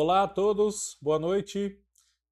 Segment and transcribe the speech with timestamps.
[0.00, 1.76] Olá a todos, boa noite.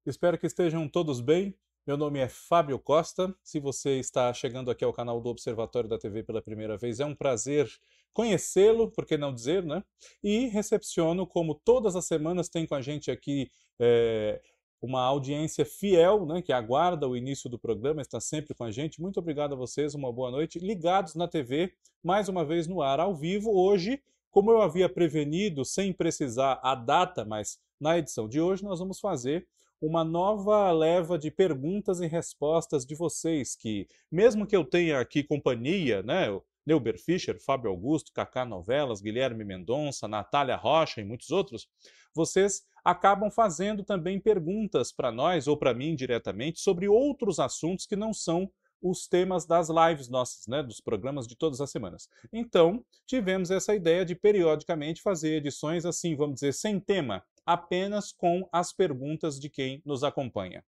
[0.05, 1.53] Espero que estejam todos bem.
[1.85, 3.35] Meu nome é Fábio Costa.
[3.43, 7.05] Se você está chegando aqui ao canal do Observatório da TV pela primeira vez, é
[7.05, 7.69] um prazer
[8.13, 9.83] conhecê-lo, por que não dizer, né?
[10.23, 14.41] E recepciono, como todas as semanas tem com a gente aqui é,
[14.81, 19.01] uma audiência fiel, né, que aguarda o início do programa, está sempre com a gente.
[19.01, 20.57] Muito obrigado a vocês, uma boa noite.
[20.57, 24.01] Ligados na TV, mais uma vez no ar, ao vivo, hoje
[24.31, 28.99] como eu havia prevenido, sem precisar a data, mas na edição de hoje nós vamos
[28.99, 29.47] fazer
[29.81, 35.23] uma nova leva de perguntas e respostas de vocês, que mesmo que eu tenha aqui
[35.23, 36.27] companhia, né,
[36.65, 41.69] Neuber Fischer, Fábio Augusto, Cacá Novelas, Guilherme Mendonça, Natália Rocha e muitos outros,
[42.13, 47.95] vocês acabam fazendo também perguntas para nós ou para mim diretamente sobre outros assuntos que
[47.95, 48.51] não são
[48.81, 52.09] os temas das lives nossas, né, dos programas de todas as semanas.
[52.31, 58.47] Então, tivemos essa ideia de periodicamente fazer edições assim, vamos dizer, sem tema, apenas com
[58.51, 60.63] as perguntas de quem nos acompanha.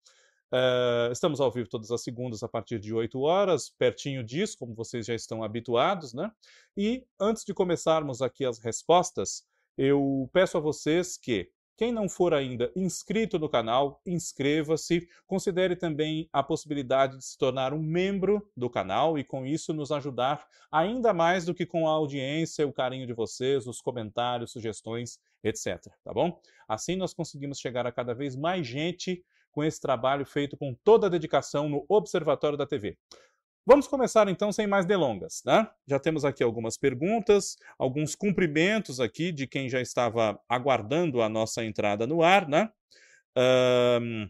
[0.53, 4.75] Uh, estamos ao vivo todas as segundas a partir de 8 horas, pertinho disso, como
[4.75, 6.31] vocês já estão habituados, né?
[6.77, 9.45] E antes de começarmos aqui as respostas,
[9.77, 15.09] eu peço a vocês que quem não for ainda inscrito no canal, inscreva-se.
[15.26, 19.91] Considere também a possibilidade de se tornar um membro do canal e, com isso, nos
[19.91, 25.19] ajudar ainda mais do que com a audiência, o carinho de vocês, os comentários, sugestões,
[25.43, 25.88] etc.
[26.05, 26.41] Tá bom?
[26.69, 31.06] Assim nós conseguimos chegar a cada vez mais gente com esse trabalho feito com toda
[31.06, 32.99] a dedicação no Observatório da TV.
[33.66, 35.66] Vamos começar então sem mais delongas, né?
[35.87, 41.64] Já temos aqui algumas perguntas, alguns cumprimentos aqui de quem já estava aguardando a nossa
[41.64, 42.70] entrada no ar, né?
[43.34, 44.28] Um,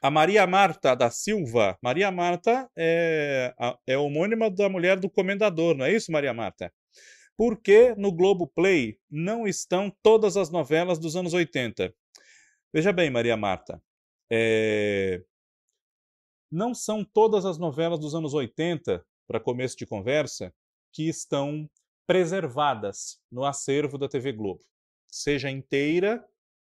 [0.00, 1.76] a Maria Marta da Silva.
[1.82, 3.52] Maria Marta é,
[3.84, 6.72] é homônima da mulher do comendador, não é isso, Maria Marta?
[7.36, 11.92] Por que no Globo Play não estão todas as novelas dos anos 80?
[12.72, 13.82] Veja bem, Maria Marta,
[14.30, 15.20] é,
[16.52, 20.54] não são todas as novelas dos anos 80, para começo de conversa,
[20.92, 21.68] que estão
[22.06, 24.60] preservadas no acervo da TV Globo.
[25.08, 26.22] Seja inteira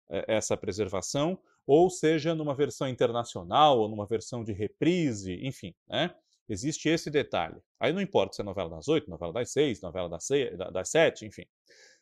[0.09, 6.13] eh, essa preservação, ou seja numa versão internacional, ou numa versão de reprise, enfim, né?
[6.49, 7.61] Existe esse detalhe.
[7.79, 10.89] Aí não importa se é novela das oito, novela das seis, novela das, seis, das
[10.89, 11.45] sete, enfim.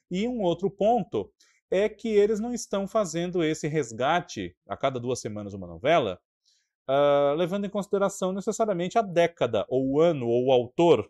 [0.09, 1.31] E um outro ponto
[1.69, 6.19] é que eles não estão fazendo esse resgate a cada duas semanas uma novela,
[6.89, 11.09] uh, levando em consideração necessariamente a década, ou o ano, ou o autor,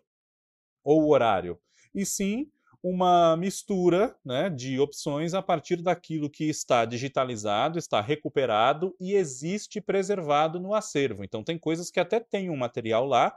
[0.84, 1.58] ou o horário,
[1.94, 2.50] e sim
[2.82, 9.80] uma mistura né, de opções a partir daquilo que está digitalizado, está recuperado e existe
[9.80, 11.24] preservado no acervo.
[11.24, 13.36] Então, tem coisas que até tem um material lá,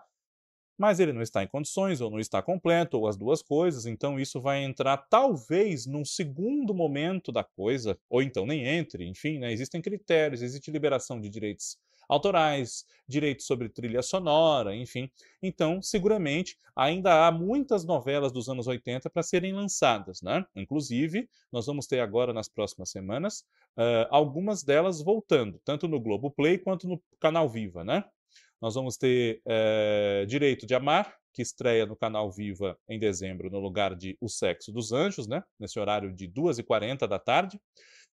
[0.78, 4.20] mas ele não está em condições, ou não está completo, ou as duas coisas, então
[4.20, 9.52] isso vai entrar talvez num segundo momento da coisa, ou então nem entre, enfim, né,
[9.52, 11.78] existem critérios, existe liberação de direitos
[12.10, 15.10] autorais, direitos sobre trilha sonora, enfim.
[15.42, 20.44] Então, seguramente, ainda há muitas novelas dos anos 80 para serem lançadas, né?
[20.56, 23.46] Inclusive, nós vamos ter agora nas próximas semanas
[23.78, 28.04] uh, algumas delas voltando, tanto no Globo Play quanto no Canal Viva, né?
[28.60, 33.60] Nós vamos ter uh, Direito de Amar, que estreia no canal Viva em dezembro, no
[33.60, 35.42] lugar de O Sexo dos Anjos, né?
[35.60, 37.62] nesse horário de 2h40 da tarde.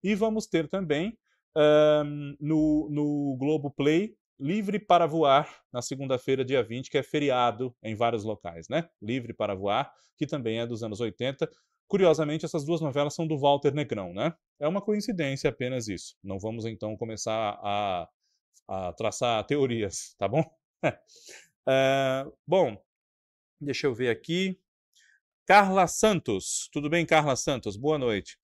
[0.04, 1.18] E vamos ter também
[1.56, 7.76] um, no, no Globo Play, Livre para Voar, na segunda-feira, dia 20, que é feriado
[7.82, 8.90] em vários locais, né?
[9.02, 11.50] Livre para Voar, que também é dos anos 80.
[11.88, 14.34] Curiosamente, essas duas novelas são do Walter Negrão, né?
[14.60, 16.16] É uma coincidência apenas isso.
[16.24, 18.10] Não vamos então começar a,
[18.68, 20.42] a traçar teorias, tá bom?
[20.84, 22.78] uh, bom,
[23.62, 24.60] deixa eu ver aqui.
[25.46, 26.70] Carla Santos.
[26.74, 27.78] Tudo bem, Carla Santos?
[27.78, 28.38] Boa noite.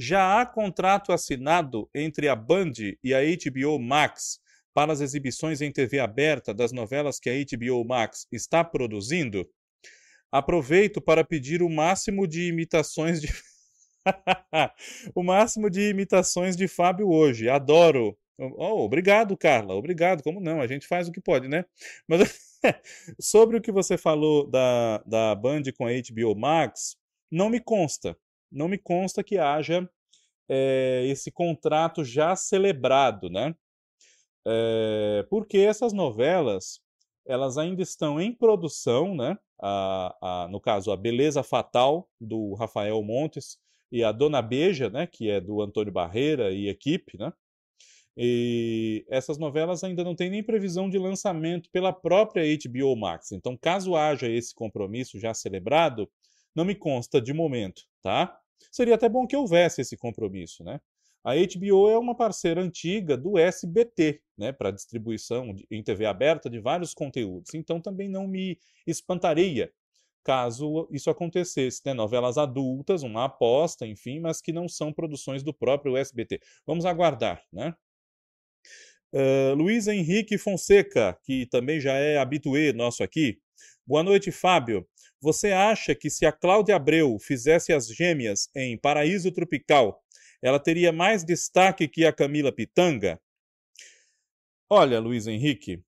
[0.00, 4.38] Já há contrato assinado entre a Band e a HBO Max
[4.72, 9.44] para as exibições em TV aberta das novelas que a HBO Max está produzindo?
[10.30, 13.26] Aproveito para pedir o máximo de imitações de
[15.16, 17.48] o máximo de imitações de Fábio hoje.
[17.48, 18.16] Adoro.
[18.38, 19.74] Oh, obrigado, Carla.
[19.74, 20.22] Obrigado.
[20.22, 20.60] Como não?
[20.60, 21.64] A gente faz o que pode, né?
[22.06, 22.38] Mas
[23.20, 26.96] sobre o que você falou da, da Band com a HBO Max,
[27.28, 28.16] não me consta
[28.50, 29.88] não me consta que haja
[30.48, 33.54] é, esse contrato já celebrado, né?
[34.46, 36.80] É, porque essas novelas
[37.26, 39.36] elas ainda estão em produção, né?
[39.60, 43.58] A, a, no caso, a Beleza Fatal, do Rafael Montes,
[43.92, 45.06] e a Dona Beja, né?
[45.06, 47.32] Que é do Antônio Barreira e equipe, né?
[48.16, 53.30] E essas novelas ainda não têm nem previsão de lançamento pela própria HBO Max.
[53.30, 56.10] Então, caso haja esse compromisso já celebrado,
[56.54, 58.38] não me consta de momento, tá?
[58.70, 60.80] Seria até bom que houvesse esse compromisso, né?
[61.24, 66.60] A HBO é uma parceira antiga do SBT, né, para distribuição em TV aberta de
[66.60, 67.52] vários conteúdos.
[67.54, 69.70] Então também não me espantaria
[70.24, 71.94] caso isso acontecesse, né?
[71.94, 76.40] Novelas adultas, uma aposta, enfim, mas que não são produções do próprio SBT.
[76.66, 77.74] Vamos aguardar, né?
[79.10, 83.38] Uh, Luiz Henrique Fonseca, que também já é habituê nosso aqui.
[83.86, 84.86] Boa noite, Fábio.
[85.20, 90.00] Você acha que se a Cláudia Abreu fizesse as gêmeas em Paraíso Tropical,
[90.40, 93.20] ela teria mais destaque que a Camila Pitanga?
[94.70, 95.82] Olha, Luiz Henrique,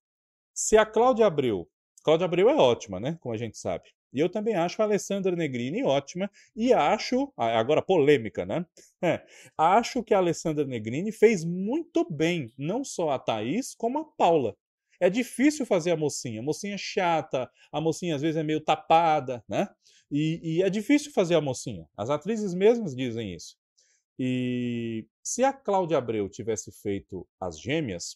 [0.53, 1.69] se a Cláudia Abreu.
[2.03, 3.17] Cláudia Abreu é ótima, né?
[3.21, 3.89] Como a gente sabe.
[4.13, 8.65] E eu também acho a Alessandra Negrini ótima e acho, agora polêmica, né?
[9.01, 9.25] É,
[9.57, 14.57] acho que a Alessandra Negrini fez muito bem, não só a Thaís, como a Paula.
[15.01, 16.41] É difícil fazer a mocinha.
[16.41, 19.67] A mocinha é chata, a mocinha às vezes é meio tapada, né?
[20.11, 21.87] E, e é difícil fazer a mocinha.
[21.97, 23.57] As atrizes mesmas dizem isso.
[24.19, 28.15] E se a Cláudia Abreu tivesse feito as gêmeas,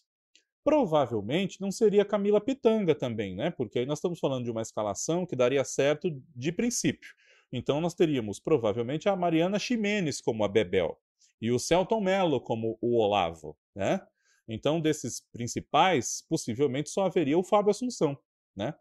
[0.63, 3.49] provavelmente não seria Camila Pitanga também, né?
[3.49, 7.09] Porque aí nós estamos falando de uma escalação que daria certo de princípio.
[7.51, 10.99] Então nós teríamos provavelmente a Mariana Ximenes como a Bebel
[11.41, 14.01] e o Celton Mello como o Olavo, né?
[14.47, 18.17] Então desses principais, possivelmente só haveria o Fábio Assunção,
[18.55, 18.73] né?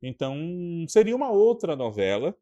[0.00, 0.36] Então
[0.88, 2.36] seria uma outra novela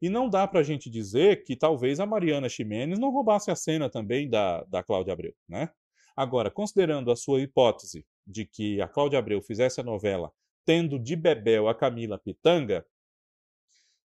[0.00, 3.56] e não dá para a gente dizer que talvez a Mariana Ximenes não roubasse a
[3.56, 5.70] cena também da, da Cláudia Abreu, né?
[6.16, 10.32] Agora, considerando a sua hipótese de que a Cláudia Abreu fizesse a novela
[10.64, 12.84] tendo de Bebel a Camila Pitanga,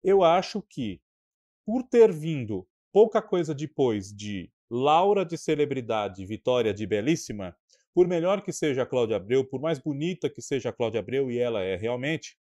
[0.03, 0.99] eu acho que,
[1.65, 7.55] por ter vindo pouca coisa depois de Laura de Celebridade e Vitória de Belíssima,
[7.97, 11.31] por melhor que seja a Cláudia Abreu, por mais bonita que seja a Cláudia Abreu,
[11.31, 12.37] e ela é realmente,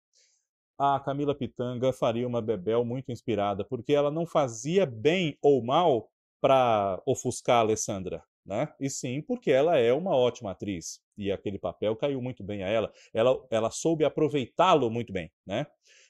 [0.78, 6.10] a Camila Pitanga faria uma Bebel muito inspirada, porque ela não fazia bem ou mal
[6.40, 8.72] para ofuscar a Alessandra né?
[8.80, 12.68] E sim porque ela é uma ótima atriz e aquele papel caiu muito bem a
[12.68, 12.90] ela.
[13.12, 15.66] Ela, ela soube aproveitá-lo muito bem, né?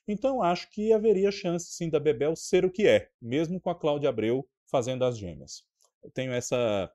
[0.06, 3.74] Então acho que haveria chance sim da Bebel ser o que é, mesmo com a
[3.74, 5.64] Cláudia Abreu fazendo as gêmeas.
[6.00, 6.90] Eu tenho essa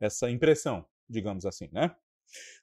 [0.00, 1.94] essa impressão, digamos assim, né?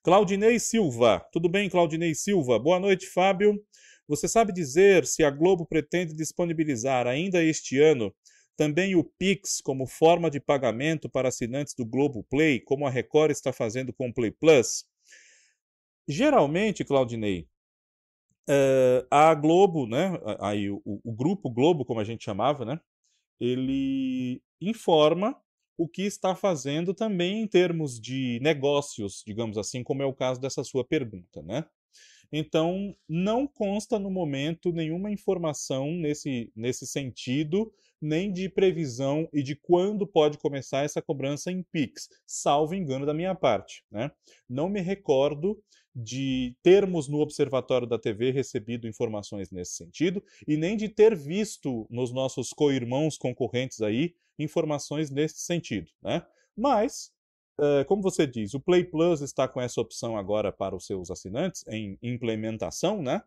[0.04, 1.26] Claudinei Silva.
[1.32, 2.58] Tudo bem, Claudinei Silva?
[2.58, 3.62] Boa noite, Fábio.
[4.08, 8.16] Você sabe dizer se a Globo pretende disponibilizar ainda este ano
[8.56, 13.32] também o Pix como forma de pagamento para assinantes do Globo Play, como a Record
[13.32, 14.86] está fazendo com o Play Plus.
[16.08, 17.48] Geralmente, Claudinei,
[18.50, 22.80] uh, a Globo, né, aí o, o, grupo Globo, como a gente chamava, né,
[23.40, 25.40] ele informa
[25.78, 30.42] o que está fazendo também em termos de negócios, digamos assim, como é o caso
[30.42, 31.66] dessa sua pergunta, né?
[32.32, 39.56] Então, não consta no momento nenhuma informação nesse, nesse sentido, nem de previsão e de
[39.56, 43.84] quando pode começar essa cobrança em PIX, salvo engano da minha parte.
[43.90, 44.12] Né?
[44.48, 45.58] Não me recordo
[45.96, 51.88] de termos no Observatório da TV recebido informações nesse sentido e nem de ter visto
[51.90, 55.90] nos nossos co-irmãos concorrentes aí informações nesse sentido.
[56.02, 56.26] Né?
[56.56, 57.12] Mas
[57.60, 61.10] Uh, como você diz, o Play Plus está com essa opção agora para os seus
[61.10, 63.24] assinantes em implementação, né?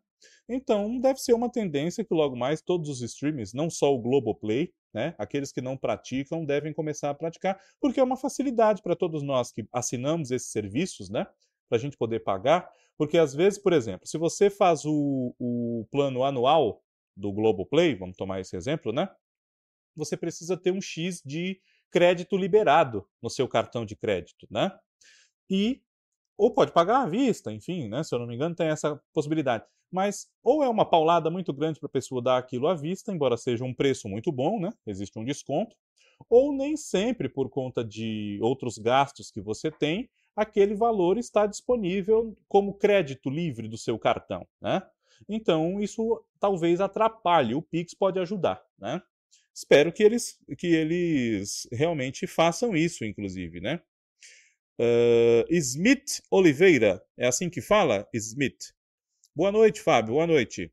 [0.48, 4.72] Então deve ser uma tendência que logo mais todos os streams, não só o Globoplay,
[4.94, 5.16] né?
[5.18, 9.50] Aqueles que não praticam devem começar a praticar, porque é uma facilidade para todos nós
[9.50, 11.26] que assinamos esses serviços, né?
[11.68, 15.86] Para a gente poder pagar, porque às vezes, por exemplo, se você faz o, o
[15.90, 16.84] plano anual
[17.16, 19.08] do Globoplay, vamos tomar esse exemplo, né?
[19.96, 24.70] Você precisa ter um X de crédito liberado no seu cartão de crédito, né?
[25.48, 25.82] E
[26.36, 28.02] ou pode pagar à vista, enfim, né?
[28.02, 29.64] Se eu não me engano, tem essa possibilidade.
[29.92, 33.36] Mas ou é uma paulada muito grande para a pessoa dar aquilo à vista, embora
[33.36, 34.72] seja um preço muito bom, né?
[34.86, 35.76] Existe um desconto,
[36.28, 42.36] ou nem sempre por conta de outros gastos que você tem, aquele valor está disponível
[42.48, 44.82] como crédito livre do seu cartão, né?
[45.28, 47.54] Então, isso talvez atrapalhe.
[47.54, 49.02] O Pix pode ajudar, né?
[49.60, 53.78] Espero que eles, que eles realmente façam isso, inclusive, né?
[54.80, 58.08] Uh, Smith Oliveira, é assim que fala?
[58.14, 58.72] Smith.
[59.36, 60.72] Boa noite, Fábio, boa noite.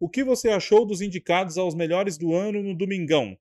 [0.00, 3.36] O que você achou dos indicados aos melhores do ano no Domingão?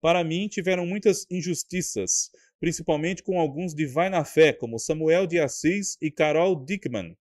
[0.00, 2.30] Para mim, tiveram muitas injustiças,
[2.60, 7.18] principalmente com alguns de vai na fé, como Samuel de Assis e Carol Dickman.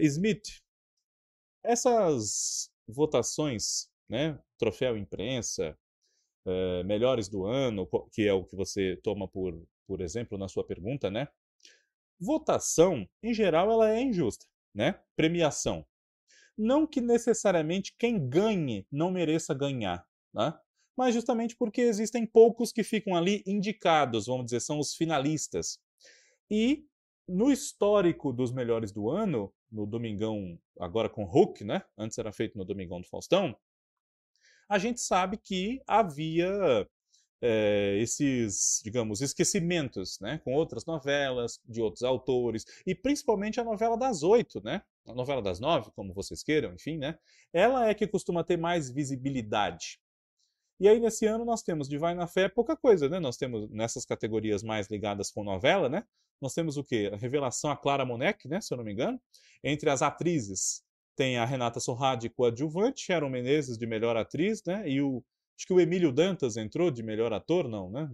[0.00, 0.62] Smith,
[1.62, 4.38] essas votações né?
[4.58, 5.76] Troféu imprensa,
[6.46, 10.64] uh, melhores do ano, que é o que você toma por, por exemplo na sua
[10.64, 11.28] pergunta, né?
[12.18, 15.00] Votação, em geral, ela é injusta, né?
[15.14, 15.86] Premiação.
[16.56, 20.58] Não que necessariamente quem ganhe não mereça ganhar, né?
[20.96, 25.78] mas justamente porque existem poucos que ficam ali indicados, vamos dizer, são os finalistas.
[26.50, 26.86] E
[27.28, 31.82] no histórico dos melhores do ano, no Domingão, agora com Hulk, né?
[31.98, 33.54] Antes era feito no Domingão do Faustão,
[34.68, 36.86] a gente sabe que havia
[37.40, 43.96] é, esses, digamos, esquecimentos, né, com outras novelas, de outros autores, e principalmente a novela
[43.96, 47.18] das oito, né, a novela das nove, como vocês queiram, enfim, né,
[47.52, 50.00] ela é que costuma ter mais visibilidade.
[50.78, 53.18] E aí, nesse ano, nós temos de Vai na Fé pouca coisa, né?
[53.18, 56.04] Nós temos nessas categorias mais ligadas com novela, né?
[56.38, 57.10] Nós temos o quê?
[57.10, 58.60] A revelação a Clara Monek, né?
[58.60, 59.18] Se eu não me engano.
[59.64, 60.84] Entre as atrizes,
[61.16, 64.88] tem a Renata Sorradi coadjuvante, Sharon Menezes de melhor atriz, né?
[64.88, 65.24] E o
[65.58, 68.10] Acho que o Emílio Dantas entrou de melhor ator, não, né?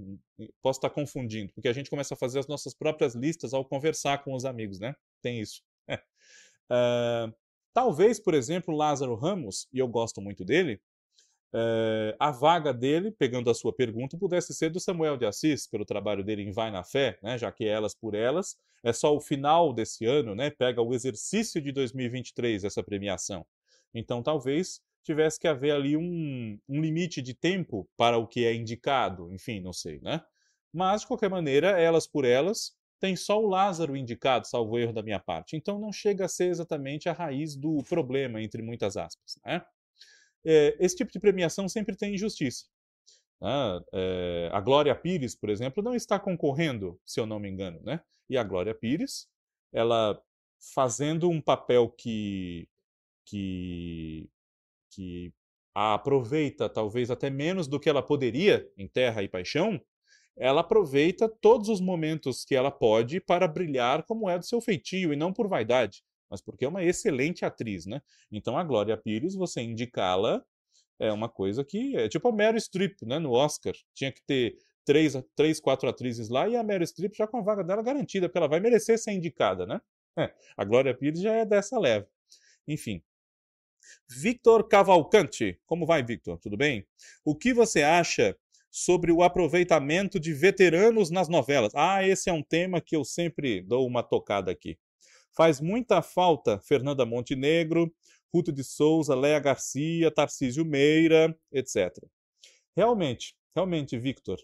[0.62, 4.22] Posso estar confundindo, porque a gente começa a fazer as nossas próprias listas ao conversar
[4.22, 4.94] com os amigos, né?
[5.20, 5.60] Tem isso.
[5.90, 7.34] uh,
[7.74, 10.80] talvez, por exemplo, Lázaro Ramos, e eu gosto muito dele,
[11.54, 15.84] uh, a vaga dele, pegando a sua pergunta, pudesse ser do Samuel de Assis, pelo
[15.84, 17.38] trabalho dele em Vai na Fé, né?
[17.38, 20.50] Já que Elas por Elas é só o final desse ano, né?
[20.50, 23.46] Pega o exercício de 2023, essa premiação.
[23.94, 28.54] Então, talvez tivesse que haver ali um, um limite de tempo para o que é
[28.54, 30.22] indicado, enfim, não sei, né?
[30.72, 35.02] Mas, de qualquer maneira, elas por elas, tem só o Lázaro indicado, salvo erro da
[35.02, 35.56] minha parte.
[35.56, 39.40] Então não chega a ser exatamente a raiz do problema, entre muitas aspas.
[39.44, 39.60] Né?
[40.44, 42.66] É, esse tipo de premiação sempre tem injustiça.
[43.40, 43.80] Né?
[43.92, 47.80] É, a Glória Pires, por exemplo, não está concorrendo, se eu não me engano.
[47.82, 48.00] Né?
[48.28, 49.28] E a Glória Pires,
[49.72, 50.20] ela
[50.74, 52.68] fazendo um papel que,
[53.26, 54.30] que
[54.92, 55.32] que
[55.74, 59.80] a aproveita talvez até menos do que ela poderia em Terra e Paixão,
[60.36, 65.12] ela aproveita todos os momentos que ela pode para brilhar como é do seu feitio
[65.12, 68.00] e não por vaidade, mas porque é uma excelente atriz, né?
[68.30, 70.42] Então a Glória Pires, você indicá-la
[70.98, 74.56] é uma coisa que é tipo a Meryl Streep, né, no Oscar, tinha que ter
[74.82, 78.28] três, três, quatro atrizes lá e a Meryl Streep já com a vaga dela garantida,
[78.28, 79.78] porque ela vai merecer ser indicada, né?
[80.18, 82.08] É, a Glória Pires já é dessa leva.
[82.66, 83.02] Enfim,
[84.08, 85.60] Victor Cavalcante.
[85.66, 86.38] Como vai, Victor?
[86.38, 86.86] Tudo bem?
[87.22, 88.34] O que você acha
[88.70, 91.74] sobre o aproveitamento de veteranos nas novelas?
[91.74, 94.78] Ah, esse é um tema que eu sempre dou uma tocada aqui.
[95.34, 97.92] Faz muita falta Fernanda Montenegro,
[98.32, 101.90] Ruto de Souza, Léa Garcia, Tarcísio Meira, etc.
[102.76, 104.38] Realmente, realmente, Victor,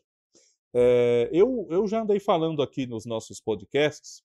[0.74, 4.22] é, eu, eu já andei falando aqui nos nossos podcasts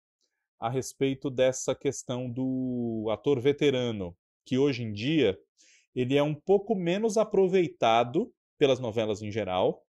[0.60, 4.16] a respeito dessa questão do ator veterano
[4.46, 5.38] que hoje em dia
[5.96, 9.86] ele é um pouco menos aproveitado pelas novelas em geral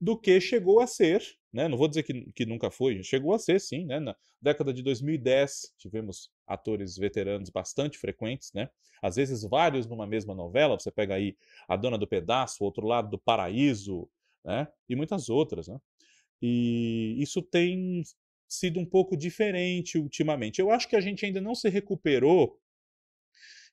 [0.00, 1.22] do que chegou a ser,
[1.56, 1.68] né?
[1.68, 3.98] Não vou dizer que, que nunca foi, chegou a ser sim, né?
[3.98, 8.68] Na década de 2010 tivemos atores veteranos bastante frequentes, né?
[9.00, 11.34] Às vezes vários numa mesma novela, você pega aí
[11.66, 14.06] A Dona do Pedaço, Outro Lado do Paraíso,
[14.44, 14.68] né?
[14.86, 15.80] E muitas outras, né?
[16.42, 18.02] E isso tem
[18.46, 20.60] sido um pouco diferente ultimamente.
[20.60, 22.60] Eu acho que a gente ainda não se recuperou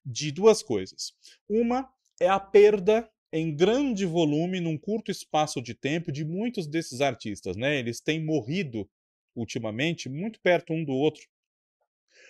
[0.05, 1.13] de duas coisas.
[1.49, 7.01] Uma é a perda em grande volume, num curto espaço de tempo, de muitos desses
[7.01, 7.57] artistas.
[7.57, 7.79] Né?
[7.79, 8.87] Eles têm morrido
[9.35, 11.23] ultimamente muito perto um do outro,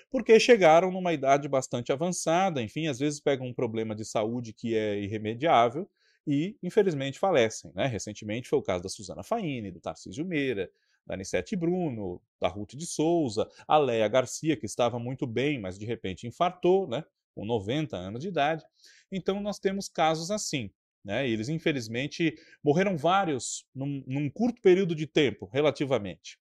[0.09, 4.77] porque chegaram numa idade bastante avançada, enfim, às vezes pegam um problema de saúde que
[4.77, 5.89] é irremediável
[6.25, 7.73] e, infelizmente, falecem.
[7.75, 7.85] Né?
[7.85, 10.71] Recentemente foi o caso da Suzana Faini, do Tarcísio Meira,
[11.05, 15.77] da Anissete Bruno, da Ruth de Souza, a Leia Garcia, que estava muito bem, mas
[15.77, 17.03] de repente infartou, né?
[17.35, 18.63] com 90 anos de idade.
[19.11, 20.71] Então, nós temos casos assim.
[21.03, 21.27] Né?
[21.27, 26.39] Eles, infelizmente, morreram vários num, num curto período de tempo, relativamente.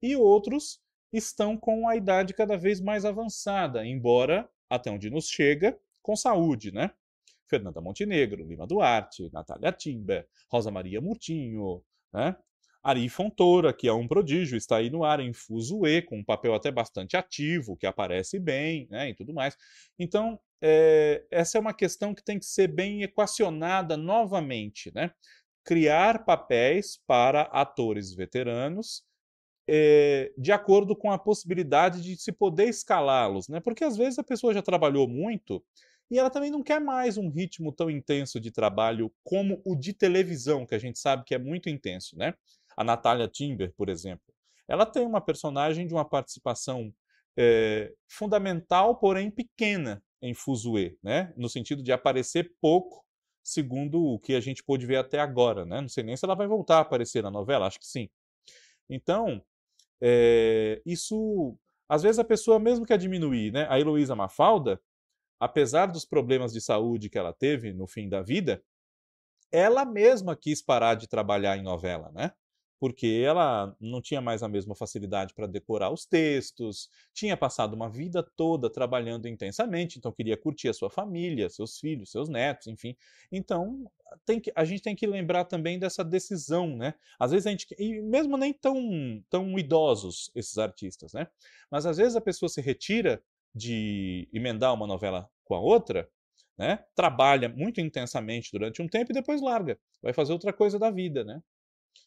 [0.00, 0.80] E outros
[1.12, 6.72] estão com a idade cada vez mais avançada, embora, até onde nos chega, com saúde,
[6.72, 6.90] né?
[7.48, 12.34] Fernanda Montenegro, Lima Duarte, Natália Timber, Rosa Maria Murtinho, né?
[12.82, 16.52] Ari Fontoura, que é um prodígio, está aí no ar em Fuzue, com um papel
[16.52, 19.56] até bastante ativo, que aparece bem, né, e tudo mais.
[19.96, 25.10] Então, é, essa é uma questão que tem que ser bem equacionada novamente, né?
[25.64, 29.02] Criar papéis para atores veteranos
[29.68, 33.60] é, de acordo com a possibilidade de se poder escalá-los, né?
[33.60, 35.64] Porque às vezes a pessoa já trabalhou muito
[36.10, 39.92] e ela também não quer mais um ritmo tão intenso de trabalho como o de
[39.92, 42.34] televisão, que a gente sabe que é muito intenso, né?
[42.76, 44.32] a Natália Timber, por exemplo.
[44.68, 46.92] Ela tem uma personagem de uma participação
[47.36, 51.34] é, fundamental, porém pequena em Fuzue, né?
[51.36, 53.04] no sentido de aparecer pouco,
[53.42, 55.66] segundo o que a gente pôde ver até agora.
[55.66, 55.80] Né?
[55.80, 58.08] Não sei nem se ela vai voltar a aparecer na novela, acho que sim.
[58.88, 59.44] Então,
[60.00, 61.56] é, isso.
[61.88, 63.66] Às vezes a pessoa, mesmo que a diminuir, né?
[63.68, 64.80] a Heloísa Mafalda,
[65.38, 68.62] apesar dos problemas de saúde que ela teve no fim da vida,
[69.50, 72.32] ela mesma quis parar de trabalhar em novela, né?
[72.82, 77.88] Porque ela não tinha mais a mesma facilidade para decorar os textos, tinha passado uma
[77.88, 82.96] vida toda trabalhando intensamente, então queria curtir a sua família, seus filhos, seus netos, enfim.
[83.30, 83.88] Então,
[84.26, 86.94] tem que, a gente tem que lembrar também dessa decisão, né?
[87.20, 91.28] Às vezes a gente, e mesmo nem tão, tão idosos esses artistas, né?
[91.70, 93.22] Mas às vezes a pessoa se retira
[93.54, 96.10] de emendar uma novela com a outra,
[96.58, 96.84] né?
[96.96, 101.22] Trabalha muito intensamente durante um tempo e depois larga, vai fazer outra coisa da vida,
[101.22, 101.40] né?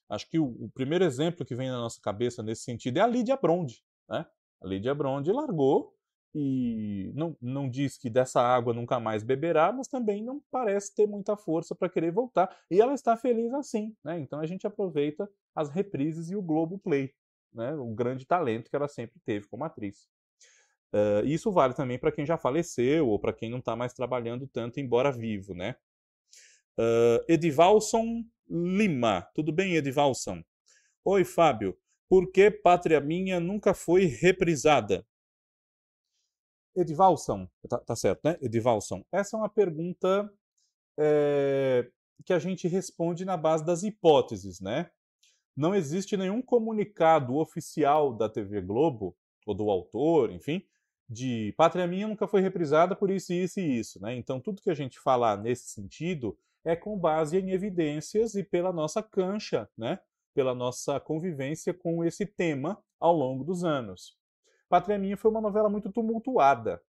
[0.10, 3.08] Acho que o, o, primeiro exemplo que vem na nossa cabeça nesse sentido é a
[3.08, 3.84] Lídia Bronde.
[4.10, 4.26] Né?
[4.62, 5.96] A Lídia Bronde largou
[6.34, 11.08] e não, não diz que dessa água nunca mais beberá, mas também não parece ter
[11.08, 12.56] muita força para querer voltar.
[12.70, 13.96] E ela está feliz assim.
[14.04, 14.20] Né?
[14.20, 17.14] Então a gente aproveita as reprises e o Globo Play,
[17.54, 17.74] né?
[17.76, 20.10] o grande talento que ela sempre teve como atriz.
[20.94, 24.48] Uh, isso vale também para quem já faleceu ou para quem não está mais trabalhando
[24.48, 25.54] tanto, embora vivo.
[25.54, 25.76] Né?
[26.78, 29.28] Uh, Edivalson Lima.
[29.34, 30.44] Tudo bem, Edivalson?
[31.04, 31.78] Oi, Fábio.
[32.08, 35.06] Por que Pátria Minha nunca foi reprisada?
[36.76, 38.38] Edivalson, tá, tá certo, né?
[38.42, 39.04] Edivalson.
[39.12, 40.32] Essa é uma pergunta
[41.00, 41.90] é,
[42.26, 44.92] que a gente responde na base das hipóteses, né?
[45.56, 50.66] Não existe nenhum comunicado oficial da TV Globo, ou do autor, enfim,
[51.08, 54.16] de Pátria Minha nunca foi reprisada por isso, isso e isso, né?
[54.16, 58.74] Então, tudo que a gente falar nesse sentido é com base em evidências e pela
[58.74, 60.00] nossa cancha, né?
[60.36, 64.18] pela nossa convivência com esse tema ao longo dos anos.
[64.68, 66.82] Pátria Minha foi uma novela muito tumultuada.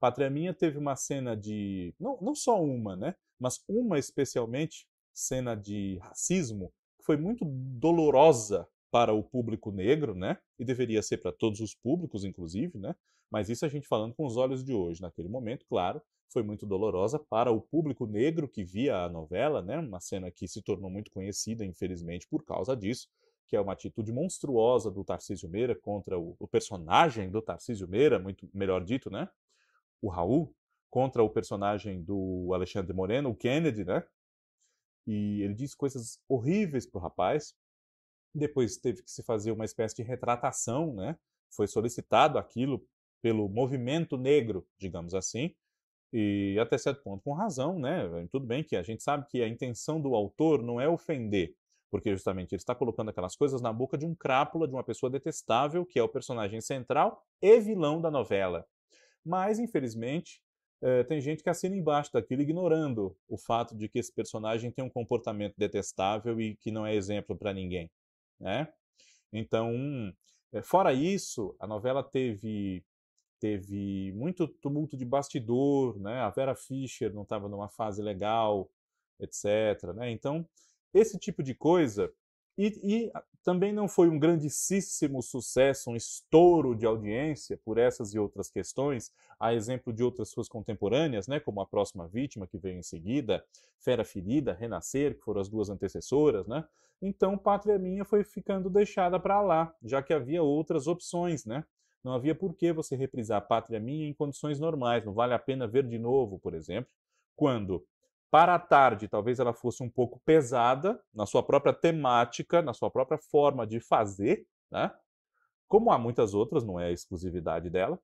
[0.00, 1.94] Pátria Minha teve uma cena de.
[2.00, 3.14] Não, não só uma, né?
[3.38, 10.36] Mas uma especialmente, cena de racismo, que foi muito dolorosa para o público negro, né?
[10.58, 12.94] E deveria ser para todos os públicos, inclusive, né?
[13.30, 15.00] Mas isso a gente falando com os olhos de hoje.
[15.00, 19.78] Naquele momento, claro, foi muito dolorosa para o público negro que via a novela, né?
[19.78, 23.08] Uma cena que se tornou muito conhecida, infelizmente, por causa disso,
[23.48, 28.18] que é uma atitude monstruosa do Tarcísio Meira contra o, o personagem do Tarcísio Meira,
[28.18, 29.26] muito melhor dito, né?
[30.02, 30.54] O Raul,
[30.90, 34.04] contra o personagem do Alexandre Moreno, o Kennedy, né?
[35.06, 37.54] E ele disse coisas horríveis pro rapaz.
[38.34, 41.16] Depois teve que se fazer uma espécie de retratação, né?
[41.50, 42.84] Foi solicitado aquilo
[43.20, 45.54] pelo movimento negro, digamos assim,
[46.12, 48.26] e até certo ponto com razão, né?
[48.30, 51.54] Tudo bem que a gente sabe que a intenção do autor não é ofender,
[51.90, 55.10] porque justamente ele está colocando aquelas coisas na boca de um crápula, de uma pessoa
[55.10, 58.66] detestável, que é o personagem central e vilão da novela.
[59.24, 60.42] Mas, infelizmente,
[60.82, 64.84] eh, tem gente que assina embaixo daquilo ignorando o fato de que esse personagem tem
[64.84, 67.90] um comportamento detestável e que não é exemplo para ninguém,
[68.40, 68.72] né?
[69.32, 69.72] Então,
[70.52, 72.84] eh, fora isso, a novela teve
[73.40, 76.20] teve muito tumulto de bastidor, né?
[76.20, 78.70] A Vera Fischer não estava numa fase legal,
[79.18, 79.92] etc.
[79.96, 80.12] Né?
[80.12, 80.46] Então,
[80.94, 82.12] esse tipo de coisa.
[82.56, 83.12] E, e,
[83.42, 89.12] também não foi um grandíssimo sucesso, um estouro de audiência por essas e outras questões,
[89.38, 93.44] a exemplo de outras suas contemporâneas, né, como A Próxima Vítima, que veio em seguida,
[93.78, 96.46] Fera Ferida, Renascer, que foram as duas antecessoras.
[96.46, 96.64] Né?
[97.00, 101.44] Então, Pátria Minha foi ficando deixada para lá, já que havia outras opções.
[101.44, 101.64] Né?
[102.04, 105.04] Não havia por que você reprisar Pátria Minha em condições normais.
[105.04, 106.92] Não vale a pena ver de novo, por exemplo,
[107.34, 107.84] quando
[108.32, 112.90] para a tarde talvez ela fosse um pouco pesada na sua própria temática, na sua
[112.90, 114.90] própria forma de fazer, né?
[115.68, 118.00] Como há muitas outras, não é a exclusividade dela.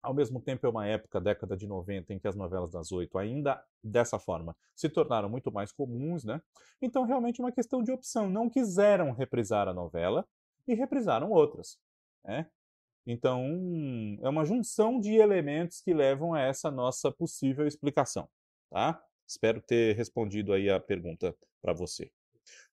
[0.00, 3.18] Ao mesmo tempo, é uma época, década de 90, em que as novelas das oito,
[3.18, 6.40] ainda dessa forma, se tornaram muito mais comuns, né?
[6.80, 8.30] Então, realmente, é uma questão de opção.
[8.30, 10.24] Não quiseram reprisar a novela
[10.66, 11.76] e reprisaram outras.
[12.24, 12.48] Né?
[13.04, 13.44] Então,
[14.22, 18.28] é uma junção de elementos que levam a essa nossa possível explicação,
[18.70, 19.02] tá?
[19.30, 22.10] Espero ter respondido aí a pergunta para você.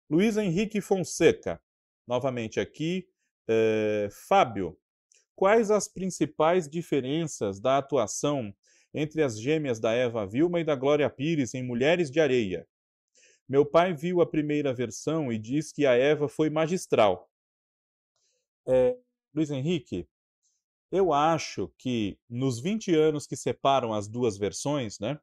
[0.10, 1.62] Luiz Henrique Fonseca,
[2.08, 3.08] novamente aqui.
[3.48, 4.76] É, Fábio,
[5.36, 8.52] quais as principais diferenças da atuação
[8.92, 12.68] entre as gêmeas da Eva Vilma e da Glória Pires em Mulheres de Areia?
[13.48, 17.30] Meu pai viu a primeira versão e diz que a Eva foi magistral.
[18.68, 18.98] É,
[19.32, 20.08] Luiz Henrique,
[20.92, 25.20] eu acho que nos 20 anos que separam as duas versões, né,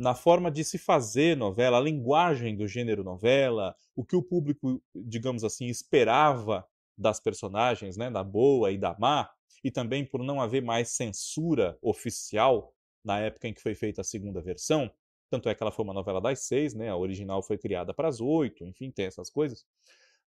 [0.00, 4.82] na forma de se fazer novela, a linguagem do gênero novela, o que o público,
[4.94, 9.30] digamos assim, esperava das personagens, né, da boa e da má,
[9.62, 14.04] e também por não haver mais censura oficial na época em que foi feita a
[14.04, 14.90] segunda versão,
[15.28, 18.08] tanto é que ela foi uma novela das seis, né, a original foi criada para
[18.08, 19.66] as oito, enfim, tem essas coisas.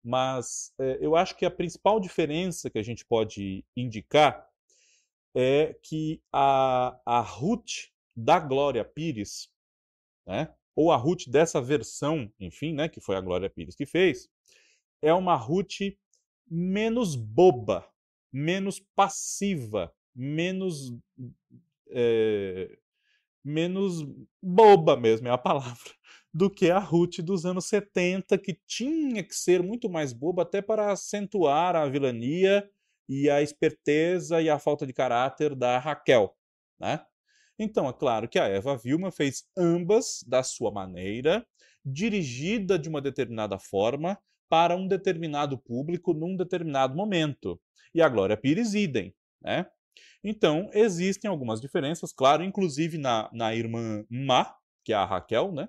[0.02, 4.48] Mas é, eu acho que a principal diferença que a gente pode indicar
[5.34, 9.50] é que a, a Ruth da Glória Pires,
[10.28, 14.28] né, ou a Ruth dessa versão, enfim, né, que foi a Glória Pires que fez,
[15.02, 15.96] é uma Ruth
[16.48, 17.88] menos boba,
[18.32, 20.92] menos passiva, menos
[21.90, 22.78] é,
[23.42, 24.06] menos
[24.42, 25.90] boba mesmo é a palavra
[26.34, 30.60] do que a Ruth dos anos 70, que tinha que ser muito mais boba até
[30.60, 32.68] para acentuar a vilania
[33.08, 36.36] e a esperteza e a falta de caráter da Raquel,
[36.78, 37.00] né?
[37.58, 41.46] Então, é claro que a Eva Vilma fez ambas da sua maneira,
[41.84, 44.18] dirigida de uma determinada forma
[44.48, 47.60] para um determinado público num determinado momento.
[47.94, 49.66] E a Glória Pires idem, né?
[50.22, 55.68] Então, existem algumas diferenças, claro, inclusive na, na irmã Má, que é a Raquel, né?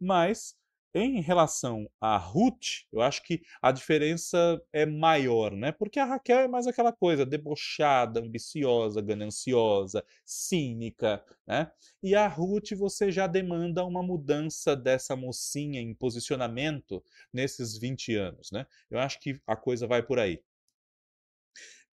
[0.00, 0.54] Mas
[0.94, 5.70] em relação a Ruth, eu acho que a diferença é maior, né?
[5.72, 11.70] Porque a Raquel é mais aquela coisa debochada, ambiciosa, gananciosa, cínica, né?
[12.02, 18.50] E a Ruth você já demanda uma mudança dessa mocinha em posicionamento nesses 20 anos,
[18.50, 18.66] né?
[18.90, 20.40] Eu acho que a coisa vai por aí.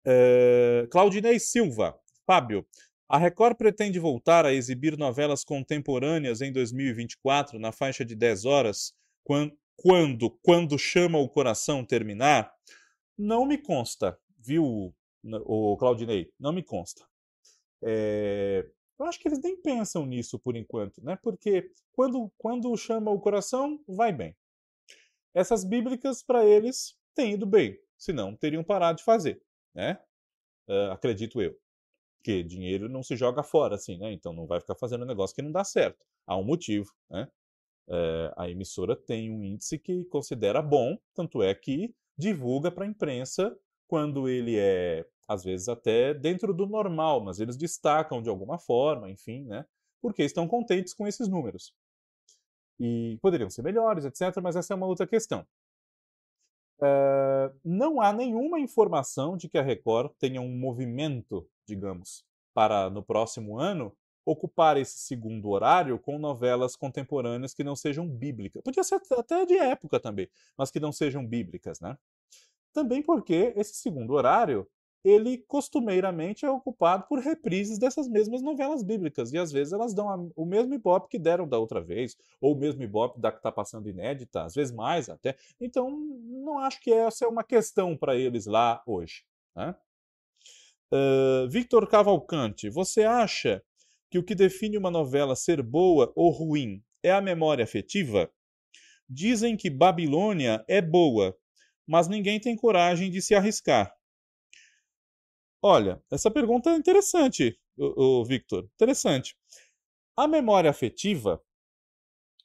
[0.06, 2.66] Uh, Claudinei Silva, Fábio,
[3.12, 8.94] a Record pretende voltar a exibir novelas contemporâneas em 2024 na faixa de 10 horas,
[9.22, 12.50] quando, quando, chama o coração terminar?
[13.18, 14.94] Não me consta, viu,
[15.24, 16.32] o Claudinei?
[16.40, 17.06] Não me consta.
[17.84, 18.66] É,
[18.98, 21.18] eu acho que eles nem pensam nisso por enquanto, né?
[21.22, 24.34] Porque quando, quando chama o coração, vai bem.
[25.34, 29.42] Essas bíblicas, para eles, têm ido bem, senão teriam parado de fazer
[29.74, 29.98] né?
[30.68, 31.58] Uh, acredito eu.
[32.22, 34.12] Porque dinheiro não se joga fora, assim, né?
[34.12, 36.06] Então não vai ficar fazendo um negócio que não dá certo.
[36.24, 37.28] Há um motivo, né?
[37.88, 42.88] Uh, a emissora tem um índice que considera bom, tanto é que divulga para a
[42.88, 43.58] imprensa
[43.88, 49.10] quando ele é, às vezes, até dentro do normal, mas eles destacam de alguma forma,
[49.10, 49.66] enfim, né?
[50.00, 51.74] Porque estão contentes com esses números.
[52.78, 55.44] E poderiam ser melhores, etc., mas essa é uma outra questão.
[56.78, 63.02] Uh, não há nenhuma informação de que a Record tenha um movimento, digamos, para no
[63.02, 68.62] próximo ano ocupar esse segundo horário com novelas contemporâneas que não sejam bíblicas.
[68.62, 71.98] Podia ser até de época também, mas que não sejam bíblicas, né?
[72.72, 74.66] Também porque esse segundo horário
[75.04, 79.32] ele costumeiramente é ocupado por reprises dessas mesmas novelas bíblicas.
[79.32, 82.58] E às vezes elas dão o mesmo ibope que deram da outra vez, ou o
[82.58, 85.36] mesmo ibope da que está passando inédita, às vezes mais até.
[85.60, 89.24] Então, não acho que essa é uma questão para eles lá hoje.
[89.56, 89.74] Né?
[90.92, 93.64] Uh, Victor Cavalcante, você acha
[94.10, 98.30] que o que define uma novela ser boa ou ruim é a memória afetiva?
[99.08, 101.34] Dizem que Babilônia é boa,
[101.86, 103.90] mas ninguém tem coragem de se arriscar.
[105.62, 108.68] Olha, essa pergunta é interessante, o, o Victor.
[108.74, 109.34] Interessante.
[110.14, 111.42] A memória afetiva,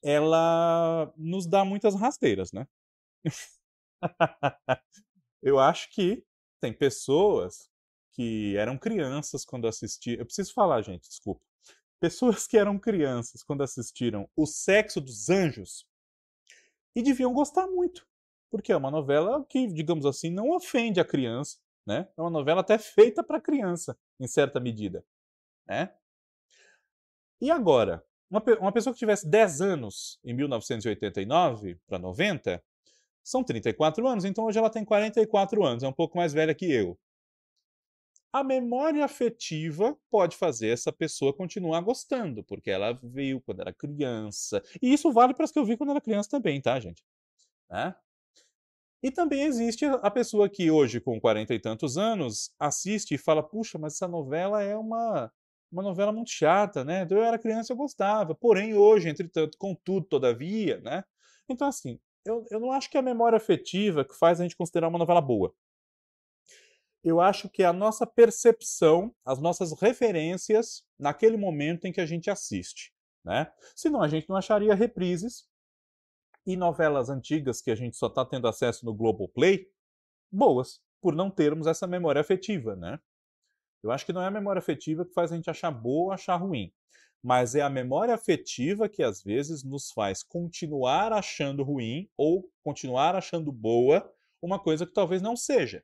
[0.02, 2.66] ela nos dá muitas rasteiras, né?
[5.44, 6.24] Eu acho que
[6.62, 7.70] tem pessoas
[8.18, 10.22] que eram crianças quando assistiram.
[10.22, 11.40] Eu preciso falar, gente, desculpa.
[12.02, 15.86] Pessoas que eram crianças quando assistiram O Sexo dos Anjos
[16.96, 18.08] e deviam gostar muito,
[18.50, 22.10] porque é uma novela que, digamos assim, não ofende a criança, né?
[22.18, 25.06] É uma novela até feita para criança, em certa medida.
[25.68, 25.94] Né?
[27.40, 32.64] E agora, uma, uma pessoa que tivesse 10 anos em 1989 para 90,
[33.24, 36.66] são 34 anos, então hoje ela tem 44 anos, é um pouco mais velha que
[36.72, 36.98] eu.
[38.32, 44.62] A memória afetiva pode fazer essa pessoa continuar gostando, porque ela viu quando era criança.
[44.82, 47.04] E isso vale para as que eu vi quando era criança também, tá, gente?
[47.70, 47.96] Né?
[49.02, 53.44] E também existe a pessoa que hoje, com 40 e tantos anos, assiste e fala:
[53.44, 55.32] puxa, mas essa novela é uma,
[55.72, 57.06] uma novela muito chata, né?
[57.10, 58.34] Eu era criança eu gostava.
[58.34, 61.04] Porém, hoje, entretanto, contudo, todavia, né?
[61.48, 64.56] Então, assim, eu, eu não acho que é a memória afetiva que faz a gente
[64.56, 65.54] considerar uma novela boa.
[67.04, 72.30] Eu acho que a nossa percepção, as nossas referências naquele momento em que a gente
[72.30, 72.94] assiste.
[73.24, 73.52] Né?
[73.76, 75.48] Senão a gente não acharia reprises
[76.46, 79.68] e novelas antigas que a gente só está tendo acesso no Globoplay,
[80.32, 83.00] boas, por não termos essa memória afetiva, né?
[83.84, 86.12] Eu acho que não é a memória afetiva que faz a gente achar boa ou
[86.12, 86.74] achar ruim,
[87.22, 93.16] mas é a memória afetiva que às vezes nos faz continuar achando ruim ou continuar
[93.16, 94.10] achando boa
[94.42, 95.84] uma coisa que talvez não seja.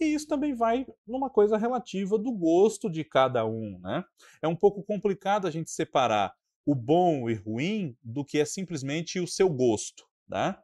[0.00, 4.04] E isso também vai numa coisa relativa do gosto de cada um, né?
[4.42, 6.34] É um pouco complicado a gente separar
[6.66, 10.04] o bom e ruim do que é simplesmente o seu gosto.
[10.26, 10.56] Né?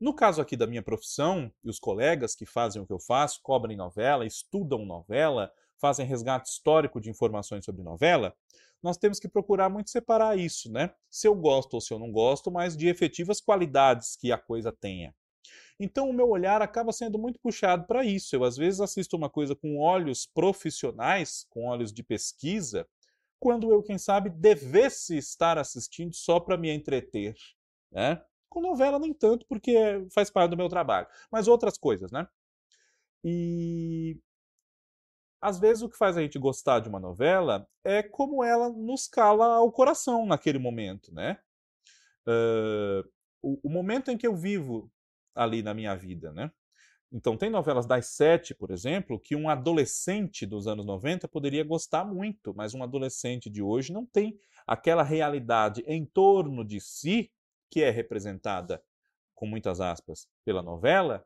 [0.00, 3.40] No caso aqui da minha profissão, e os colegas que fazem o que eu faço,
[3.42, 8.34] cobrem novela, estudam novela, fazem resgate histórico de informações sobre novela,
[8.82, 10.92] nós temos que procurar muito separar isso, né?
[11.10, 14.70] Se eu gosto ou se eu não gosto, mas de efetivas qualidades que a coisa
[14.70, 15.14] tenha.
[15.78, 18.34] Então o meu olhar acaba sendo muito puxado para isso.
[18.34, 22.88] Eu às vezes assisto uma coisa com olhos profissionais, com olhos de pesquisa,
[23.38, 27.34] quando eu, quem sabe, devesse estar assistindo só para me entreter,
[27.92, 28.22] né?
[28.48, 32.26] Com novela nem tanto, porque faz parte do meu trabalho, mas outras coisas, né?
[33.22, 34.18] E
[35.40, 39.06] às vezes o que faz a gente gostar de uma novela é como ela nos
[39.06, 41.38] cala ao coração naquele momento, né?
[42.26, 43.08] Uh,
[43.42, 44.90] o, o, momento em que eu vivo
[45.36, 46.50] ali na minha vida, né?
[47.12, 52.04] Então, tem novelas das sete, por exemplo, que um adolescente dos anos 90 poderia gostar
[52.04, 57.30] muito, mas um adolescente de hoje não tem aquela realidade em torno de si,
[57.70, 58.82] que é representada,
[59.34, 61.24] com muitas aspas, pela novela,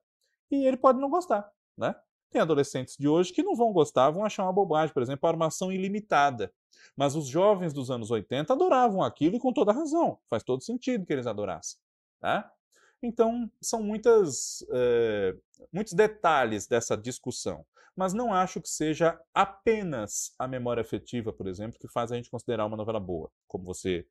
[0.50, 1.94] e ele pode não gostar, né?
[2.30, 5.30] Tem adolescentes de hoje que não vão gostar, vão achar uma bobagem, por exemplo, a
[5.30, 6.52] armação ilimitada.
[6.96, 10.18] Mas os jovens dos anos 80 adoravam aquilo e com toda razão.
[10.28, 11.80] Faz todo sentido que eles adorassem.
[12.20, 12.52] Tá?
[13.02, 15.34] Então, são muitas, é,
[15.72, 17.64] muitos detalhes dessa discussão.
[17.96, 22.30] Mas não acho que seja apenas a memória afetiva, por exemplo, que faz a gente
[22.30, 24.06] considerar uma novela boa, como você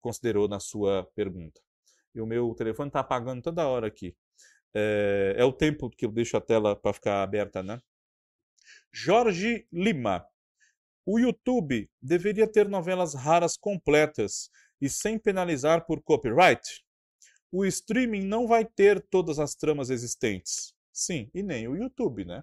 [0.00, 1.60] considerou na sua pergunta.
[2.14, 4.14] E o meu telefone está apagando toda hora aqui.
[4.74, 7.80] É, é, o tempo que eu deixo a tela para ficar aberta, né?
[8.92, 10.26] Jorge Lima.
[11.04, 16.81] O YouTube deveria ter novelas raras completas e sem penalizar por copyright?
[17.52, 20.74] O streaming não vai ter todas as tramas existentes.
[20.90, 22.42] Sim, e nem o YouTube, né?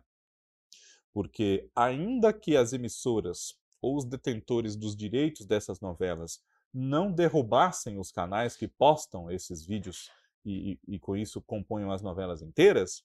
[1.12, 6.39] Porque, ainda que as emissoras ou os detentores dos direitos dessas novelas
[6.72, 10.12] não derrubassem os canais que postam esses vídeos
[10.45, 13.04] e, e, e com isso componham as novelas inteiras,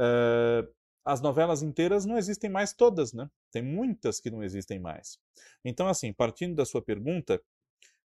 [0.00, 0.68] uh,
[1.04, 3.30] as novelas inteiras não existem mais todas, né?
[3.50, 5.18] Tem muitas que não existem mais.
[5.64, 7.40] Então, assim, partindo da sua pergunta,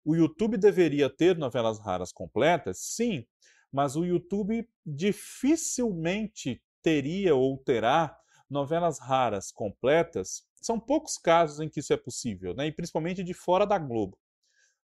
[0.04, 2.78] o YouTube deveria ter novelas raras completas?
[2.78, 3.24] Sim,
[3.72, 8.16] mas o YouTube dificilmente teria ou terá
[8.48, 10.44] novelas raras completas.
[10.54, 12.66] São poucos casos em que isso é possível, né?
[12.66, 14.18] e principalmente de fora da Globo.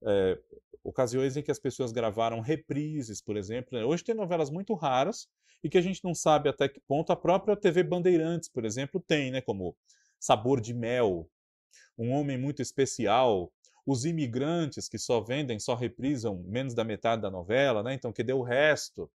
[0.05, 0.37] É,
[0.83, 3.77] ocasiões em que as pessoas gravaram reprises, por exemplo.
[3.77, 3.83] Né?
[3.83, 5.27] Hoje tem novelas muito raras
[5.63, 9.01] e que a gente não sabe até que ponto a própria TV Bandeirantes, por exemplo,
[9.01, 9.41] tem, né?
[9.41, 9.75] como
[10.19, 11.27] Sabor de Mel,
[11.97, 13.51] Um Homem Muito Especial,
[13.85, 17.93] os imigrantes que só vendem, só reprisam menos da metade da novela, né?
[17.93, 19.09] Então, que deu o resto?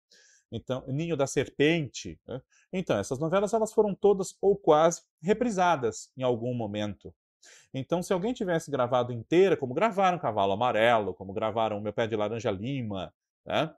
[0.53, 2.19] Então, Ninho da Serpente.
[2.27, 2.41] Né?
[2.73, 7.15] Então, essas novelas elas foram todas ou quase reprisadas em algum momento.
[7.73, 12.17] Então, se alguém tivesse gravado inteira, como gravaram Cavalo Amarelo, como gravaram Meu Pé de
[12.17, 13.13] Laranja Lima,
[13.47, 13.73] né?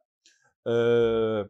[0.66, 1.48] uh,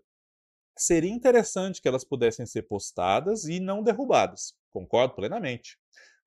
[0.76, 4.54] seria interessante que elas pudessem ser postadas e não derrubadas.
[4.70, 5.78] Concordo plenamente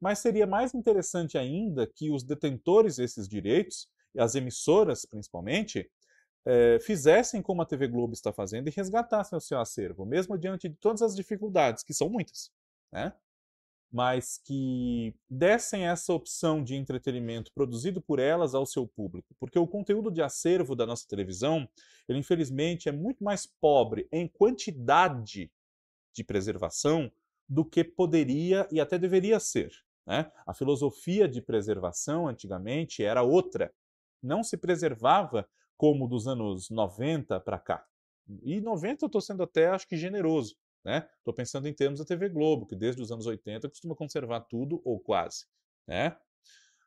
[0.06, 5.90] mas seria mais interessante ainda que os detentores desses direitos, as emissoras principalmente,
[6.46, 10.70] é, fizessem como a TV Globo está fazendo e resgatassem o seu acervo, mesmo diante
[10.70, 12.52] de todas as dificuldades, que são muitas,
[12.94, 13.14] né?
[13.92, 19.66] mas que dessem essa opção de entretenimento produzido por elas ao seu público, porque o
[19.66, 21.68] conteúdo de acervo da nossa televisão,
[22.08, 25.52] ele infelizmente é muito mais pobre em quantidade
[26.14, 27.12] de preservação
[27.50, 29.85] do que poderia e até deveria ser.
[30.06, 30.32] Né?
[30.46, 33.74] A filosofia de preservação antigamente era outra.
[34.22, 37.86] Não se preservava como dos anos 90 para cá.
[38.44, 40.56] E 90 eu estou sendo até, acho que, generoso.
[40.86, 41.36] Estou né?
[41.36, 45.00] pensando em termos da TV Globo, que desde os anos 80 costuma conservar tudo ou
[45.00, 45.46] quase.
[45.88, 46.16] Né?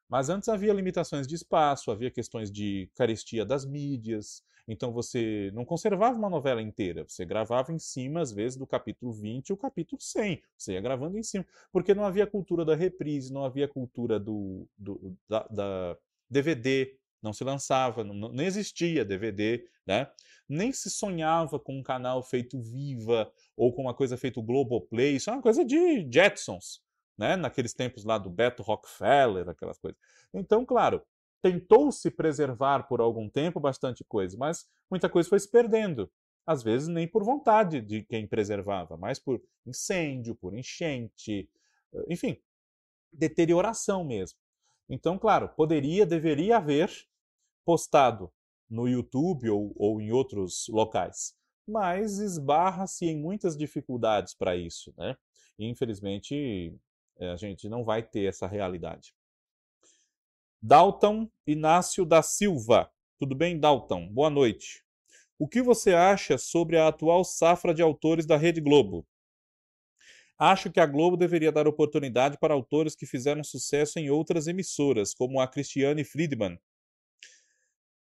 [0.08, 5.64] Mas antes havia limitações de espaço, havia questões de carestia das mídias, então você não
[5.64, 9.56] conservava uma novela inteira, você gravava em cima, às vezes, do capítulo 20 e o
[9.56, 10.42] capítulo 100.
[10.56, 14.68] Você ia gravando em cima, porque não havia cultura da reprise, não havia cultura do,
[14.76, 15.96] do da, da,
[16.30, 20.10] DVD, não se lançava, não, não existia DVD, né?
[20.46, 25.30] Nem se sonhava com um canal feito Viva ou com uma coisa feito Globoplay, isso
[25.30, 26.82] é uma coisa de Jetsons,
[27.18, 27.36] né?
[27.36, 29.98] Naqueles tempos lá do Beto Rockefeller, aquelas coisas.
[30.32, 31.02] Então, claro,
[31.42, 36.10] tentou-se preservar por algum tempo bastante coisa, mas muita coisa foi se perdendo.
[36.46, 41.50] Às vezes nem por vontade de quem preservava, mas por incêndio, por enchente,
[41.92, 42.40] eh, enfim,
[43.12, 44.38] deterioração mesmo.
[44.88, 46.90] Então, claro, poderia, deveria haver
[47.64, 48.32] postado
[48.70, 51.34] no YouTube ou, ou em outros locais,
[51.66, 55.16] mas esbarra-se em muitas dificuldades para isso, né?
[55.58, 56.74] E, infelizmente,
[57.20, 59.14] a gente não vai ter essa realidade.
[60.60, 62.90] Dalton Inácio da Silva.
[63.18, 64.08] Tudo bem, Dalton?
[64.08, 64.84] Boa noite.
[65.38, 69.06] O que você acha sobre a atual safra de autores da Rede Globo?
[70.36, 75.12] Acho que a Globo deveria dar oportunidade para autores que fizeram sucesso em outras emissoras,
[75.12, 76.58] como a Christiane Friedman.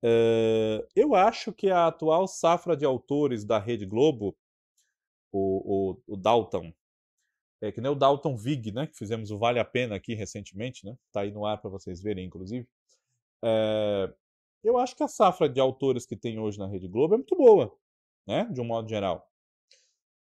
[0.03, 4.37] Uh, eu acho que a atual safra de autores da Rede Globo,
[5.31, 6.71] o, o, o Dalton,
[7.61, 10.85] é que nem o Dalton Vig, né, que fizemos o Vale a Pena aqui recentemente,
[10.85, 12.67] né, tá aí no ar para vocês verem, inclusive.
[13.43, 14.13] É,
[14.63, 17.35] eu acho que a safra de autores que tem hoje na Rede Globo é muito
[17.35, 17.73] boa,
[18.27, 19.27] né, de um modo geral.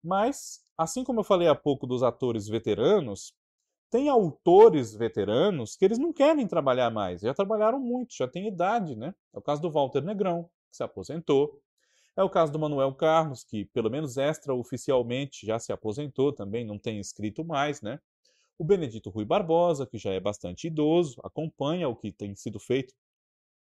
[0.03, 3.35] Mas, assim como eu falei há pouco dos atores veteranos,
[3.91, 8.97] tem autores veteranos que eles não querem trabalhar mais, já trabalharam muito, já têm idade,
[8.97, 9.15] né?
[9.33, 11.61] É o caso do Walter Negrão, que se aposentou.
[12.17, 16.79] É o caso do Manuel Carlos, que pelo menos extraoficialmente já se aposentou também, não
[16.79, 18.01] tem escrito mais, né?
[18.59, 22.95] O Benedito Rui Barbosa, que já é bastante idoso, acompanha o que tem sido feito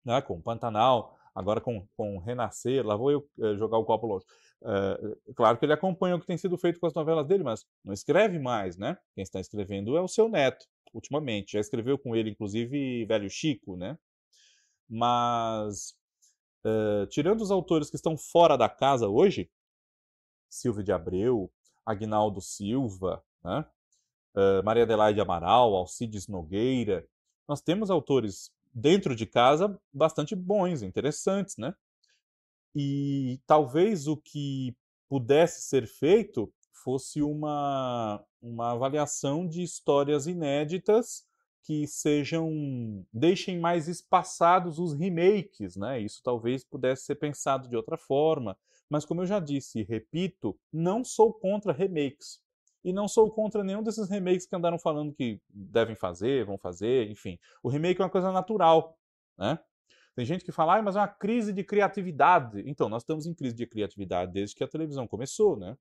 [0.06, 4.26] né, com Pantanal, agora com, com Renascer, lá vou eu eh, jogar o copo longe.
[4.62, 7.66] Uh, claro que ele acompanha o que tem sido feito com as novelas dele, mas
[7.84, 8.98] não escreve mais, né?
[9.16, 11.54] Quem está escrevendo é o seu neto, ultimamente.
[11.54, 13.98] Já escreveu com ele, inclusive, Velho Chico, né?
[14.90, 15.94] Mas,
[16.66, 19.50] uh, tirando os autores que estão fora da casa hoje,
[20.50, 21.52] Silvio de Abreu,
[21.86, 23.66] Agnaldo Silva, né?
[24.36, 27.08] Uh, Maria Adelaide Amaral, Alcides Nogueira,
[27.48, 31.74] nós temos autores dentro de casa bastante bons, interessantes, né?
[32.76, 34.76] E talvez o que
[35.08, 41.28] pudesse ser feito fosse uma, uma avaliação de histórias inéditas
[41.70, 46.00] que sejam deixem mais espaçados os remakes, né?
[46.00, 48.58] Isso talvez pudesse ser pensado de outra forma,
[48.90, 52.42] mas como eu já disse e repito, não sou contra remakes.
[52.84, 57.08] E não sou contra nenhum desses remakes que andaram falando que devem fazer, vão fazer,
[57.12, 57.38] enfim.
[57.62, 58.98] O remake é uma coisa natural,
[59.38, 59.60] né?
[60.16, 62.64] Tem gente que fala, ah, mas é uma crise de criatividade.
[62.66, 65.78] Então, nós estamos em crise de criatividade desde que a televisão começou, né?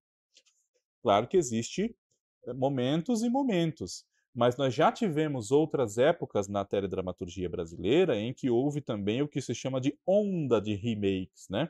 [1.03, 1.97] Claro que existe
[2.45, 4.05] eh, momentos e momentos,
[4.39, 9.41] mas nós já tivemos outras épocas na teledramaturgia brasileira em que houve também o que
[9.41, 11.69] se chama de onda de remakes, né?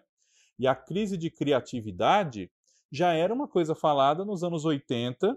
[0.58, 2.50] E a crise de criatividade
[2.92, 5.34] já era uma coisa falada nos anos 80,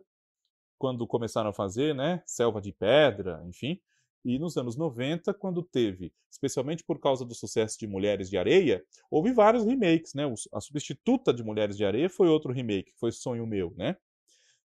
[0.78, 2.22] quando começaram a fazer, né?
[2.26, 3.80] Selva de Pedra, enfim.
[4.26, 8.84] E nos anos 90, quando teve, especialmente por causa do sucesso de Mulheres de Areia,
[9.10, 10.26] houve vários remakes, né?
[10.52, 13.96] A substituta de Mulheres de Areia foi outro remake, foi Sonho Meu, né?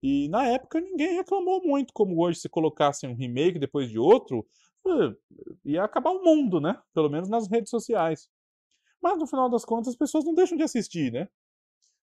[0.01, 4.45] E na época ninguém reclamou muito, como hoje se colocassem um remake depois de outro,
[4.87, 5.15] eh,
[5.65, 6.81] ia acabar o mundo, né?
[6.93, 8.29] Pelo menos nas redes sociais.
[9.01, 11.27] Mas no final das contas as pessoas não deixam de assistir, né?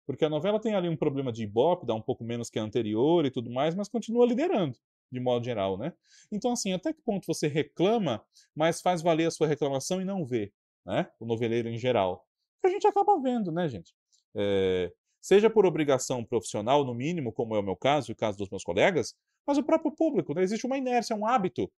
[0.07, 2.62] Porque a novela tem ali um problema de ibope, dá um pouco menos que a
[2.62, 4.78] anterior e tudo mais, mas continua liderando
[5.11, 5.92] de modo geral, né?
[6.30, 8.24] Então, assim, até que ponto você reclama,
[8.55, 10.53] mas faz valer a sua reclamação e não vê,
[10.84, 11.09] né?
[11.20, 12.26] O noveleiro em geral.
[12.64, 13.94] A gente acaba vendo, né, gente?
[14.34, 14.92] É,
[15.26, 18.48] seja por obrigação profissional, no mínimo, como é o meu caso e o caso dos
[18.48, 19.12] meus colegas,
[19.44, 20.40] mas o próprio público, né?
[20.40, 21.68] Existe uma inércia, um hábito.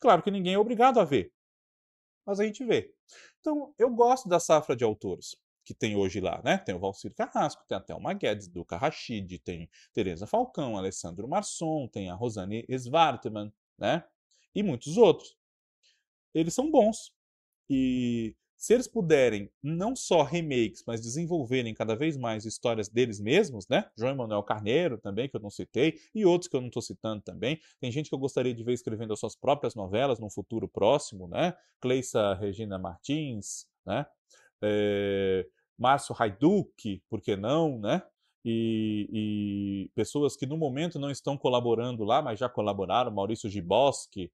[0.00, 1.32] Claro que ninguém é obrigado a ver,
[2.26, 2.92] mas a gente vê.
[3.38, 6.58] Então, eu gosto da safra de autores que tem hoje lá, né?
[6.58, 11.86] Tem o Valcir Carrasco, tem até o Guedes, Duca Rachid, tem Tereza Falcão, Alessandro Marçom,
[11.86, 14.02] tem a Rosane Svartman, né?
[14.52, 15.36] E muitos outros.
[16.34, 17.12] Eles são bons.
[17.70, 23.68] E se eles puderem não só remakes, mas desenvolverem cada vez mais histórias deles mesmos,
[23.68, 23.88] né?
[23.96, 27.22] João Emanuel Carneiro também, que eu não citei, e outros que eu não estou citando
[27.22, 27.60] também.
[27.80, 31.28] Tem gente que eu gostaria de ver escrevendo as suas próprias novelas num futuro próximo,
[31.28, 31.54] né?
[31.80, 34.06] Cleissa Regina Martins, né?
[34.62, 35.46] É,
[35.78, 38.02] Márcio Haiduk, por que não, né?
[38.48, 44.24] E, e, pessoas que no momento não estão colaborando lá, mas já colaboraram, Maurício Giboski,
[44.24, 44.30] eh,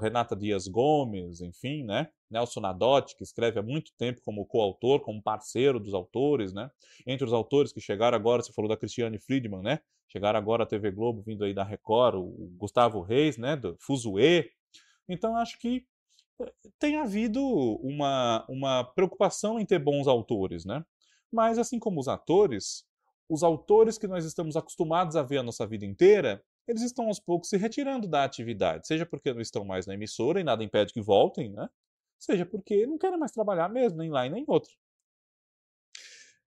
[0.00, 2.08] Renata Dias Gomes, enfim, né?
[2.30, 6.70] Nelson Nadotti, que escreve há muito tempo como coautor, como parceiro dos autores, né?
[7.06, 9.80] Entre os autores que chegaram agora, você falou da Cristiane Friedman, né?
[10.08, 13.56] Chegaram agora a TV Globo, vindo aí da Record, o Gustavo Reis, né?
[13.56, 14.50] Do Fuzue.
[15.08, 15.86] Então, acho que
[16.78, 17.44] tem havido
[17.82, 20.84] uma, uma preocupação em ter bons autores, né?
[21.30, 22.84] Mas, assim como os atores,
[23.28, 27.18] os autores que nós estamos acostumados a ver a nossa vida inteira, eles estão aos
[27.18, 30.92] poucos se retirando da atividade, seja porque não estão mais na emissora e nada impede
[30.92, 31.68] que voltem, né?
[32.18, 34.72] Seja porque não querem mais trabalhar mesmo, nem lá e nem outro.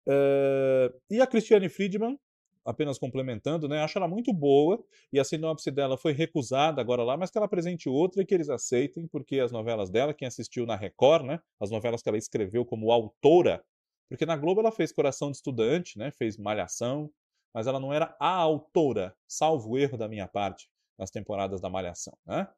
[0.06, 2.18] Uh, e a Christiane Friedman,
[2.64, 3.82] apenas complementando, né?
[3.82, 4.82] Acho ela muito boa
[5.12, 8.34] e a sinopse dela foi recusada agora lá, mas que ela apresente outra e que
[8.34, 11.40] eles aceitem, porque as novelas dela, quem assistiu na Record, né?
[11.60, 13.62] As novelas que ela escreveu como autora,
[14.08, 16.10] porque na Globo ela fez Coração de Estudante, né?
[16.10, 17.10] Fez Malhação,
[17.52, 20.68] mas ela não era a autora, salvo erro da minha parte,
[20.98, 22.48] nas temporadas da Malhação, né?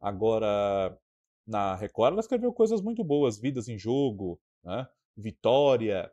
[0.00, 0.98] Agora,
[1.46, 4.86] na Record ela escreveu coisas muito boas, Vidas em Jogo, né?
[5.16, 6.10] Vitória,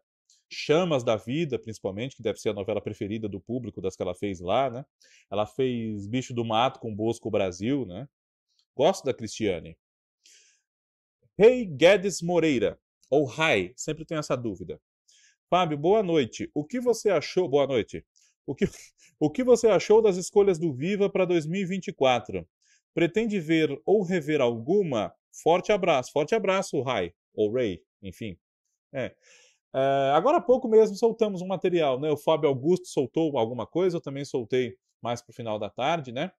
[0.51, 4.15] Chamas da Vida, principalmente, que deve ser a novela preferida do público das que ela
[4.15, 4.85] fez lá, né?
[5.31, 8.07] Ela fez Bicho do Mato com Bosco Brasil, né?
[8.75, 9.77] Gosto da Cristiane.
[11.37, 12.79] Rei hey Guedes Moreira,
[13.09, 14.81] ou Rai, sempre tenho essa dúvida.
[15.49, 16.51] Fábio, boa noite.
[16.53, 17.49] O que você achou?
[17.49, 18.05] Boa noite.
[18.45, 18.65] O que,
[19.19, 22.47] o que você achou das escolhas do Viva para 2024?
[22.93, 25.11] Pretende ver ou rever alguma?
[25.41, 26.11] Forte abraço.
[26.11, 27.11] Forte abraço, Rai.
[27.33, 28.37] Ou Ray, enfim.
[28.93, 29.15] É.
[29.73, 32.11] É, agora há pouco mesmo soltamos um material, né?
[32.11, 36.11] O Fábio Augusto soltou alguma coisa, eu também soltei mais para o final da tarde,
[36.11, 36.31] né?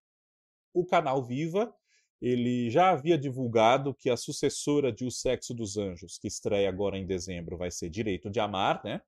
[0.72, 1.74] O canal Viva,
[2.20, 6.98] ele já havia divulgado que a sucessora de O Sexo dos Anjos, que estreia agora
[6.98, 9.00] em dezembro, vai ser Direito de Amar, né?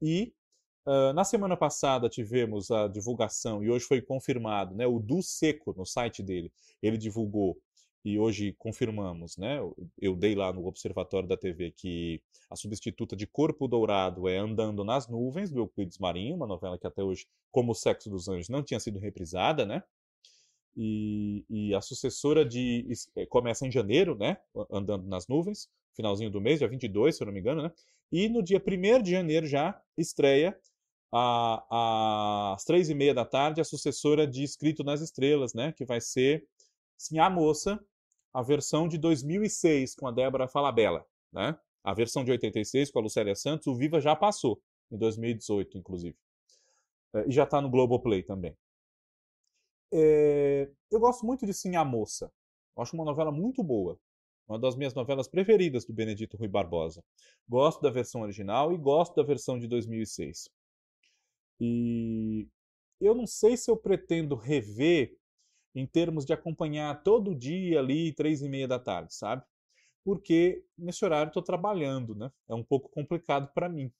[0.00, 0.32] E
[0.86, 4.86] uh, na semana passada tivemos a divulgação, e hoje foi confirmado, né?
[4.86, 7.58] O Du Seco, no site dele, ele divulgou
[8.06, 9.58] e hoje confirmamos, né?
[10.00, 14.84] Eu dei lá no Observatório da TV que a substituta de Corpo Dourado é Andando
[14.84, 18.48] nas Nuvens, do Euclides Marinho, uma novela que até hoje, como O Sexo dos Anjos,
[18.48, 19.82] não tinha sido reprisada, né?
[20.76, 22.86] E, e a sucessora de.
[23.16, 24.36] Eh, começa em janeiro, né?
[24.70, 27.72] Andando nas Nuvens, finalzinho do mês, dia 22, se eu não me engano, né?
[28.12, 30.56] E no dia 1 de janeiro já estreia
[31.12, 35.72] a, às três e meia da tarde a sucessora de Escrito nas Estrelas, né?
[35.72, 36.46] Que vai ser
[36.98, 37.78] Sim, a moça,
[38.32, 41.58] a versão de 2006 com a Débora Falabella, né?
[41.84, 44.60] A versão de 86 com a Lucélia Santos, o Viva já passou,
[44.90, 46.16] em 2018, inclusive.
[47.14, 48.56] É, e já está no Globoplay também.
[49.92, 52.32] É, eu gosto muito de Sim a Moça.
[52.76, 53.98] Eu acho uma novela muito boa.
[54.48, 57.02] Uma das minhas novelas preferidas do Benedito Rui Barbosa.
[57.48, 60.48] Gosto da versão original e gosto da versão de 2006.
[61.60, 62.46] E
[63.00, 65.16] eu não sei se eu pretendo rever
[65.74, 69.42] em termos de acompanhar todo dia ali, três e meia da tarde, sabe?
[70.04, 72.30] Porque nesse horário estou trabalhando, né?
[72.48, 73.92] É um pouco complicado para mim.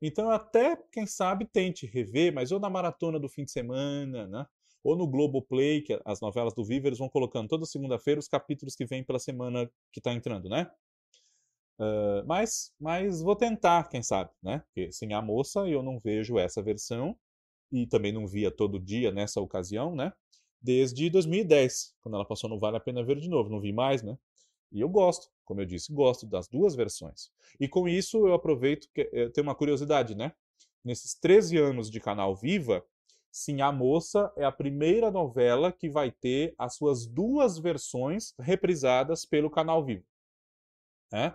[0.00, 4.46] Então, até, quem sabe, tente rever, mas ou na maratona do fim de semana, né?
[4.82, 8.86] Ou no Globoplay, que as novelas do Viver vão colocando toda segunda-feira os capítulos que
[8.86, 10.70] vêm pela semana que está entrando, né?
[11.78, 14.62] Uh, mas, mas vou tentar, quem sabe, né?
[14.66, 17.16] Porque sem a moça eu não vejo essa versão
[17.72, 20.12] e também não via todo dia nessa ocasião, né?
[20.60, 23.48] desde 2010, quando ela passou no Vale a Pena Ver de novo.
[23.48, 24.18] Não vi mais, né?
[24.70, 27.30] E eu gosto, como eu disse, gosto das duas versões.
[27.58, 30.32] E com isso eu aproveito que eu eh, tenho uma curiosidade, né?
[30.84, 32.84] Nesses 13 anos de canal Viva,
[33.30, 39.24] Sim, A Moça é a primeira novela que vai ter as suas duas versões reprisadas
[39.24, 40.04] pelo canal Viva.
[41.12, 41.32] É?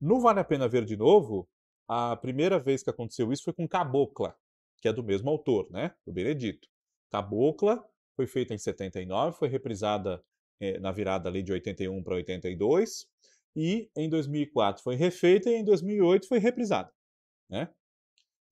[0.00, 1.48] No Vale a Pena Ver de Novo,
[1.88, 4.36] a primeira vez que aconteceu isso foi com Cabocla,
[4.80, 5.94] que é do mesmo autor, né?
[6.06, 6.68] Do Benedito.
[7.10, 7.82] Cabocla
[8.14, 10.22] foi feita em 79, foi reprisada
[10.60, 13.06] eh, na virada ali de 81 para 82,
[13.54, 16.92] e em 2004 foi refeita e em 2008 foi reprisada.
[17.48, 17.68] Né?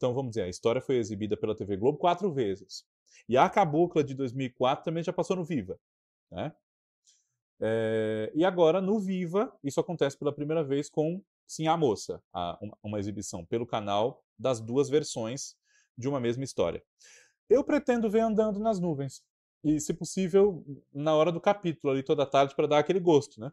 [0.01, 2.87] Então, vamos dizer, a história foi exibida pela TV Globo quatro vezes.
[3.29, 5.79] E a Cabocla de 2004 também já passou no Viva.
[6.31, 6.55] Né?
[7.61, 12.59] É, e agora, no Viva, isso acontece pela primeira vez com Sim a Moça, a,
[12.83, 15.55] uma, exibição pelo canal das duas versões
[15.99, 16.83] de uma mesma história.
[17.47, 19.23] Eu pretendo ver andando nas nuvens
[19.63, 23.53] e, se possível, na hora do capítulo, ali toda tarde, para dar aquele gosto, né?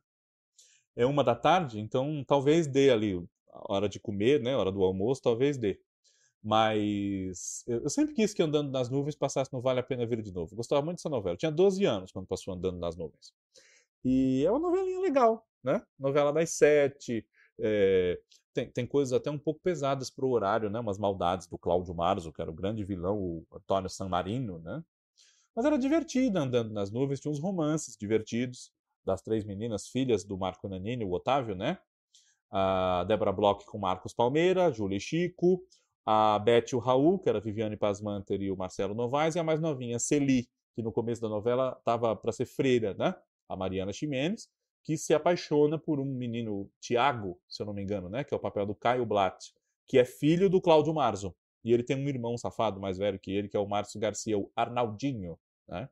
[0.96, 3.22] É uma da tarde, então talvez dê ali,
[3.52, 4.56] a hora de comer, né?
[4.56, 5.78] Hora do almoço, talvez dê.
[6.44, 10.32] Mas eu sempre quis que Andando nas Nuvens passasse no Vale a Pena Ver de
[10.32, 10.54] Novo.
[10.54, 11.34] Eu gostava muito dessa novela.
[11.34, 13.34] Eu tinha 12 anos quando passou Andando nas Nuvens.
[14.06, 15.82] E é uma novelinha legal, né?
[16.00, 17.26] Novela das sete.
[17.60, 18.20] É...
[18.54, 20.80] Tem, tem coisas até um pouco pesadas para o horário, né?
[20.80, 24.84] Umas maldades do Cláudio Marzo, que era o grande vilão, o Antônio San Marino, né?
[25.56, 28.72] Mas era divertida andando nas nuvens, tinha uns romances divertidos
[29.04, 31.78] das três meninas, filhas do Marco Nanini, o Otávio, né?
[32.52, 35.64] A Débora Bloch com Marcos Palmeira, Júlia e Chico,
[36.10, 39.40] a Beth e o Raul, que era a Viviane Pasmanter e o Marcelo Novaes, e
[39.40, 43.14] a mais novinha, Celi, que no começo da novela estava para ser freira, né?
[43.50, 44.48] A Mariana Ximenes,
[44.86, 48.24] que se apaixona por um menino, Tiago, se eu não me engano, né?
[48.24, 49.54] Que é o papel do Caio Blatt,
[49.86, 51.36] que é filho do Cláudio Marzo.
[51.62, 54.40] E ele tem um irmão safado mais velho que ele, que é o Márcio Garcia,
[54.40, 55.38] o Arnaldinho.
[55.68, 55.90] Né?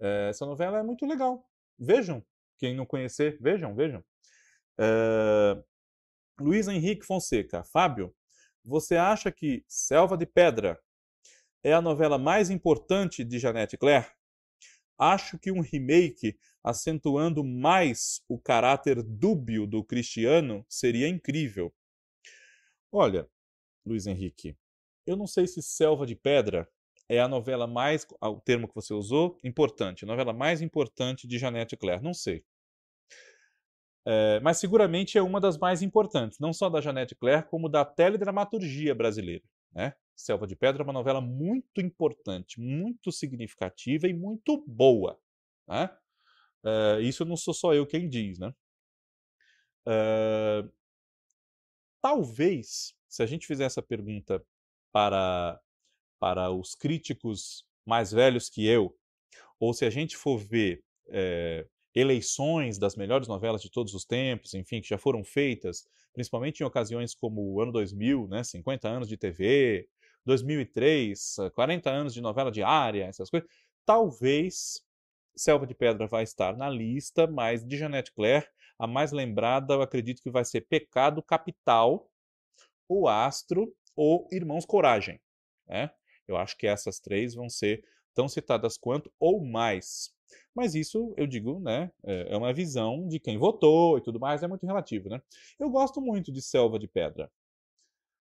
[0.00, 1.48] É, essa novela é muito legal.
[1.78, 2.22] Vejam.
[2.58, 4.04] Quem não conhecer, vejam, vejam.
[4.78, 5.64] É,
[6.38, 7.64] Luiz Henrique Fonseca.
[7.64, 8.14] Fábio,
[8.64, 10.80] você acha que Selva de Pedra
[11.62, 14.10] é a novela mais importante de Janete Claire?
[14.98, 21.74] Acho que um remake acentuando mais o caráter dúbio do Cristiano seria incrível.
[22.90, 23.28] Olha,
[23.84, 24.56] Luiz Henrique,
[25.06, 26.68] eu não sei se Selva de Pedra
[27.08, 31.38] é a novela mais, o termo que você usou, importante, a novela mais importante de
[31.38, 32.02] Janete Claire.
[32.02, 32.44] Não sei.
[34.06, 37.84] É, mas seguramente é uma das mais importantes, não só da Janete Claire, como da
[37.84, 39.42] teledramaturgia brasileira.
[39.72, 39.94] Né?
[40.14, 45.18] Selva de Pedra é uma novela muito importante, muito significativa e muito boa.
[45.66, 45.90] Né?
[46.64, 48.38] É, isso não sou só eu quem diz.
[48.38, 48.54] Né?
[49.86, 50.64] É,
[52.00, 54.44] talvez, se a gente fizer essa pergunta
[54.92, 55.58] para,
[56.20, 58.96] para os críticos mais velhos que eu,
[59.58, 64.54] ou se a gente for ver é, eleições das melhores novelas de todos os tempos,
[64.54, 69.08] enfim, que já foram feitas, principalmente em ocasiões como o ano 2000, né, 50 anos
[69.08, 69.88] de TV,
[70.24, 73.48] 2003, 40 anos de novela diária, essas coisas,
[73.84, 74.82] talvez
[75.36, 78.46] Selva de Pedra vai estar na lista, mas de Jeanette Claire,
[78.78, 82.08] a mais lembrada, eu acredito que vai ser Pecado Capital,
[82.88, 85.20] O Astro ou Irmãos Coragem.
[85.66, 85.90] Né?
[86.26, 87.84] Eu acho que essas três vão ser
[88.14, 90.13] tão citadas quanto ou mais.
[90.54, 94.42] Mas isso, eu digo, né, é, é uma visão de quem votou e tudo mais,
[94.42, 95.20] é muito relativo, né?
[95.58, 97.30] Eu gosto muito de Selva de Pedra.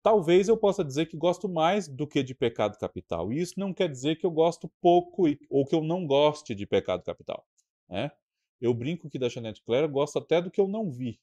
[0.03, 3.33] Talvez eu possa dizer que gosto mais do que de Pecado Capital.
[3.33, 6.67] E isso não quer dizer que eu gosto pouco ou que eu não goste de
[6.67, 7.47] Pecado Capital.
[7.89, 8.11] Né?
[8.61, 11.19] Eu brinco que da Jeanette Claire eu gosto até do que eu não vi.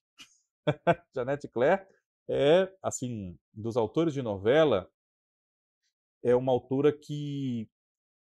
[1.14, 1.86] Jeanette Claire
[2.28, 4.90] é, assim, dos autores de novela,
[6.24, 7.68] é uma autora que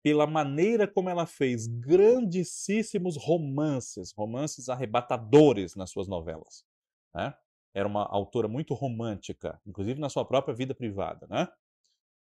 [0.02, 6.64] pela maneira como ela fez grandíssimos romances, romances arrebatadores nas suas novelas.
[7.14, 7.34] Né?
[7.74, 11.26] Era uma autora muito romântica, inclusive na sua própria vida privada.
[11.28, 11.48] Né?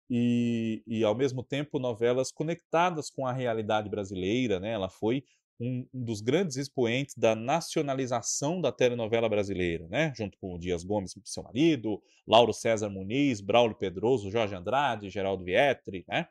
[0.09, 4.59] E, e, ao mesmo tempo, novelas conectadas com a realidade brasileira.
[4.59, 4.71] Né?
[4.71, 5.23] Ela foi
[5.59, 10.13] um, um, dos grandes expoentes da nacionalização da telenovela brasileira, né?
[10.15, 15.43] junto com o Dias Gomes, seu marido, Lauro César Muniz, Braulio Pedroso, Jorge Andrade, Geraldo
[15.43, 16.05] Vietri.
[16.07, 16.27] Né?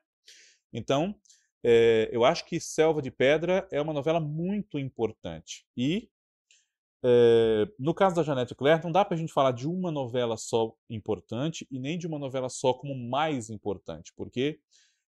[0.72, 1.14] Então,
[1.64, 5.66] é, eu acho que Selva de Pedra é uma novela muito importante.
[5.76, 6.08] E,
[7.04, 10.36] é, no caso da Janete Claire, não dá para a gente falar de uma novela
[10.36, 14.60] só importante e nem de uma novela só como mais importante, porque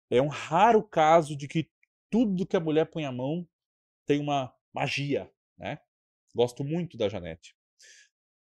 [0.09, 1.69] é um raro caso de que
[2.09, 3.47] tudo que a mulher põe a mão
[4.05, 5.29] tem uma magia.
[5.57, 5.79] Né?
[6.35, 7.55] Gosto muito da Janete.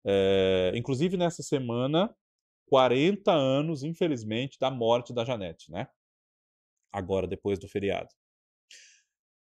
[0.05, 2.15] É, inclusive, nessa semana,
[2.67, 5.89] 40 anos, infelizmente, da morte da Janete, né?
[6.93, 8.09] Agora depois do feriado.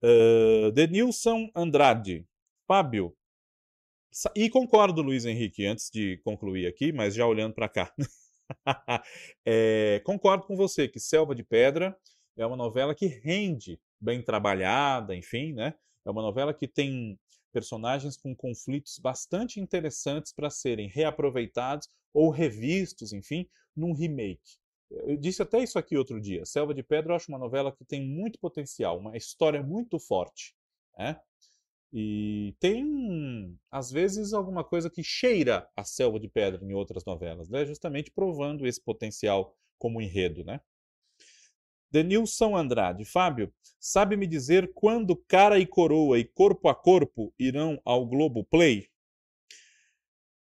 [0.03, 2.25] Uh, Denilson Andrade.
[2.67, 3.15] Fábio.
[4.35, 7.93] E concordo, Luiz Henrique, antes de concluir aqui, mas já olhando para cá.
[9.45, 11.95] é, concordo com você que Selva de Pedra
[12.37, 15.75] é uma novela que rende, bem trabalhada, enfim, né?
[16.05, 17.19] É uma novela que tem
[17.51, 24.57] personagens com conflitos bastante interessantes para serem reaproveitados ou revistos, enfim, num remake.
[24.89, 26.45] Eu disse até isso aqui outro dia.
[26.45, 30.55] Selva de Pedra eu acho uma novela que tem muito potencial, uma história muito forte.
[30.97, 31.19] Né?
[31.93, 37.49] E tem, às vezes, alguma coisa que cheira a Selva de Pedra em outras novelas,
[37.49, 37.65] né?
[37.65, 40.43] justamente provando esse potencial como enredo.
[40.43, 40.59] Né?
[41.91, 43.05] Denilson Andrade.
[43.05, 48.43] Fábio, sabe me dizer quando Cara e Coroa e Corpo a Corpo irão ao Globo
[48.43, 48.89] Play?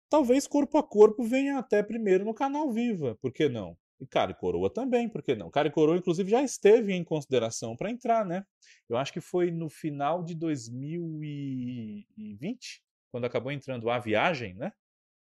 [0.08, 3.76] Talvez Corpo a Corpo venha até primeiro no canal Viva, por que não?
[3.98, 5.50] E Cara e Coroa também, por que não?
[5.50, 8.44] Cara e Coroa, inclusive, já esteve em consideração para entrar, né?
[8.88, 14.72] Eu acho que foi no final de 2020, quando acabou entrando a viagem, né?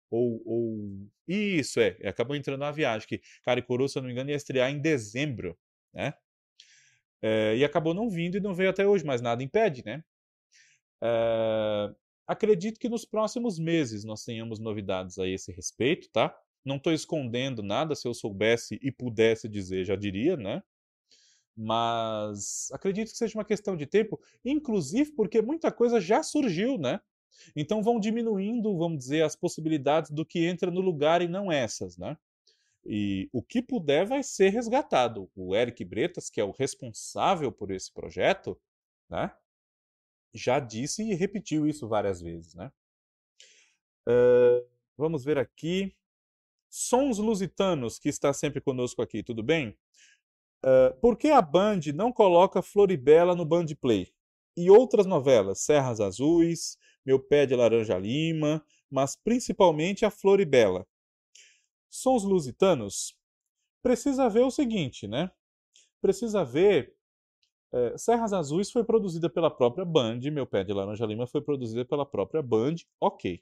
[0.10, 1.08] Ou, ou...
[1.28, 4.32] Isso, é, acabou entrando a viagem, que Cara e Coroa, se eu não me engano,
[4.32, 5.58] ia estrear em dezembro,
[5.94, 6.14] né?
[7.22, 10.04] É, e acabou não vindo e não veio até hoje, mas nada impede, né?
[11.04, 11.94] É,
[12.28, 16.36] acredito que nos próximos meses nós tenhamos novidades a esse respeito, tá?
[16.68, 20.62] Não estou escondendo nada, se eu soubesse e pudesse dizer, já diria, né?
[21.56, 27.00] Mas acredito que seja uma questão de tempo, inclusive porque muita coisa já surgiu, né?
[27.56, 31.98] Então vão diminuindo, vamos dizer, as possibilidades do que entra no lugar e não essas,
[31.98, 32.18] né?
[32.86, 35.32] E o que puder vai ser resgatado.
[35.34, 38.60] O Eric Bretas, que é o responsável por esse projeto,
[39.10, 39.32] né?
[40.34, 42.72] Já disse e repetiu isso várias vezes, né?
[44.06, 45.96] Uh, vamos ver aqui.
[46.70, 49.78] Sons Lusitanos, que está sempre conosco aqui, tudo bem?
[50.64, 54.12] Uh, por que a Band não coloca Floribela no Band Play?
[54.56, 60.86] E outras novelas, Serras Azuis, Meu Pé de Laranja Lima, mas principalmente a Floribela.
[61.90, 63.16] Sons Lusitanos,
[63.82, 65.32] precisa ver o seguinte, né?
[66.02, 66.96] Precisa ver.
[67.72, 71.86] É, Serras Azuis foi produzida pela própria Band, Meu Pé de Laranja Lima foi produzida
[71.86, 73.42] pela própria Band, ok.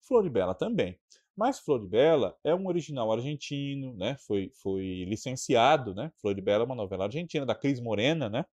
[0.00, 0.98] Floribela também.
[1.36, 4.16] Mas Floribela é um original argentino, né?
[4.26, 6.12] Foi, foi licenciado, né?
[6.20, 8.44] Floribela é uma novela argentina da Cris Morena, né?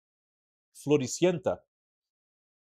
[0.83, 1.61] Floricienta.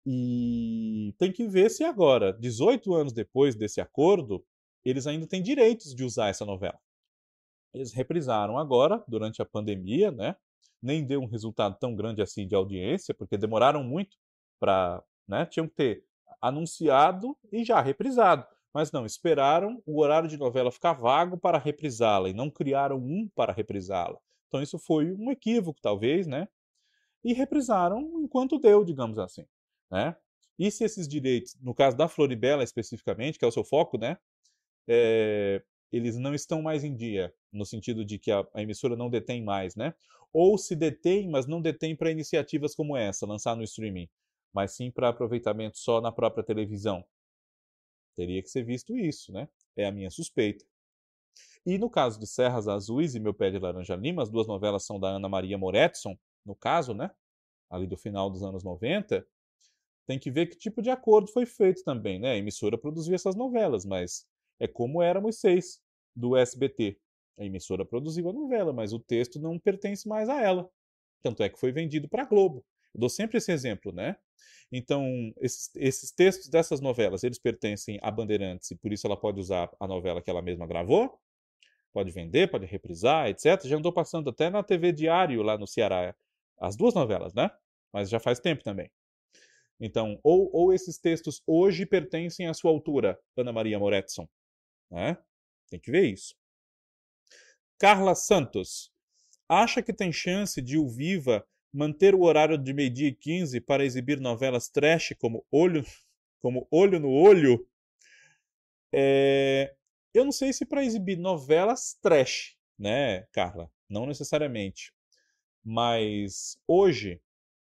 [0.05, 4.45] E tem que ver se agora, 18 anos depois desse acordo,
[4.85, 6.79] eles ainda têm direitos de usar essa novela.
[7.75, 10.35] Eles reprisaram agora, durante a pandemia, né?
[10.83, 14.17] Nem deu um resultado tão grande assim de audiência, porque demoraram muito
[14.59, 15.03] para.
[15.29, 15.45] Né?
[15.47, 16.05] Tinham que ter
[16.41, 18.47] anunciado e já reprisado.
[18.79, 23.29] Mas não, esperaram o horário de novela ficar vago para reprisá-la e não criaram um
[23.35, 24.17] para reprisá-la.
[24.47, 26.47] Então isso foi um equívoco, talvez, né?
[27.25, 29.45] E reprisaram enquanto deu, digamos assim,
[29.91, 30.15] né?
[30.57, 34.17] E se esses direitos, no caso da Floribela especificamente, que é o seu foco, né?
[34.87, 35.61] É,
[35.91, 39.43] eles não estão mais em dia, no sentido de que a, a, emissora não detém
[39.43, 39.93] mais, né?
[40.33, 44.09] Ou se detém, mas não detém para iniciativas como essa, lançar no streaming,
[44.53, 47.05] mas sim para aproveitamento só na própria televisão.
[48.19, 49.49] Teria que ser visto isso, né?
[49.77, 50.65] É a minha suspeita.
[51.65, 54.85] E no caso de Serras Azuis e Meu Pé de Laranja Lima, as duas novelas
[54.85, 57.13] são da Ana Maria Moretson, no caso, né?
[57.71, 59.25] Ali do final dos anos 90.
[60.05, 62.33] Tem que ver que tipo de acordo foi feito também, né?
[62.33, 64.27] A emissora produziu essas novelas, mas
[64.59, 65.81] é como Éramos Seis,
[66.13, 66.99] do SBT.
[67.39, 70.69] A emissora produziu a novela, mas o texto não pertence mais a ela.
[71.23, 72.67] Tanto é que foi vendido para a Globo.
[72.95, 74.17] Eu dou sempre esse exemplo, né?
[74.71, 79.41] Então, esses, esses, textos dessas novelas, eles pertencem a Bandeirantes e por isso ela pode
[79.41, 81.19] usar a novela que ela mesma gravou,
[81.93, 83.65] pode vender, pode reprisar, etc.
[83.65, 86.15] Já andou passando até na TV Diário lá no Ceará,
[86.61, 87.51] as duas novelas, né?
[87.93, 88.91] Mas já faz tempo também.
[89.81, 94.29] Então, ou, ou esses textos hoje pertencem à sua autora, Ana Maria Moretson,
[94.91, 95.17] né?
[95.71, 96.35] Tem que ver isso.
[97.79, 98.91] Carla Santos.
[99.49, 103.85] Acha que tem chance de o Viva manter o horário de meio-dia e 15 para
[103.85, 105.85] exibir novelas trash como Olho,
[106.41, 107.67] como olho no Olho?
[108.93, 109.75] É...
[110.15, 113.71] Eu não sei se para exibir novelas trash, né, Carla?
[113.89, 114.93] Não necessariamente.
[115.63, 117.21] Mas hoje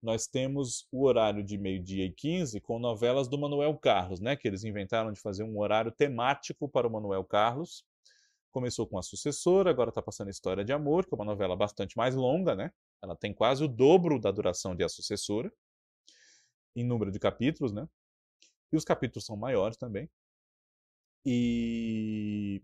[0.02, 4.36] nós temos o horário de meio-dia e 15 com novelas do Manuel Carlos, né?
[4.36, 7.84] Que eles inventaram de fazer um horário temático para o Manuel Carlos.
[8.52, 11.56] Começou com a sucessora, agora está passando a História de Amor, que é uma novela
[11.56, 12.70] bastante mais longa, né?
[13.02, 15.52] Ela tem quase o dobro da duração de A Sucessora,
[16.74, 17.88] em número de capítulos, né?
[18.72, 20.10] E os capítulos são maiores também.
[21.24, 22.62] E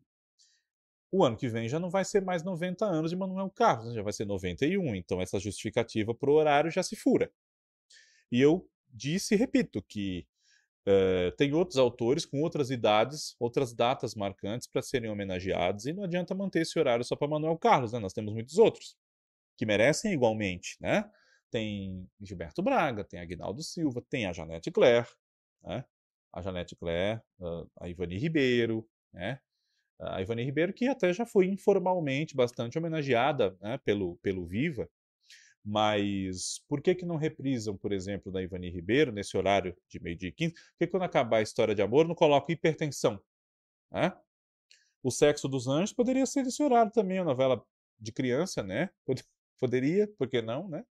[1.11, 3.95] o ano que vem já não vai ser mais 90 anos de Manuel Carlos, né?
[3.95, 4.95] já vai ser 91.
[4.95, 7.31] Então essa justificativa para o horário já se fura.
[8.31, 10.27] E eu disse e repito que
[10.87, 16.05] uh, tem outros autores com outras idades, outras datas marcantes para serem homenageados e não
[16.05, 17.99] adianta manter esse horário só para Manuel Carlos, né?
[17.99, 18.97] Nós temos muitos outros
[19.57, 21.11] que merecem igualmente, né?
[21.51, 25.09] Tem Gilberto Braga, tem Agnaldo Silva, tem a Janete Claire,
[25.63, 25.85] né?
[26.33, 27.21] A Janete Claire,
[27.81, 29.39] a Ivani Ribeiro, né?
[30.01, 34.89] A Ivani Ribeiro, que até já foi informalmente bastante homenageada né, pelo, pelo Viva,
[35.65, 40.31] mas por que que não reprisam, por exemplo, da Ivani Ribeiro, nesse horário de meio-dia
[40.31, 40.55] e 15?
[40.55, 43.23] Por que quando acabar a história de amor não coloca hipertensão?
[43.91, 44.13] Né?
[45.03, 47.65] O Sexo dos Anjos poderia ser esse horário também, a novela
[47.99, 48.91] de criança, né?
[49.63, 50.85] Poderia, por que não, né?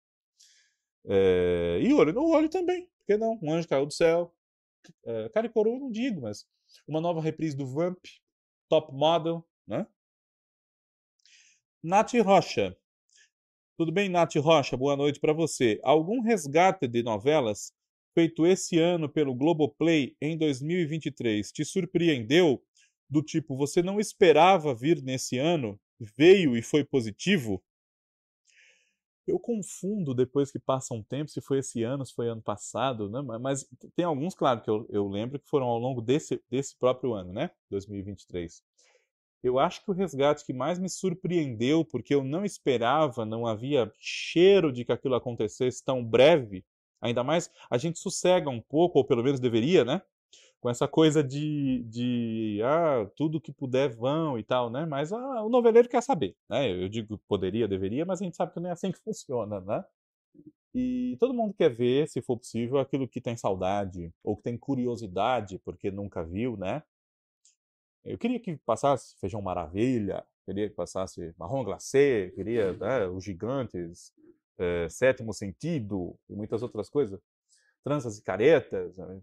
[1.04, 3.38] É, e Olho no Olho também, por que não?
[3.44, 4.34] Um Anjo Caiu do Céu.
[5.04, 6.48] É, cara e Coroa não digo, mas
[6.88, 8.00] uma nova reprise do Vamp,
[8.70, 9.86] top model, né?
[11.84, 12.74] Nath Rocha.
[13.78, 14.78] Tudo bem, Nath Rocha?
[14.78, 15.78] Boa noite para você.
[15.84, 17.74] Algum resgate de novelas
[18.14, 22.64] feito esse ano pelo Globoplay em 2023 te surpreendeu?
[23.10, 27.62] Do tipo, você não esperava vir nesse ano, veio e foi positivo?
[29.32, 33.10] Eu confundo depois que passa um tempo se foi esse ano, se foi ano passado,
[33.10, 33.22] né?
[33.40, 33.66] mas
[33.96, 37.32] tem alguns, claro, que eu, eu lembro que foram ao longo desse, desse próprio ano,
[37.32, 37.50] né?
[37.70, 38.62] 2023.
[39.42, 43.90] Eu acho que o resgate que mais me surpreendeu, porque eu não esperava, não havia
[43.98, 46.66] cheiro de que aquilo acontecesse tão breve,
[47.00, 50.02] ainda mais a gente sossega um pouco, ou pelo menos deveria, né?
[50.62, 54.86] Com essa coisa de, de ah, tudo que puder vão e tal, né?
[54.86, 56.72] Mas ah, o noveleiro quer saber, né?
[56.72, 59.84] Eu digo poderia, deveria, mas a gente sabe que não é assim que funciona, né?
[60.74, 64.58] E todo mundo quer ver, se for possível, aquilo que tem saudade ou que tem
[64.58, 66.84] curiosidade porque nunca viu, né?
[68.06, 74.14] Eu queria que passasse Feijão Maravilha, queria que passasse Marrom Glacé, queria né, Os Gigantes,
[74.60, 77.20] é, Sétimo Sentido e muitas outras coisas.
[77.84, 79.22] Tranças e Caretas, né?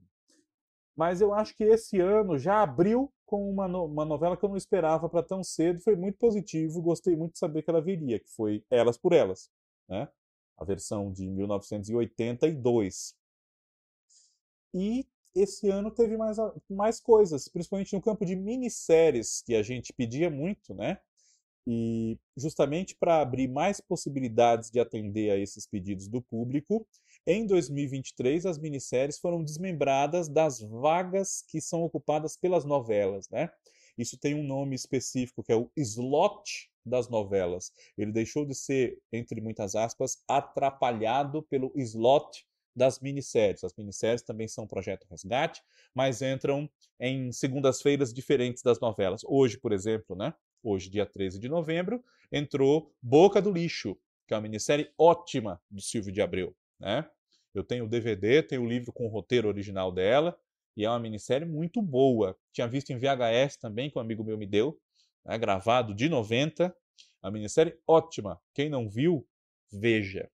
[0.99, 4.49] Mas eu acho que esse ano já abriu com uma, no, uma novela que eu
[4.49, 8.19] não esperava para tão cedo, foi muito positivo, gostei muito de saber que ela viria,
[8.19, 9.49] que foi Elas por Elas,
[9.89, 10.09] né?
[10.57, 13.15] a versão de 1982.
[14.75, 16.37] E esse ano teve mais,
[16.69, 20.99] mais coisas, principalmente no campo de minisséries, que a gente pedia muito, né?
[21.65, 26.85] E justamente para abrir mais possibilidades de atender a esses pedidos do público,
[27.31, 33.51] em 2023 as minisséries foram desmembradas das vagas que são ocupadas pelas novelas, né?
[33.99, 37.71] Isso tem um nome específico que é o slot das novelas.
[37.99, 43.63] Ele deixou de ser, entre muitas aspas, atrapalhado pelo slot das minisséries.
[43.63, 45.61] As minisséries também são projeto resgate,
[45.95, 49.21] mas entram em segundas-feiras diferentes das novelas.
[49.27, 50.33] Hoje, por exemplo, né?
[50.63, 52.03] Hoje, dia 13 de novembro,
[52.33, 57.07] entrou Boca do Lixo, que é uma minissérie ótima do Silvio de Abreu, né?
[57.55, 60.39] Eu tenho o DVD, tenho o livro com o roteiro original dela,
[60.77, 62.37] e é uma minissérie muito boa.
[62.53, 64.79] Tinha visto em VHS também, que um amigo meu me deu,
[65.25, 66.75] né, gravado de 90.
[67.21, 68.41] A minissérie ótima.
[68.55, 69.27] Quem não viu,
[69.73, 70.31] veja.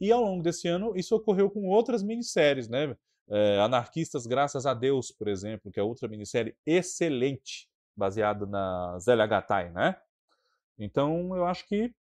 [0.00, 2.94] E ao longo desse ano, isso ocorreu com outras minisséries, né?
[3.26, 9.26] É, Anarquistas Graças a Deus, por exemplo, que é outra minissérie excelente, baseada na Zélia
[9.26, 9.96] Gattai, né?
[10.78, 11.94] Então, eu acho que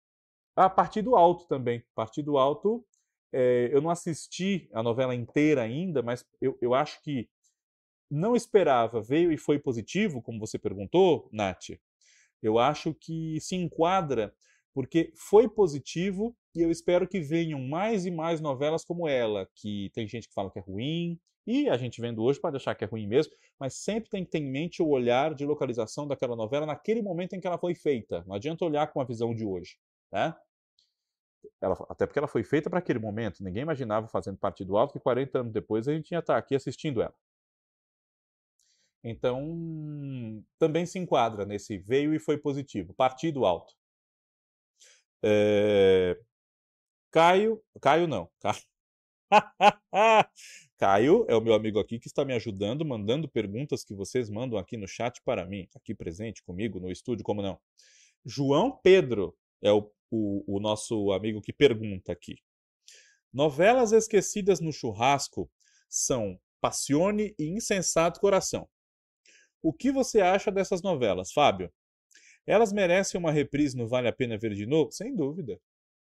[0.57, 1.81] a partir do alto também.
[1.81, 2.85] A partir do alto,
[3.33, 7.29] é, eu não assisti a novela inteira ainda, mas eu, eu acho que
[8.11, 11.71] não esperava, veio e foi positivo, como você perguntou, Nath.
[12.43, 14.35] Eu acho que se enquadra
[14.75, 19.91] porque foi positivo e eu espero que venham mais e mais novelas como ela, que
[19.95, 22.85] tem gente que fala que é ruim, e a gente vendo hoje pode achar que
[22.85, 26.37] é ruim mesmo, mas sempre tem que ter em mente o olhar de localização daquela
[26.37, 28.25] novela naquele momento em que ela foi feita.
[28.27, 29.77] Não adianta olhar com a visão de hoje,
[30.13, 30.35] né?
[31.61, 33.43] Ela, até porque ela foi feita para aquele momento.
[33.43, 36.55] Ninguém imaginava fazendo parte do alto que 40 anos depois a gente ia estar aqui
[36.55, 37.15] assistindo ela.
[39.03, 42.93] Então, também se enquadra nesse veio e foi positivo.
[42.95, 43.75] Partido alto.
[45.23, 46.19] É...
[47.11, 47.63] Caio.
[47.81, 48.31] Caio não.
[50.79, 54.59] Caio é o meu amigo aqui que está me ajudando, mandando perguntas que vocês mandam
[54.59, 57.59] aqui no chat para mim, aqui presente comigo no estúdio, como não.
[58.25, 62.37] João Pedro é o, o, o nosso amigo que pergunta aqui.
[63.33, 65.51] Novelas esquecidas no churrasco
[65.89, 68.69] são Passione e Insensato Coração.
[69.63, 71.73] O que você acha dessas novelas, Fábio?
[72.47, 74.91] Elas merecem uma reprise no Vale a Pena Ver de Novo?
[74.91, 75.61] Sem dúvida.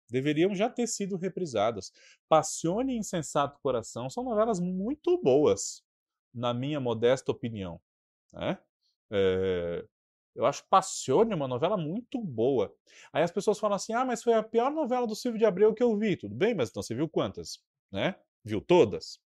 [0.09, 1.91] Deveriam já ter sido reprisadas.
[2.29, 5.83] Passione e Insensato Coração são novelas muito boas,
[6.33, 7.81] na minha modesta opinião.
[8.31, 8.57] Né?
[9.11, 9.85] É...
[10.37, 12.71] Eu acho Passione uma novela muito boa.
[13.11, 15.73] Aí as pessoas falam assim: ah, mas foi a pior novela do Silvio de Abreu
[15.73, 16.15] que eu vi.
[16.15, 17.59] Tudo bem, mas então você viu quantas?
[17.91, 18.15] Né?
[18.45, 19.19] Viu todas?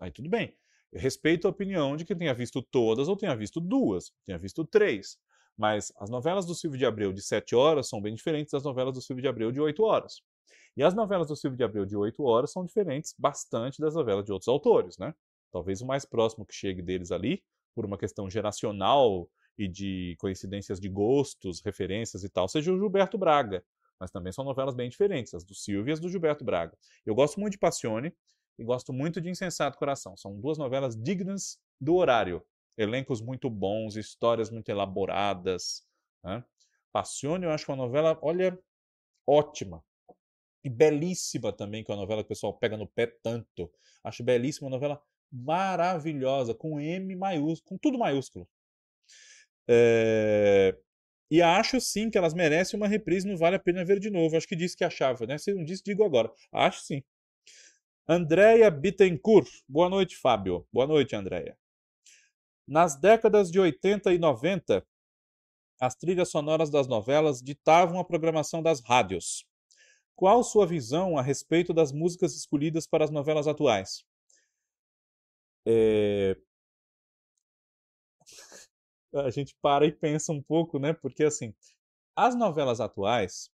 [0.00, 0.56] Aí tudo bem.
[0.92, 4.64] Eu respeito a opinião de quem tenha visto todas ou tenha visto duas, tenha visto
[4.64, 5.18] três.
[5.56, 8.94] Mas as novelas do Silvio de Abreu de 7 horas são bem diferentes das novelas
[8.94, 10.22] do Silvio de Abreu de 8 horas.
[10.76, 14.24] E as novelas do Silvio de Abreu de 8 horas são diferentes bastante das novelas
[14.24, 15.12] de outros autores, né?
[15.50, 17.42] Talvez o mais próximo que chegue deles ali,
[17.74, 19.28] por uma questão geracional
[19.58, 23.64] e de coincidências de gostos, referências e tal, seja o Gilberto Braga.
[23.98, 26.76] Mas também são novelas bem diferentes, as do Silvio e as do Gilberto Braga.
[27.06, 28.12] Eu gosto muito de Passione
[28.58, 30.16] e gosto muito de Insensato Coração.
[30.16, 32.44] São duas novelas dignas do horário
[32.76, 35.86] elencos muito bons, histórias muito elaboradas.
[36.22, 36.44] Né?
[36.92, 38.58] Passione, eu acho uma novela, olha,
[39.26, 39.82] ótima.
[40.62, 43.70] E belíssima também, que é uma novela que o pessoal pega no pé tanto.
[44.02, 48.48] Acho belíssima, uma novela maravilhosa, com M maiúsculo, com tudo maiúsculo.
[49.68, 50.76] É...
[51.30, 54.36] E acho sim que elas merecem uma reprise, não vale a pena ver de novo.
[54.36, 55.38] Acho que disse que achava, né?
[55.38, 56.30] Se não disse, digo agora.
[56.52, 57.02] Acho sim.
[58.06, 59.50] Andréia Bittencourt.
[59.68, 60.66] Boa noite, Fábio.
[60.72, 61.56] Boa noite, Andréia.
[62.66, 64.86] Nas décadas de 80 e 90,
[65.80, 69.46] as trilhas sonoras das novelas ditavam a programação das rádios.
[70.14, 74.04] Qual sua visão a respeito das músicas escolhidas para as novelas atuais?
[75.66, 76.36] É...
[79.14, 80.92] A gente para e pensa um pouco, né?
[80.92, 81.54] Porque assim,
[82.16, 83.50] as novelas atuais,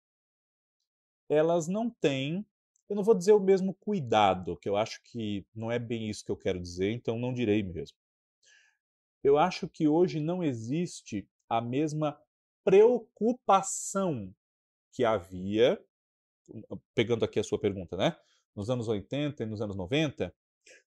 [1.28, 2.44] elas não têm,
[2.88, 6.24] eu não vou dizer o mesmo cuidado, que eu acho que não é bem isso
[6.24, 7.96] que eu quero dizer, então não direi mesmo
[9.22, 12.18] eu acho que hoje não existe a mesma
[12.64, 14.34] preocupação
[14.92, 15.80] que havia,
[16.94, 18.16] pegando aqui a sua pergunta, né?
[18.54, 20.34] Nos anos 80 e nos anos 90,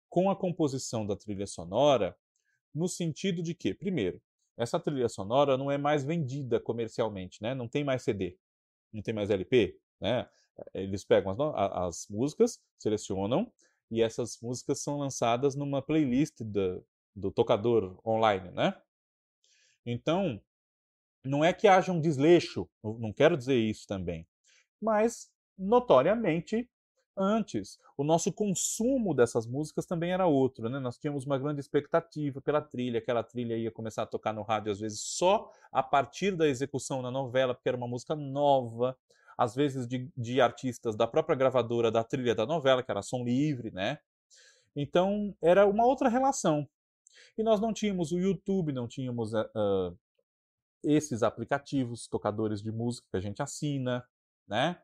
[0.10, 2.18] com a composição da trilha sonora,
[2.74, 4.22] no sentido de que, primeiro,
[4.58, 7.54] essa trilha sonora não é mais vendida comercialmente, né?
[7.54, 8.38] Não tem mais CD,
[8.92, 10.28] não tem mais LP, né?
[10.74, 13.52] Eles pegam as, as músicas, selecionam
[13.90, 16.80] e essas músicas são lançadas numa playlist da,
[17.16, 18.76] do tocador online, né?
[19.86, 20.42] Então,
[21.24, 24.28] não é que haja um desleixo, não quero dizer isso também,
[24.82, 26.70] mas notoriamente
[27.16, 27.80] antes.
[27.98, 30.80] O nosso consumo dessas músicas também era outro, né?
[30.80, 34.72] Nós tínhamos uma grande expectativa pela trilha, aquela trilha ia começar a tocar no rádio
[34.72, 38.98] às vezes só a partir da execução na novela, porque era uma música nova,
[39.38, 43.24] às vezes de, de artistas da própria gravadora da trilha da novela, que era som
[43.24, 44.00] livre, né?
[44.76, 46.68] Então era uma outra relação.
[47.38, 49.98] E nós não tínhamos o YouTube, não tínhamos uh,
[50.84, 54.06] esses aplicativos, tocadores de música que a gente assina,
[54.48, 54.80] né?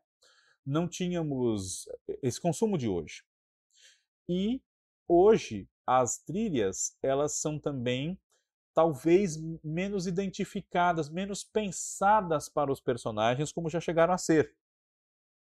[0.66, 1.88] Não tínhamos
[2.22, 3.24] esse consumo de hoje.
[4.28, 4.62] E
[5.08, 8.20] hoje as trilhas, elas são também
[8.74, 14.56] talvez menos identificadas, menos pensadas para os personagens como já chegaram a ser.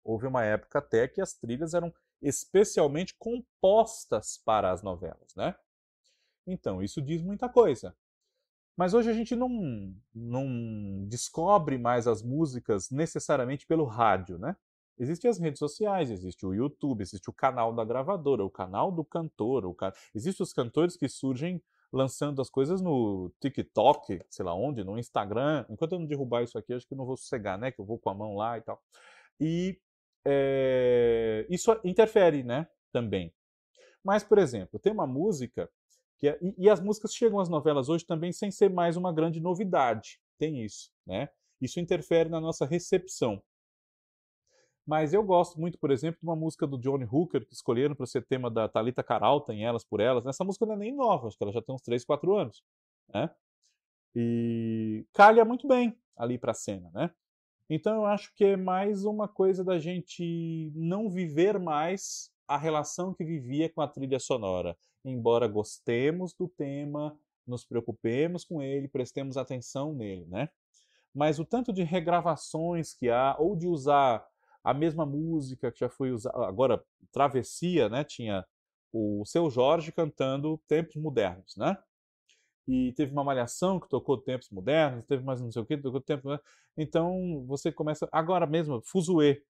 [0.03, 5.55] Houve uma época até que as trilhas eram especialmente compostas para as novelas, né?
[6.45, 7.95] Então, isso diz muita coisa.
[8.75, 14.55] Mas hoje a gente não, não descobre mais as músicas necessariamente pelo rádio, né?
[15.01, 19.03] Existem as redes sociais, existe o YouTube, existe o canal da gravadora, o canal do
[19.03, 19.91] cantor, o can...
[20.13, 21.59] existem os cantores que surgem
[21.91, 25.65] lançando as coisas no TikTok, sei lá onde, no Instagram.
[25.71, 27.71] Enquanto eu não derrubar isso aqui, acho que eu não vou sossegar, né?
[27.71, 28.79] Que eu vou com a mão lá e tal.
[29.39, 29.79] E
[30.23, 31.47] é...
[31.49, 32.67] isso interfere, né?
[32.91, 33.33] Também.
[34.03, 35.67] Mas, por exemplo, tem uma música
[36.23, 39.39] é, e, e, as músicas chegam às novelas hoje também sem ser mais uma grande
[39.39, 40.19] novidade.
[40.37, 41.27] Tem isso, né?
[41.59, 43.41] Isso interfere na nossa recepção.
[44.91, 48.05] Mas eu gosto muito, por exemplo, de uma música do Johnny Hooker, que escolheram para
[48.05, 50.25] ser tema da Talita Caralta em Elas por Elas.
[50.25, 52.61] Essa música não é nem nova, acho que ela já tem uns 3, 4 anos.
[53.07, 53.29] Né?
[54.13, 57.09] E calha muito bem ali para a cena, né?
[57.69, 63.13] Então eu acho que é mais uma coisa da gente não viver mais a relação
[63.13, 64.75] que vivia com a trilha sonora
[65.05, 67.17] embora gostemos do tema,
[67.47, 70.49] nos preocupemos com ele, prestemos atenção nele, né?
[71.13, 74.29] Mas o tanto de regravações que há, ou de usar
[74.63, 78.03] a mesma música que já foi usada, agora Travessia, né?
[78.03, 78.45] Tinha
[78.93, 81.77] o Seu Jorge cantando Tempos Modernos, né?
[82.67, 86.01] E teve uma malhação que tocou Tempos Modernos, teve mais não sei o que, tocou
[86.01, 86.45] Tempos Modernos.
[86.77, 89.43] Então você começa, agora mesmo, Fuzue.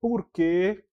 [0.00, 0.84] Por que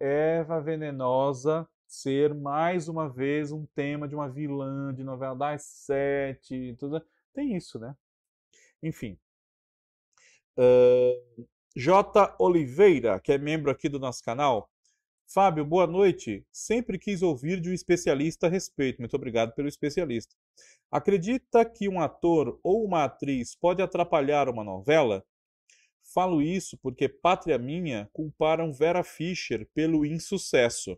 [0.00, 6.76] Eva Venenosa ser mais uma vez um tema de uma vilã de novela das sete,
[6.78, 7.02] tudo.
[7.32, 7.96] Tem isso, né?
[8.82, 9.18] Enfim.
[10.56, 11.46] Uh,
[11.76, 12.36] J.
[12.38, 14.70] Oliveira, que é membro aqui do nosso canal.
[15.26, 16.46] Fábio, boa noite.
[16.52, 19.00] Sempre quis ouvir de um especialista a respeito.
[19.00, 20.32] Muito obrigado pelo especialista.
[20.88, 25.24] Acredita que um ator ou uma atriz pode atrapalhar uma novela?
[26.14, 30.96] Falo isso porque Pátria Minha culparam Vera Fischer pelo insucesso.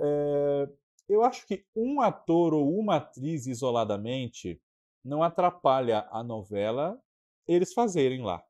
[0.00, 0.68] É,
[1.10, 4.58] eu acho que um ator ou uma atriz isoladamente
[5.04, 6.98] não atrapalha a novela
[7.46, 8.42] eles fazerem lá.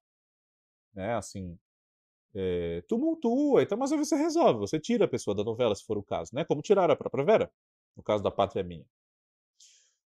[0.96, 1.14] Né?
[1.14, 1.58] Assim,
[2.34, 6.02] é, tumultua, então, mas você resolve, você tira a pessoa da novela, se for o
[6.02, 6.44] caso, né?
[6.44, 7.52] Como tirar a própria Vera,
[7.96, 8.86] no caso da Pátria Minha.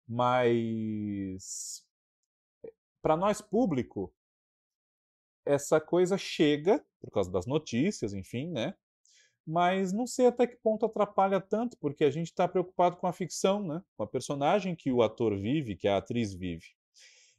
[0.09, 1.85] Mas,
[3.03, 4.15] para nós público,
[5.45, 8.75] essa coisa chega, por causa das notícias, enfim, né?
[9.47, 13.13] mas não sei até que ponto atrapalha tanto, porque a gente está preocupado com a
[13.13, 13.81] ficção, né?
[13.97, 16.67] com a personagem que o ator vive, que a atriz vive.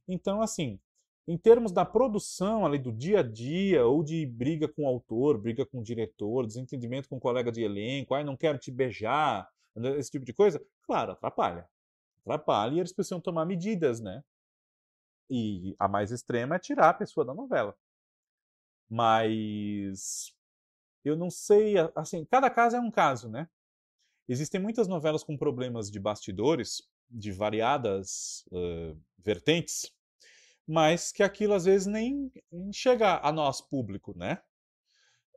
[0.07, 0.79] Então, assim,
[1.28, 5.38] em termos da produção ali do dia a dia, ou de briga com o autor,
[5.38, 9.49] briga com o diretor, desentendimento com o colega de elenco, ai, não quero te beijar,
[9.75, 11.67] né, esse tipo de coisa, claro, atrapalha.
[12.21, 14.23] Atrapalha e eles precisam tomar medidas, né?
[15.30, 17.75] E a mais extrema é tirar a pessoa da novela.
[18.89, 20.34] Mas
[21.03, 23.49] eu não sei, assim, cada caso é um caso, né?
[24.30, 29.93] Existem muitas novelas com problemas de bastidores, de variadas uh, vertentes,
[30.68, 32.32] mas que aquilo às vezes nem
[32.74, 34.39] chega a nós, público, né?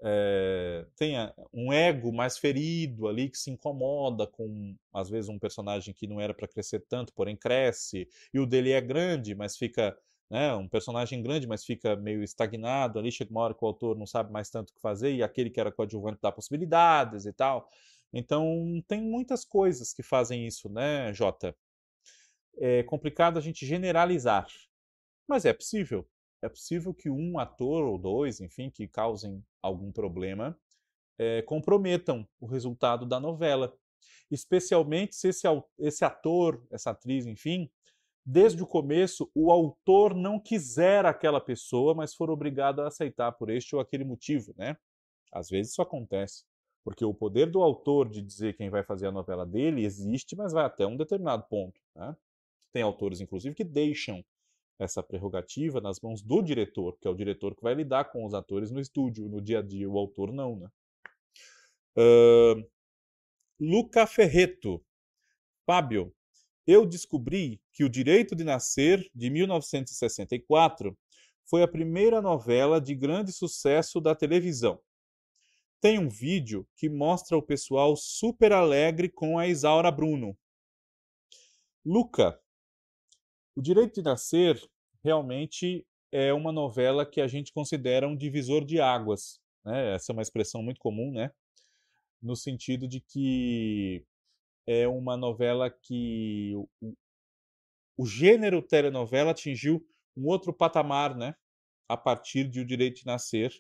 [0.02, 1.14] É, tem
[1.52, 6.20] um ego mais ferido ali que se incomoda com, às vezes, um personagem que não
[6.20, 9.96] era para crescer tanto, porém cresce, e o dele é grande, mas fica
[10.30, 13.98] né, um personagem grande, mas fica meio estagnado ali, chega uma hora que o autor
[13.98, 17.32] não sabe mais tanto o que fazer, e aquele que era coadjuvante dá possibilidades e
[17.32, 17.68] tal.
[18.12, 21.54] Então, tem muitas coisas que fazem isso, né, Jota?
[22.58, 24.46] É complicado a gente generalizar,
[25.30, 26.04] mas é possível.
[26.42, 30.58] É possível que um ator ou dois, enfim, que causem algum problema,
[31.16, 33.72] é, comprometam o resultado da novela.
[34.28, 35.46] Especialmente se esse,
[35.78, 37.70] esse ator, essa atriz, enfim,
[38.26, 43.50] desde o começo, o autor não quiser aquela pessoa, mas for obrigado a aceitar por
[43.50, 44.76] este ou aquele motivo, né?
[45.32, 46.44] Às vezes isso acontece,
[46.82, 50.52] porque o poder do autor de dizer quem vai fazer a novela dele existe, mas
[50.52, 52.16] vai até um determinado ponto, né?
[52.72, 54.24] Tem autores, inclusive, que deixam
[54.80, 58.32] essa prerrogativa nas mãos do diretor, que é o diretor que vai lidar com os
[58.32, 60.68] atores no estúdio, no dia a dia, o autor não, né?
[61.98, 62.66] Uh,
[63.60, 64.82] Luca Ferreto.
[65.66, 66.12] Fábio,
[66.66, 70.96] eu descobri que O Direito de Nascer, de 1964,
[71.44, 74.80] foi a primeira novela de grande sucesso da televisão.
[75.80, 80.36] Tem um vídeo que mostra o pessoal super alegre com a Isaura Bruno.
[81.84, 82.39] Luca,
[83.56, 84.60] O Direito de Nascer
[85.02, 89.40] realmente é uma novela que a gente considera um divisor de águas.
[89.64, 89.94] Né?
[89.94, 91.30] Essa é uma expressão muito comum, né?
[92.22, 94.04] no sentido de que
[94.66, 96.94] é uma novela que o,
[97.96, 99.84] o gênero telenovela atingiu
[100.16, 101.34] um outro patamar, né?
[101.88, 103.52] A partir de O Direito de Nascer,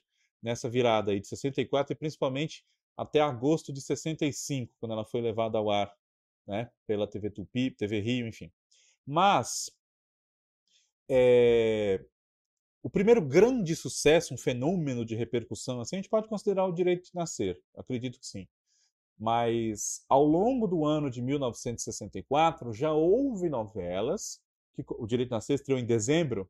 [0.42, 2.64] nessa virada aí de 64 e principalmente
[2.96, 5.92] até agosto de 65, quando ela foi levada ao ar,
[6.46, 6.70] né?
[6.86, 8.52] Pela TV Tupi, TV Rio, enfim.
[9.06, 9.70] Mas
[11.10, 12.04] é,
[12.82, 17.06] o primeiro grande sucesso, um fenômeno de repercussão, assim, a gente pode considerar o Direito
[17.06, 18.46] de Nascer, acredito que sim.
[19.18, 24.40] Mas ao longo do ano de 1964 já houve novelas,
[24.72, 26.48] que o Direito de Nascer estreou em dezembro,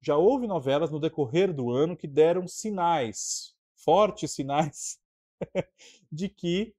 [0.00, 5.00] já houve novelas no decorrer do ano que deram sinais, fortes sinais,
[6.12, 6.74] de que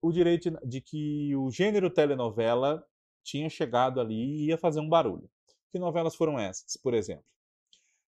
[0.00, 2.82] o direito de que o gênero telenovela
[3.22, 5.28] tinha chegado ali e ia fazer um barulho.
[5.70, 7.24] Que novelas foram essas, por exemplo?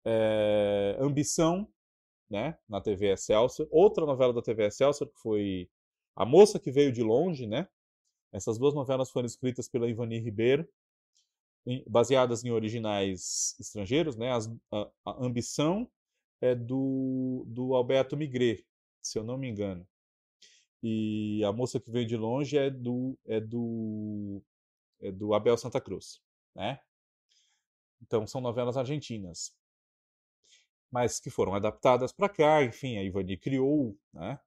[0.06, 1.68] É, Ambição,
[2.30, 5.70] né, na TV Excelsior, outra novela da TV Excelsior que foi
[6.16, 7.68] a Moça que Veio de Longe, né?
[8.32, 10.68] Essas duas novelas foram escritas pela Ivani Ribeiro,
[11.88, 14.32] baseadas em originais estrangeiros, né?
[14.32, 15.90] As, a, a, Ambição
[16.42, 18.64] é do, do Alberto Migré,
[19.02, 19.88] se eu não me engano.
[20.82, 24.42] E A Moça que Veio de Longe é do, é do,
[25.00, 26.22] é do Abel Santa Cruz,
[26.56, 26.80] né?
[28.04, 29.54] Então, são novelas argentinas
[30.92, 34.40] mas que foram adaptadas para cá, enfim, a Ivani criou, né?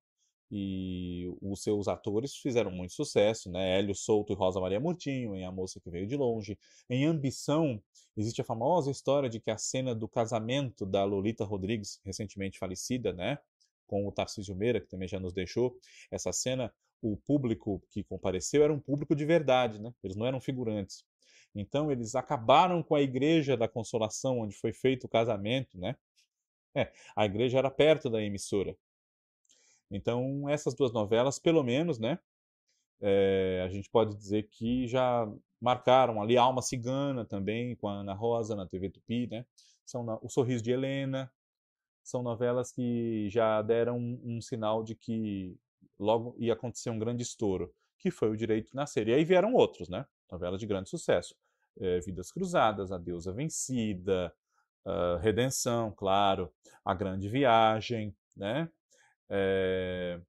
[0.50, 3.78] e os seus atores fizeram muito sucesso, né?
[3.78, 6.57] Hélio Souto e Rosa Maria Murtinho, em A Moça que Veio de Longe.
[6.88, 7.82] Em Ambição,
[8.16, 13.12] existe a famosa história de que a cena do casamento da Lolita Rodrigues, recentemente falecida,
[13.12, 13.38] né?
[13.86, 15.76] Com o Tarcísio Meira, que também já nos deixou,
[16.11, 19.92] essa cena, o público que compareceu era um público de verdade, né?
[20.02, 21.04] Eles não eram figurantes.
[21.61, 25.96] Então, eles acabaram com a Igreja da Consolação, onde foi feito o casamento, né?
[26.74, 28.76] É, a igreja era perto da emissora.
[29.90, 32.18] Então, essas duas novelas, pelo menos, né,
[33.00, 35.26] é, a gente pode dizer que já
[35.61, 39.46] marcaram ali Alma Cigana também, com a Ana Rosa na TV Tupi, né?
[39.84, 41.32] São na, O Sorriso de Helena,
[42.02, 45.57] são novelas que já deram um, um, sinal de que
[45.98, 49.09] logo ia acontecer um grande estouro, que foi o Direito de Nascer.
[49.09, 50.07] E aí vieram outros, né?
[50.30, 51.34] Novelas de grande sucesso.
[51.79, 54.33] É, Vidas Cruzadas, A Deusa Vencida,
[54.87, 56.53] uh, Redenção, claro,
[56.85, 58.70] A Grande Viagem, né?
[59.29, 60.20] É...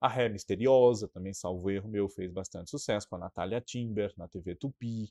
[0.00, 4.28] A Ré Misteriosa, também, salvo erro meu, fez bastante sucesso com a Natália Timber na
[4.28, 5.10] TV Tupi.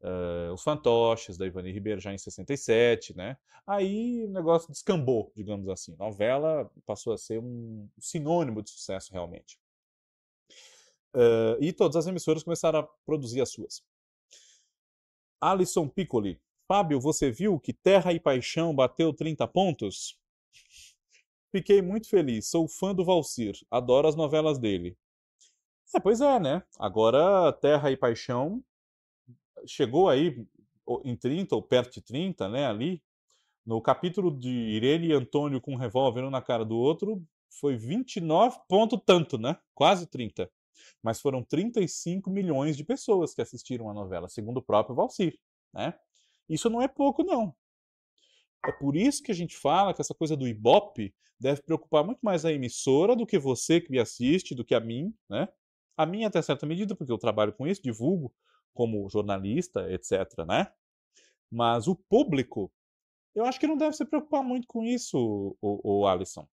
[0.00, 3.36] Uh, os Fantoches, da Ivani Ribeiro, já em 67, né?
[3.66, 5.96] Aí o negócio descambou, digamos assim.
[5.96, 9.58] Novela passou a ser um sinônimo de sucesso, realmente.
[11.14, 13.82] Uh, e todas as emissoras começaram a produzir as suas.
[15.42, 16.40] Alisson Piccoli.
[16.68, 20.16] Fábio, você viu que Terra e Paixão bateu 30 pontos?
[21.50, 24.96] Fiquei muito feliz, sou fã do Valcir, adoro as novelas dele.
[25.94, 26.62] É, pois é, né?
[26.78, 28.64] Agora Terra e Paixão
[29.66, 30.46] chegou aí
[31.04, 33.02] em 30 ou perto de 30, né, ali.
[33.66, 37.22] No capítulo de Irene e Antônio com um revólver um na cara do outro,
[37.60, 39.56] foi 29 ponto tanto, né?
[39.74, 40.50] Quase 30.
[41.02, 45.38] Mas foram 35 milhões de pessoas que assistiram a novela, segundo o próprio Valcir,
[45.72, 45.94] né?
[46.48, 47.54] Isso não é pouco, não.
[48.64, 52.20] É por isso que a gente fala que essa coisa do Ibope deve preocupar muito
[52.22, 55.48] mais a emissora do que você que me assiste, do que a mim, né?
[55.96, 58.32] A mim até certa medida, porque eu trabalho com isso, divulgo
[58.72, 60.72] como jornalista, etc, né?
[61.50, 62.72] Mas o público,
[63.34, 66.48] eu acho que não deve se preocupar muito com isso, o, o Alisson.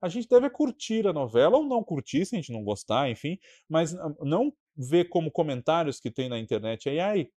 [0.00, 3.38] A gente deve curtir a novela ou não curtir, se a gente não gostar, enfim,
[3.68, 7.28] mas não ver como comentários que tem na internet aí, ai,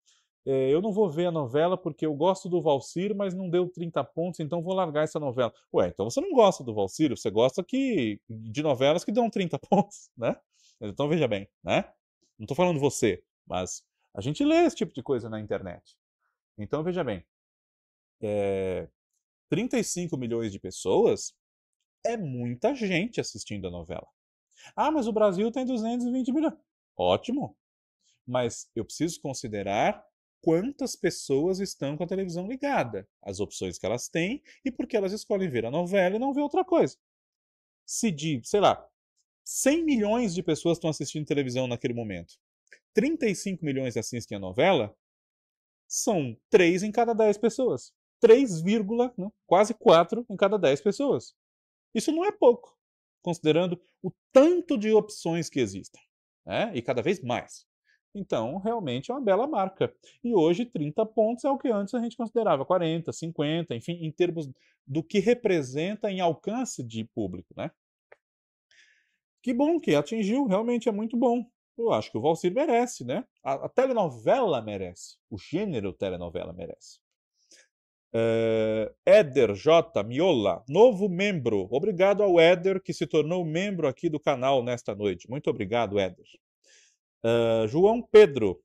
[0.45, 3.69] é, eu não vou ver a novela porque eu gosto do Valcir, mas não deu
[3.69, 5.53] 30 pontos, então vou largar essa novela.
[5.73, 9.57] Ué, então você não gosta do Valcir, você gosta que, de novelas que dão 30
[9.69, 10.35] pontos, né?
[10.81, 11.85] Então veja bem, né?
[12.37, 13.83] Não estou falando você, mas
[14.13, 15.95] a gente lê esse tipo de coisa na internet.
[16.57, 17.23] Então veja bem,
[18.21, 18.87] é,
[19.49, 21.33] 35 milhões de pessoas
[22.05, 24.07] é muita gente assistindo a novela.
[24.75, 26.55] Ah, mas o Brasil tem 220 milhões.
[26.95, 27.57] Ótimo.
[28.25, 30.03] Mas eu preciso considerar
[30.41, 35.13] quantas pessoas estão com a televisão ligada, as opções que elas têm e porque elas
[35.13, 36.97] escolhem ver a novela e não ver outra coisa.
[37.85, 38.85] Se de, sei lá,
[39.45, 42.35] 100 milhões de pessoas estão assistindo televisão naquele momento,
[42.93, 44.95] 35 milhões assistem a novela,
[45.87, 47.93] são 3 em cada 10 pessoas.
[48.19, 51.35] 3, né, quase 4 em cada 10 pessoas.
[51.93, 52.77] Isso não é pouco,
[53.21, 56.01] considerando o tanto de opções que existem,
[56.45, 56.71] né?
[56.73, 57.65] e cada vez mais.
[58.15, 59.93] Então, realmente é uma bela marca.
[60.23, 64.11] E hoje, 30 pontos é o que antes a gente considerava 40, 50, enfim, em
[64.11, 64.49] termos
[64.85, 67.71] do que representa em alcance de público, né?
[69.41, 71.45] Que bom que atingiu, realmente é muito bom.
[71.77, 73.25] Eu acho que o Valsir merece, né?
[73.43, 75.17] A, a telenovela merece.
[75.29, 76.99] O gênero telenovela merece.
[78.15, 80.03] Uh, Éder J.
[80.03, 81.67] Miola, novo membro.
[81.71, 85.27] Obrigado ao Éder, que se tornou membro aqui do canal nesta noite.
[85.29, 86.27] Muito obrigado, Éder.
[87.23, 88.63] Uh, João Pedro.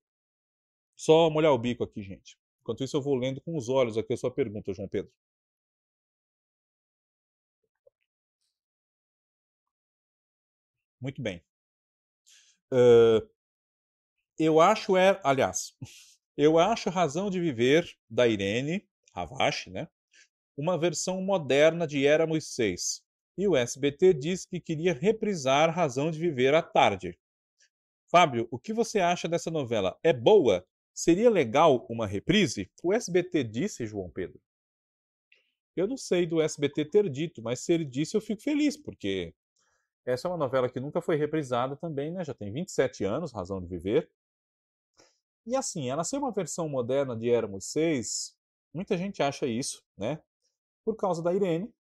[0.96, 2.36] Só molhar o bico aqui, gente.
[2.60, 5.12] Enquanto isso, eu vou lendo com os olhos aqui a sua pergunta, João Pedro.
[11.00, 11.42] Muito bem.
[12.72, 13.26] Uh,
[14.38, 15.74] eu acho é, aliás,
[16.36, 18.87] eu acho Razão de Viver da Irene
[19.22, 19.88] Havashi, né?
[20.56, 23.02] Uma versão moderna de Éramos Seis.
[23.36, 27.18] E o SBT diz que queria reprisar Razão de Viver à tarde.
[28.10, 29.96] Fábio, o que você acha dessa novela?
[30.02, 30.66] É boa?
[30.94, 32.70] Seria legal uma reprise?
[32.82, 34.40] O SBT disse, João Pedro.
[35.76, 39.32] Eu não sei do SBT ter dito, mas se ele disse eu fico feliz, porque
[40.04, 42.24] essa é uma novela que nunca foi reprisada também, né?
[42.24, 44.10] Já tem 27 anos, Razão de Viver.
[45.46, 48.36] E assim, ela ser uma versão moderna de Éramos Seis,
[48.72, 50.20] muita gente acha isso, né?
[50.84, 51.72] Por causa da Irene.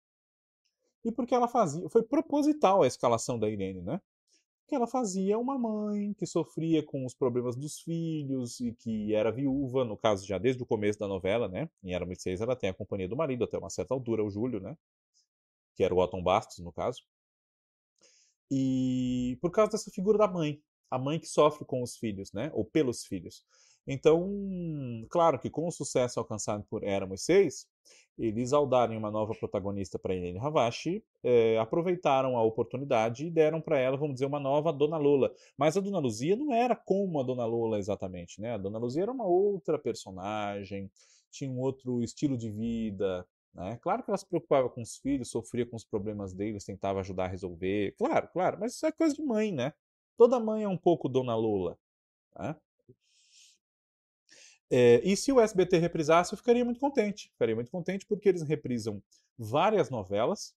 [1.03, 1.89] E porque ela fazia.
[1.89, 4.01] Foi proposital a escalação da Irene, né?
[4.68, 9.31] que ela fazia uma mãe que sofria com os problemas dos filhos e que era
[9.31, 11.69] viúva, no caso já desde o começo da novela, né?
[11.81, 14.59] Em Muito Seis ela tem a companhia do marido até uma certa altura, o Júlio,
[14.59, 14.77] né?
[15.76, 17.01] Que era o Otton Bastos, no caso.
[18.51, 20.61] E por causa dessa figura da mãe,
[20.91, 22.51] a mãe que sofre com os filhos, né?
[22.53, 23.45] Ou pelos filhos.
[23.88, 24.27] Então,
[25.09, 27.65] claro que com o sucesso alcançado por Éramos Seis,
[28.18, 33.61] eles, ao darem uma nova protagonista para Irene Havashi, é, aproveitaram a oportunidade e deram
[33.61, 35.31] para ela, vamos dizer, uma nova Dona Lola.
[35.55, 38.53] Mas a Dona Luzia não era como a Dona Lola exatamente, né?
[38.53, 40.91] A Dona Luzia era uma outra personagem,
[41.30, 43.77] tinha um outro estilo de vida, né?
[43.81, 47.26] Claro que ela se preocupava com os filhos, sofria com os problemas deles, tentava ajudar
[47.26, 47.95] a resolver.
[47.97, 49.73] Claro, claro, mas isso é coisa de mãe, né?
[50.18, 51.77] Toda mãe é um pouco Dona Lola.
[52.38, 52.55] Né?
[54.69, 57.30] É, e se o SBT reprisasse, eu ficaria muito contente.
[57.31, 59.02] Ficaria muito contente porque eles reprisam
[59.38, 60.53] várias novelas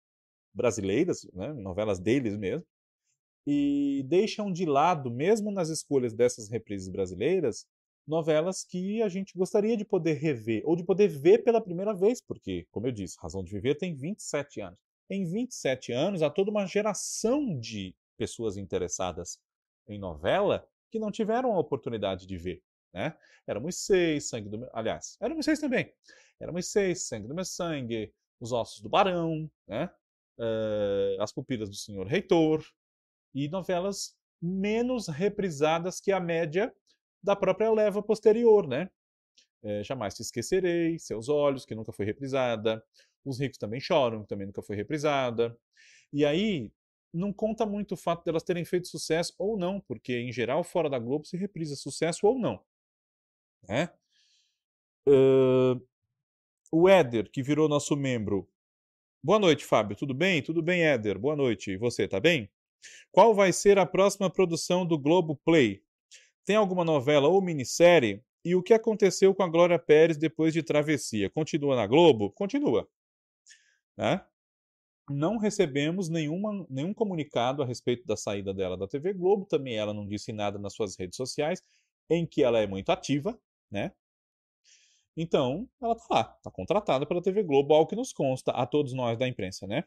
[0.53, 2.67] brasileiras, né, novelas deles mesmo,
[3.47, 7.67] e deixam de lado, mesmo nas escolhas dessas reprises brasileiras,
[8.07, 12.21] novelas que a gente gostaria de poder rever, ou de poder ver pela primeira vez,
[12.21, 14.79] porque, como eu disse, Razão de Viver tem 27 anos.
[15.09, 19.39] Em 27 anos, há toda uma geração de pessoas interessadas
[19.89, 22.63] em novela que não tiveram a oportunidade de ver.
[22.93, 23.17] Né?
[23.47, 24.71] Éramos seis, sangue do meu...
[24.73, 25.93] Aliás, éramos seis também.
[26.41, 29.91] Éramos seis, sangue do meu sangue, os ossos do barão, né?
[30.39, 32.65] Uh, as pupilas do senhor reitor,
[33.35, 36.75] e novelas menos reprisadas que a média
[37.23, 38.91] da própria leva posterior, né?
[39.63, 42.83] É, Jamais te esquecerei, Seus Olhos, que nunca foi reprisada,
[43.25, 45.57] Os Ricos Também Choram, que também nunca foi reprisada.
[46.11, 46.73] E aí,
[47.13, 50.89] não conta muito o fato delas terem feito sucesso ou não, porque em geral, fora
[50.89, 52.63] da Globo se reprisa sucesso ou não.
[53.69, 53.89] Né?
[55.07, 55.81] Uh,
[56.73, 58.49] o Éder, que virou nosso membro.
[59.23, 59.97] Boa noite, Fábio.
[59.97, 60.43] Tudo bem?
[60.43, 61.19] Tudo bem, Éder.
[61.19, 61.73] Boa noite.
[61.73, 62.51] E você, tá bem?
[63.13, 65.83] Qual vai ser a próxima produção do Globo Play?
[66.45, 68.23] Tem alguma novela ou minissérie?
[68.45, 71.29] E o que aconteceu com a Glória Pérez depois de Travessia?
[71.29, 72.31] Continua na Globo?
[72.31, 72.89] Continua.
[73.97, 74.25] Né?
[75.11, 79.45] Não recebemos nenhuma, nenhum comunicado a respeito da saída dela da TV Globo.
[79.45, 81.63] Também ela não disse nada nas suas redes sociais,
[82.09, 83.39] em que ela é muito ativa
[83.71, 83.93] né?
[85.17, 88.93] Então, ela tá lá, tá contratada pela TV Globo, algo que nos consta a todos
[88.93, 89.85] nós da imprensa, né?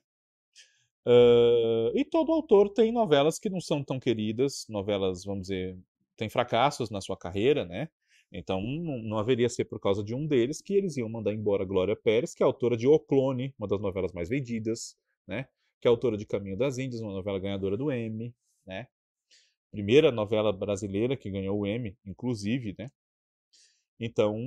[1.06, 5.78] Uh, e todo autor tem novelas que não são tão queridas, novelas, vamos dizer,
[6.16, 7.90] tem fracassos na sua carreira, né?
[8.32, 11.66] Então, não, não, haveria ser por causa de um deles que eles iam mandar embora
[11.66, 14.98] Glória Pérez, que é autora de O Clone, uma das novelas mais vendidas,
[15.28, 15.48] né?
[15.80, 18.34] Que é autora de Caminho das Índias, uma novela ganhadora do Emmy,
[18.66, 18.88] né?
[19.72, 22.92] Primeira novela brasileira que ganhou o Emmy, inclusive, né?
[24.00, 24.38] Então,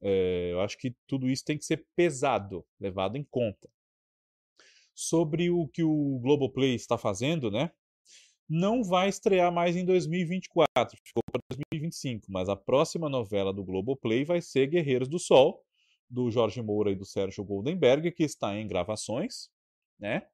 [0.00, 3.68] é, eu acho que tudo isso tem que ser pesado, levado em conta.
[4.94, 7.70] Sobre o que o Globoplay está fazendo, né?
[8.52, 14.26] não vai estrear mais em 2024, ficou para 2025, mas a próxima novela do Globoplay
[14.26, 15.64] vai ser Guerreiros do Sol,
[16.08, 19.48] do Jorge Moura e do Sérgio Goldenberg, que está em gravações,
[19.98, 20.26] né?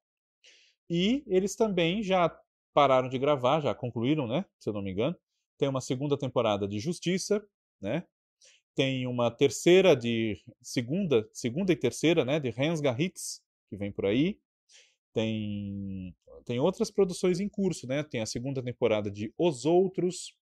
[0.89, 2.37] E eles também já
[2.73, 4.43] pararam de gravar, já concluíram, né?
[4.59, 5.15] Se eu não me engano.
[5.57, 7.41] Tem uma segunda temporada de Justiça,
[7.79, 8.05] né?
[8.79, 12.39] Tem uma terceira de segunda, segunda e terceira, né?
[12.39, 14.39] De Rensga Hits, que vem por aí.
[15.13, 16.15] Tem
[16.45, 18.03] tem outras produções em curso, né?
[18.03, 20.33] Tem a segunda temporada de Os Outros,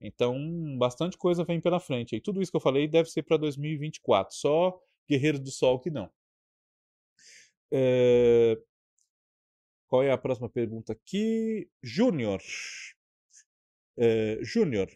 [0.00, 0.36] então,
[0.76, 2.16] bastante coisa vem pela frente.
[2.16, 4.34] E tudo isso que eu falei deve ser para 2024.
[4.34, 4.76] Só
[5.08, 6.10] Guerreiros do Sol que não.
[7.70, 8.58] É...
[9.86, 11.70] Qual é a próxima pergunta aqui?
[11.82, 12.42] Júnior.
[13.96, 14.38] É...
[14.42, 14.90] Júnior.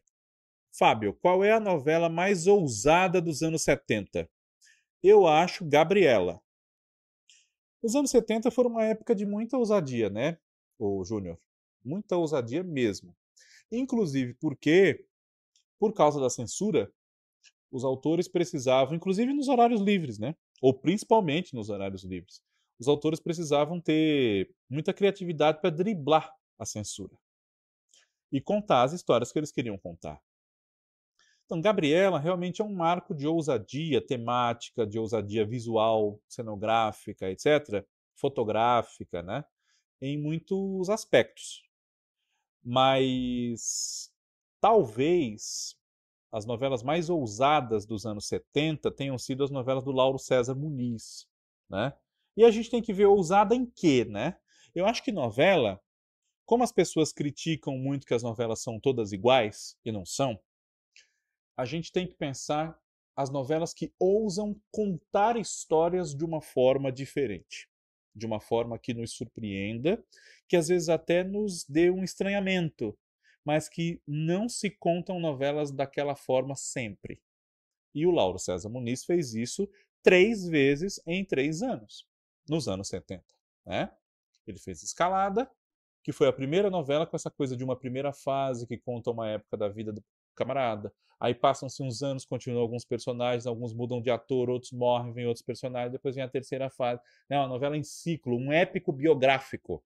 [0.80, 4.26] Fábio, qual é a novela mais ousada dos anos 70?
[5.02, 6.40] Eu acho Gabriela.
[7.82, 10.38] Os anos 70 foram uma época de muita ousadia, né,
[10.78, 11.38] o Júnior?
[11.84, 13.14] Muita ousadia mesmo.
[13.70, 15.04] Inclusive porque,
[15.78, 16.90] por causa da censura,
[17.70, 20.34] os autores precisavam, inclusive nos horários livres, né?
[20.62, 22.40] Ou principalmente nos horários livres,
[22.78, 27.14] os autores precisavam ter muita criatividade para driblar a censura
[28.32, 30.18] e contar as histórias que eles queriam contar.
[31.50, 39.20] Então, Gabriela realmente é um marco de ousadia temática, de ousadia visual, cenográfica, etc., fotográfica,
[39.22, 39.44] né?
[40.00, 41.62] em muitos aspectos
[42.62, 44.10] mas
[44.60, 45.76] talvez
[46.32, 51.26] as novelas mais ousadas dos anos 70 tenham sido as novelas do Lauro César Muniz,
[51.68, 51.92] né?
[52.36, 54.38] E a gente tem que ver ousada em quê, né?
[54.74, 55.80] Eu acho que novela,
[56.46, 60.38] como as pessoas criticam muito que as novelas são todas iguais e não são,
[61.60, 62.78] a gente tem que pensar
[63.16, 67.70] as novelas que ousam contar histórias de uma forma diferente
[68.14, 70.02] de uma forma que nos surpreenda,
[70.48, 72.96] que às vezes até nos dê um estranhamento,
[73.44, 77.20] mas que não se contam novelas daquela forma sempre.
[77.94, 79.68] E o Lauro César Muniz fez isso
[80.02, 82.06] três vezes em três anos,
[82.48, 83.24] nos anos 70.
[83.66, 83.90] Né?
[84.46, 85.50] Ele fez Escalada,
[86.02, 89.28] que foi a primeira novela com essa coisa de uma primeira fase que conta uma
[89.28, 90.02] época da vida do
[90.40, 90.92] camarada.
[91.20, 95.44] Aí passam-se uns anos, continuam alguns personagens, alguns mudam de ator, outros morrem, vem outros
[95.44, 97.02] personagens, depois vem a terceira fase.
[97.28, 99.84] É uma novela em ciclo, um épico biográfico.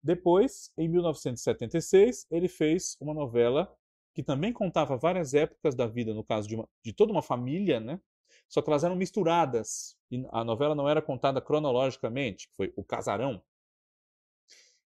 [0.00, 3.72] Depois, em 1976, ele fez uma novela
[4.14, 7.80] que também contava várias épocas da vida, no caso de, uma, de toda uma família,
[7.80, 8.00] né?
[8.48, 9.96] Só que elas eram misturadas.
[10.10, 13.42] E a novela não era contada cronologicamente, foi O Casarão.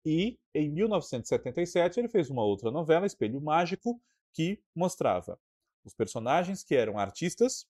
[0.04, 4.00] E em 1977 ele fez uma outra novela, Espelho Mágico,
[4.32, 5.38] que mostrava
[5.84, 7.66] os personagens que eram artistas,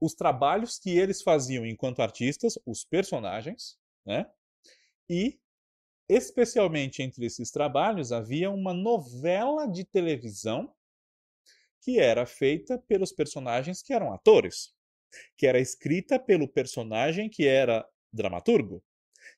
[0.00, 4.26] os trabalhos que eles faziam enquanto artistas, os personagens, né?
[5.08, 5.38] E
[6.08, 10.74] especialmente entre esses trabalhos havia uma novela de televisão
[11.82, 14.74] que era feita pelos personagens que eram atores,
[15.36, 18.82] que era escrita pelo personagem que era dramaturgo,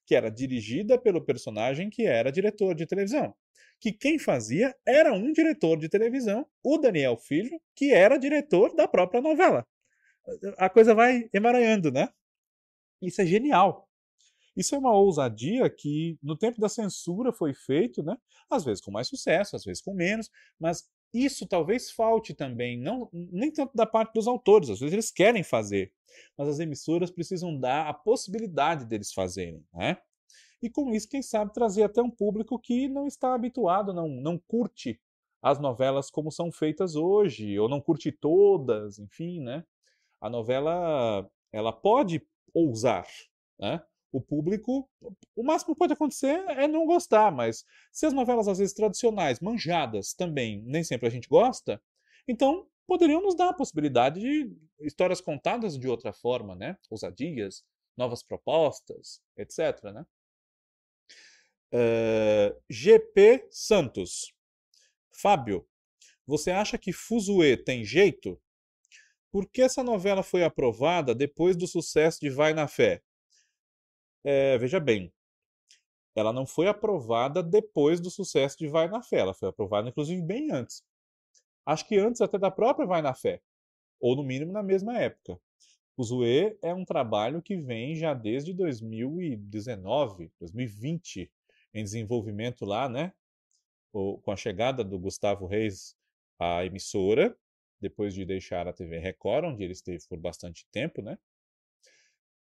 [0.06, 3.34] que era dirigida pelo personagem que era diretor de televisão.
[3.80, 8.86] Que quem fazia era um diretor de televisão, o Daniel Filho, que era diretor da
[8.86, 9.66] própria novela.
[10.56, 12.08] A coisa vai emaranhando, né?
[13.00, 13.88] Isso é genial.
[14.56, 18.16] Isso é uma ousadia que no tempo da censura foi feito, né?
[18.50, 20.30] Às vezes com mais sucesso, às vezes com menos,
[20.60, 25.10] mas isso talvez falte também, não nem tanto da parte dos autores, às vezes eles
[25.10, 25.92] querem fazer,
[26.36, 29.98] mas as emissoras precisam dar a possibilidade deles fazerem, né?
[30.62, 34.38] E com isso, quem sabe, trazer até um público que não está habituado, não, não
[34.38, 35.00] curte
[35.42, 39.64] as novelas como são feitas hoje, ou não curte todas, enfim, né?
[40.20, 42.24] A novela, ela pode
[42.54, 43.06] ousar,
[43.58, 43.82] né?
[44.12, 44.88] O público,
[45.34, 49.40] o máximo que pode acontecer é não gostar, mas se as novelas às vezes tradicionais,
[49.40, 51.82] manjadas também, nem sempre a gente gosta,
[52.28, 56.76] então poderiam nos dar a possibilidade de histórias contadas de outra forma, né?
[56.90, 57.64] Ousadias,
[57.96, 59.82] novas propostas, etc.
[59.84, 60.06] Né?
[61.72, 64.34] Uh, eh, GP Santos.
[65.10, 65.66] Fábio,
[66.26, 68.40] você acha que Fuzue tem jeito?
[69.30, 73.02] Por que essa novela foi aprovada depois do sucesso de Vai na Fé?
[74.24, 75.12] É, veja bem,
[76.14, 80.22] ela não foi aprovada depois do sucesso de Vai na Fé, ela foi aprovada inclusive
[80.22, 80.84] bem antes.
[81.66, 83.40] Acho que antes até da própria Vai na Fé,
[84.00, 85.38] ou no mínimo na mesma época.
[85.96, 91.30] O Zue é um trabalho que vem já desde 2019, 2020,
[91.74, 93.12] em desenvolvimento lá, né?
[93.92, 95.94] Com a chegada do Gustavo Reis
[96.38, 97.36] à emissora,
[97.80, 101.18] depois de deixar a TV Record, onde ele esteve por bastante tempo, né?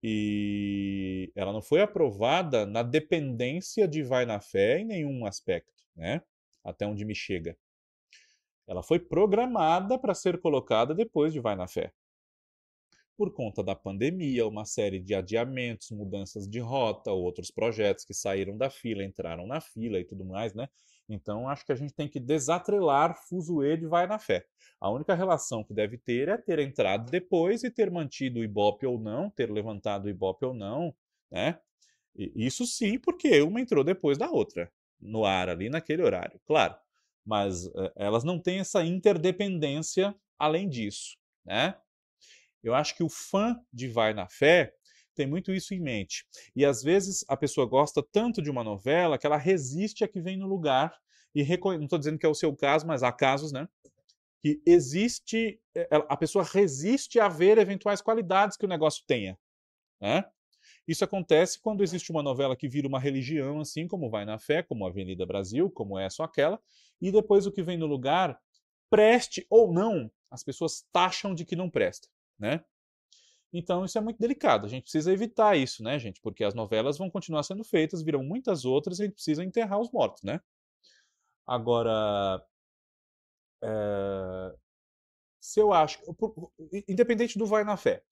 [0.02, 6.22] E ela não foi aprovada na dependência de Vai na Fé em nenhum aspecto, né?
[6.64, 7.56] Até onde me chega.
[8.66, 11.92] Ela foi programada para ser colocada depois de Vai na Fé.
[13.16, 18.56] Por conta da pandemia, uma série de adiamentos, mudanças de rota, outros projetos que saíram
[18.56, 20.68] da fila, entraram na fila e tudo mais, né?
[21.12, 24.46] Então, acho que a gente tem que desatrelar Fuzue de Vai na Fé.
[24.80, 28.86] A única relação que deve ter é ter entrado depois e ter mantido o Ibope
[28.86, 30.94] ou não, ter levantado o Ibope ou não,
[31.30, 31.58] né?
[32.14, 34.70] Isso sim, porque uma entrou depois da outra,
[35.00, 36.74] no ar ali naquele horário, claro.
[37.24, 41.76] Mas uh, elas não têm essa interdependência além disso, né?
[42.62, 44.74] Eu acho que o fã de Vai na Fé
[45.14, 46.26] tem muito isso em mente.
[46.54, 50.20] E às vezes a pessoa gosta tanto de uma novela que ela resiste a que
[50.20, 50.94] vem no lugar
[51.34, 53.66] e não estou dizendo que é o seu caso, mas há casos, né?
[54.42, 59.38] Que existe, eh, a pessoa resiste a ver eventuais qualidades que o negócio tenha,
[60.00, 60.24] né?
[60.86, 64.62] Isso acontece quando existe uma novela que vira uma religião, assim como Vai na Fé,
[64.62, 66.60] como Avenida Brasil, como essa ou aquela,
[67.00, 68.38] e depois o que vem no lugar,
[68.90, 72.08] preste ou não, as pessoas taxam de que não presta,
[72.38, 72.64] né?
[73.52, 74.66] Então isso é muito delicado.
[74.66, 76.20] A gente precisa evitar isso, né, gente?
[76.20, 79.78] Porque as novelas vão continuar sendo feitas, virão muitas outras e a gente precisa enterrar
[79.78, 80.40] os mortos, né?
[81.46, 82.42] Agora,
[83.62, 84.54] é...
[85.40, 86.00] se eu acho,
[86.88, 88.02] independente do vai na fé,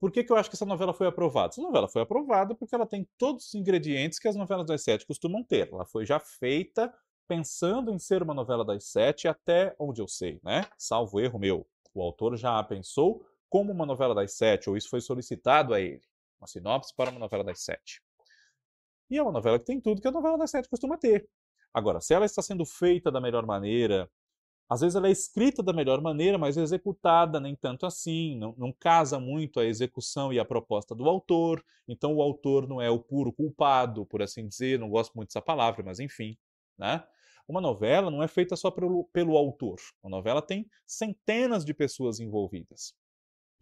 [0.00, 1.50] por que, que eu acho que essa novela foi aprovada?
[1.50, 5.06] Essa novela foi aprovada porque ela tem todos os ingredientes que as novelas das sete
[5.06, 5.72] costumam ter.
[5.72, 6.92] Ela foi já feita
[7.28, 10.66] pensando em ser uma novela das sete até onde eu sei, né?
[10.76, 11.66] Salvo erro meu.
[11.94, 16.00] O autor já pensou como uma novela das sete, ou isso foi solicitado a ele.
[16.40, 18.02] Uma sinopse para uma novela das sete.
[19.10, 21.28] E é uma novela que tem tudo que a novela das sete costuma ter.
[21.74, 24.10] Agora, se ela está sendo feita da melhor maneira,
[24.70, 28.72] às vezes ela é escrita da melhor maneira, mas executada nem tanto assim, não, não,
[28.72, 33.00] casa muito a execução e a proposta do autor, então o autor não é o
[33.00, 36.38] puro culpado, por assim dizer, não gosto muito dessa palavra, mas enfim.
[36.78, 37.04] Né?
[37.46, 42.18] Uma novela não é feita só pelo, pelo autor, uma novela tem centenas de pessoas
[42.18, 42.94] envolvidas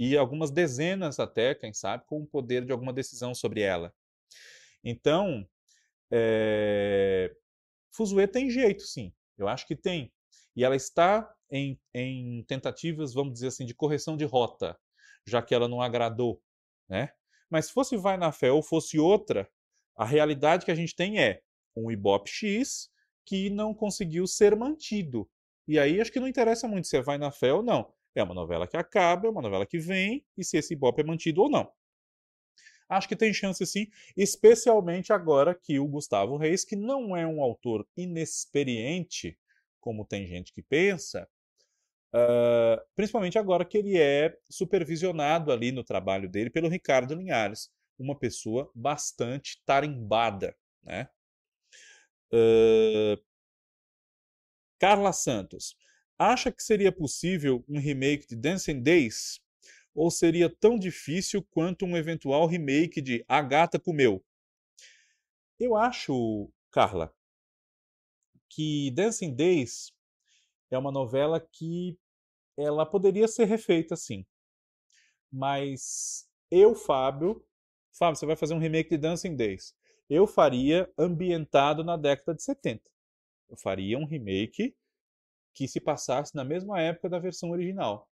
[0.01, 3.95] e algumas dezenas até, quem sabe, com o poder de alguma decisão sobre ela.
[4.83, 5.47] Então,
[6.11, 7.37] é...
[7.93, 9.13] Fuzue tem jeito, sim.
[9.37, 10.11] Eu acho que tem.
[10.57, 14.75] E ela está em, em tentativas, vamos dizer assim, de correção de rota,
[15.27, 16.43] já que ela não agradou,
[16.89, 17.13] né?
[17.51, 19.47] Mas se fosse Vai na Fé ou fosse outra,
[19.95, 21.43] a realidade que a gente tem é
[21.77, 22.89] um Ibope X
[23.27, 25.29] que não conseguiu ser mantido.
[25.69, 27.93] E aí acho que não interessa muito se é Vai na Fé ou não.
[28.15, 31.05] É uma novela que acaba, é uma novela que vem, e se esse Ibope é
[31.05, 31.71] mantido ou não.
[32.89, 37.41] Acho que tem chance sim, especialmente agora que o Gustavo Reis, que não é um
[37.41, 39.39] autor inexperiente,
[39.81, 41.29] como tem gente que pensa,
[42.13, 48.19] uh, principalmente agora que ele é supervisionado ali no trabalho dele pelo Ricardo Linhares, uma
[48.19, 50.57] pessoa bastante tarimbada.
[50.83, 51.09] Né?
[52.33, 53.23] Uh,
[54.81, 55.77] Carla Santos.
[56.23, 59.41] Acha que seria possível um remake de Dancing Days?
[59.95, 64.23] Ou seria tão difícil quanto um eventual remake de A Gata Comeu?
[65.59, 67.11] Eu acho, Carla,
[68.51, 69.95] que Dancing Days
[70.71, 71.99] é uma novela que
[72.55, 74.27] ela poderia ser refeita sim.
[75.33, 77.43] Mas eu, Fábio,
[77.99, 79.75] Fábio, você vai fazer um remake de Dancing Days.
[80.07, 82.91] Eu faria ambientado na década de 70.
[83.49, 84.77] Eu faria um remake
[85.55, 88.09] que se passasse na mesma época da versão original.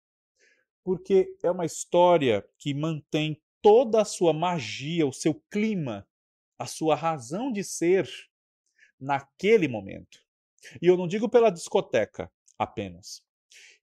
[0.84, 6.08] Porque é uma história que mantém toda a sua magia, o seu clima,
[6.58, 8.08] a sua razão de ser
[9.00, 10.20] naquele momento.
[10.82, 13.24] E eu não digo pela discoteca apenas.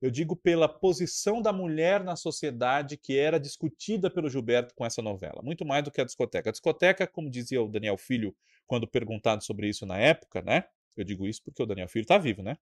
[0.00, 5.00] Eu digo pela posição da mulher na sociedade que era discutida pelo Gilberto com essa
[5.00, 6.50] novela, muito mais do que a discoteca.
[6.50, 8.34] A discoteca, como dizia o Daniel Filho
[8.66, 10.64] quando perguntado sobre isso na época, né?
[10.96, 12.58] Eu digo isso porque o Daniel Filho está vivo, né?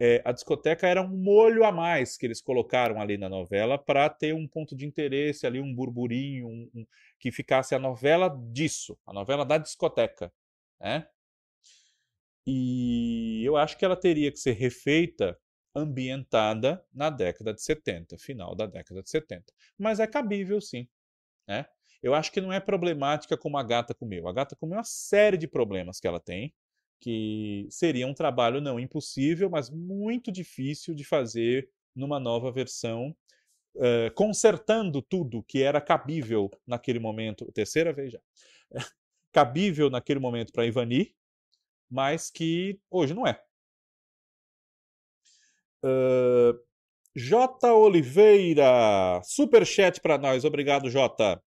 [0.00, 4.08] É, a discoteca era um molho a mais que eles colocaram ali na novela para
[4.08, 6.86] ter um ponto de interesse ali, um burburinho, um, um,
[7.18, 10.32] que ficasse a novela disso, a novela da discoteca,
[10.80, 11.06] né?
[12.46, 15.38] E eu acho que ela teria que ser refeita
[15.74, 19.52] ambientada na década de 70, final da década de 70.
[19.78, 20.88] Mas é cabível sim,
[21.46, 21.66] né?
[22.02, 24.26] Eu acho que não é problemática como a Gata Comeu.
[24.26, 26.52] A Gata Comeu uma série de problemas que ela tem,
[27.02, 33.14] que seria um trabalho não impossível, mas muito difícil de fazer numa nova versão,
[33.74, 38.20] uh, consertando tudo que era cabível naquele momento, terceira vez já,
[39.32, 41.12] cabível naquele momento para Ivani,
[41.90, 43.42] mas que hoje não é.
[45.84, 46.56] Uh,
[47.16, 47.72] J.
[47.74, 51.42] Oliveira, super chat para nós, obrigado J.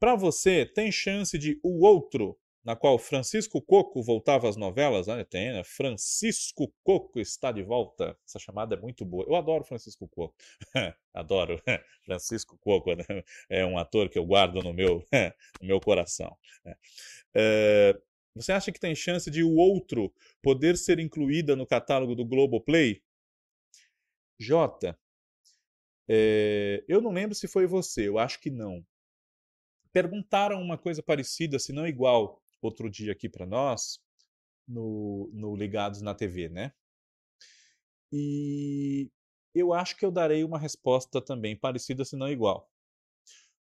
[0.00, 5.06] Para você, tem chance de O Outro, na qual Francisco Coco voltava às novelas?
[5.06, 5.24] Né?
[5.24, 5.64] Tem, né?
[5.64, 8.16] Francisco Coco está de volta.
[8.26, 9.24] Essa chamada é muito boa.
[9.26, 10.34] Eu adoro Francisco Coco.
[11.14, 11.60] adoro.
[12.04, 13.04] Francisco Coco né?
[13.48, 15.04] é um ator que eu guardo no meu,
[15.60, 16.36] no meu coração.
[16.64, 16.74] Né?
[17.34, 18.00] É,
[18.34, 20.12] você acha que tem chance de O Outro
[20.42, 23.02] poder ser incluída no catálogo do Globoplay?
[24.38, 24.98] Jota,
[26.08, 28.84] é, eu não lembro se foi você, eu acho que não.
[29.92, 34.00] Perguntaram uma coisa parecida, se não igual, outro dia aqui para nós,
[34.66, 36.72] no, no Ligados na TV, né?
[38.12, 39.10] E
[39.54, 42.68] eu acho que eu darei uma resposta também parecida, se não igual.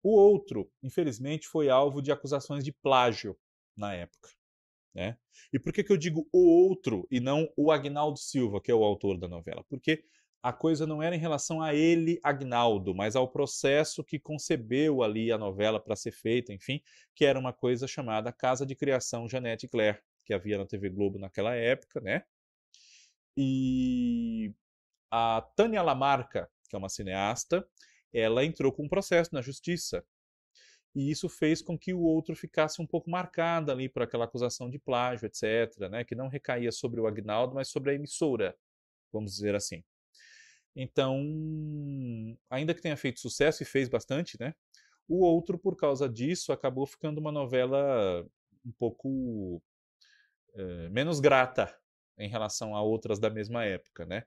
[0.01, 3.37] O outro, infelizmente, foi alvo de acusações de plágio
[3.75, 4.29] na época.
[4.93, 5.17] Né?
[5.51, 8.75] E por que, que eu digo o outro e não o Agnaldo Silva, que é
[8.75, 9.63] o autor da novela?
[9.69, 10.03] Porque
[10.43, 15.31] a coisa não era em relação a ele, Agnaldo, mas ao processo que concebeu ali
[15.31, 16.81] a novela para ser feita, enfim,
[17.15, 21.17] que era uma coisa chamada Casa de Criação Janete Claire, que havia na TV Globo
[21.17, 22.23] naquela época, né?
[23.37, 24.53] E
[25.09, 27.65] a Tânia Lamarca, que é uma cineasta,
[28.13, 30.05] ela entrou com um processo na justiça
[30.93, 34.69] e isso fez com que o outro ficasse um pouco marcado ali por aquela acusação
[34.69, 38.55] de plágio, etc., né, que não recaía sobre o Agnaldo, mas sobre a emissora,
[39.11, 39.83] vamos dizer assim.
[40.75, 41.21] Então,
[42.49, 44.55] ainda que tenha feito sucesso e fez bastante, né,
[45.07, 48.25] o outro, por causa disso, acabou ficando uma novela
[48.65, 49.61] um pouco
[50.55, 51.73] é, menos grata
[52.17, 54.23] em relação a outras da mesma época, né?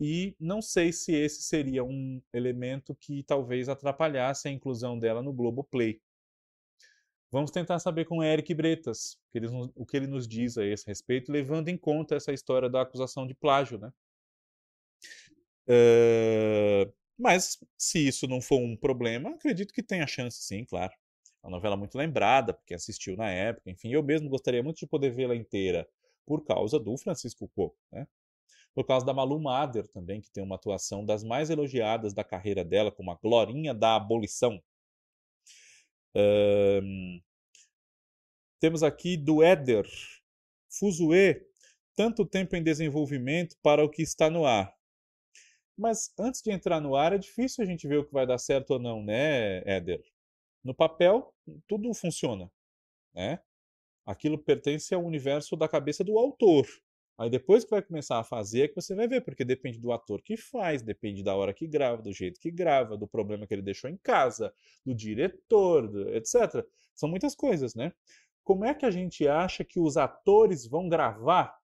[0.00, 5.32] E não sei se esse seria um elemento que talvez atrapalhasse a inclusão dela no
[5.32, 6.00] Globoplay.
[7.30, 9.16] Vamos tentar saber com Eric Bretas
[9.74, 13.26] o que, ele, nos diz a esse respeito, levando em conta essa história da acusação
[13.26, 13.78] de plágio.
[13.78, 13.90] Né?
[17.18, 20.92] Mas, se isso não for um problema, acredito que tenha chance sim, claro.
[21.42, 24.86] É uma novela muito lembrada, porque assistiu na época, enfim, eu mesmo gostaria muito de
[24.86, 25.88] poder vê-la inteira
[26.24, 28.06] por causa do Francisco Coco, né?
[28.74, 32.64] por causa da Malu Mader também, que tem uma atuação das mais elogiadas da carreira
[32.64, 34.62] dela, como a Glorinha da Abolição.
[36.14, 37.20] Um,
[38.60, 39.86] temos aqui do Éder,
[40.70, 41.44] Fuzue,
[41.94, 44.74] tanto tempo em desenvolvimento para o que está no ar.
[45.76, 48.38] Mas antes de entrar no ar, é difícil a gente ver o que vai dar
[48.38, 50.02] certo ou não, né, Éder?
[50.62, 51.34] No papel,
[51.66, 52.50] tudo funciona,
[53.14, 53.40] né?
[54.06, 56.66] Aquilo pertence ao universo da cabeça do autor.
[57.18, 59.92] Aí depois que vai começar a fazer é que você vai ver, porque depende do
[59.92, 63.54] ator que faz, depende da hora que grava, do jeito que grava, do problema que
[63.54, 64.52] ele deixou em casa,
[64.84, 66.66] do diretor, etc.
[66.94, 67.92] São muitas coisas, né?
[68.42, 71.56] Como é que a gente acha que os atores vão gravar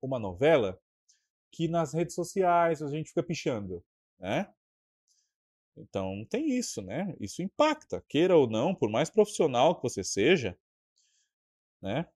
[0.00, 0.80] uma novela
[1.50, 3.84] que nas redes sociais a gente fica pichando,
[4.18, 4.52] né?
[5.76, 7.14] Então tem isso, né?
[7.20, 10.58] Isso impacta, queira ou não, por mais profissional que você seja,
[11.82, 12.06] né?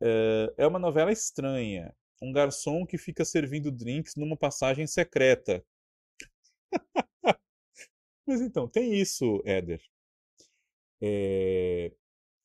[0.00, 1.94] É, é uma novela estranha.
[2.22, 5.64] Um garçom que fica servindo drinks numa passagem secreta.
[8.26, 9.82] Mas então, tem isso, Éder.
[11.00, 11.92] É...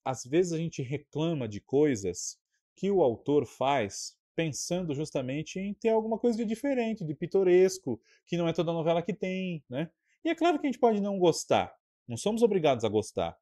[0.03, 2.39] Às vezes a gente reclama de coisas
[2.75, 8.37] que o autor faz pensando justamente em ter alguma coisa de diferente, de pitoresco, que
[8.37, 9.89] não é toda novela que tem, né?
[10.23, 11.73] E é claro que a gente pode não gostar,
[12.07, 13.37] não somos obrigados a gostar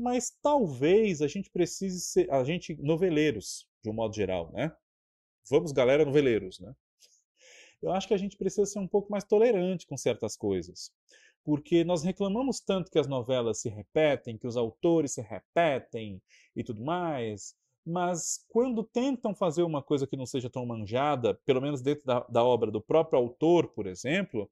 [0.00, 4.74] mas talvez a gente precise ser, a gente, noveleiros, de um modo geral, né?
[5.48, 6.74] Vamos, galera, noveleiros, né?
[7.82, 10.90] Eu acho que a gente precisa ser um pouco mais tolerante com certas coisas.
[11.44, 16.20] Porque nós reclamamos tanto que as novelas se repetem, que os autores se repetem
[16.56, 17.54] e tudo mais,
[17.84, 22.20] mas quando tentam fazer uma coisa que não seja tão manjada, pelo menos dentro da,
[22.20, 24.50] da obra do próprio autor, por exemplo,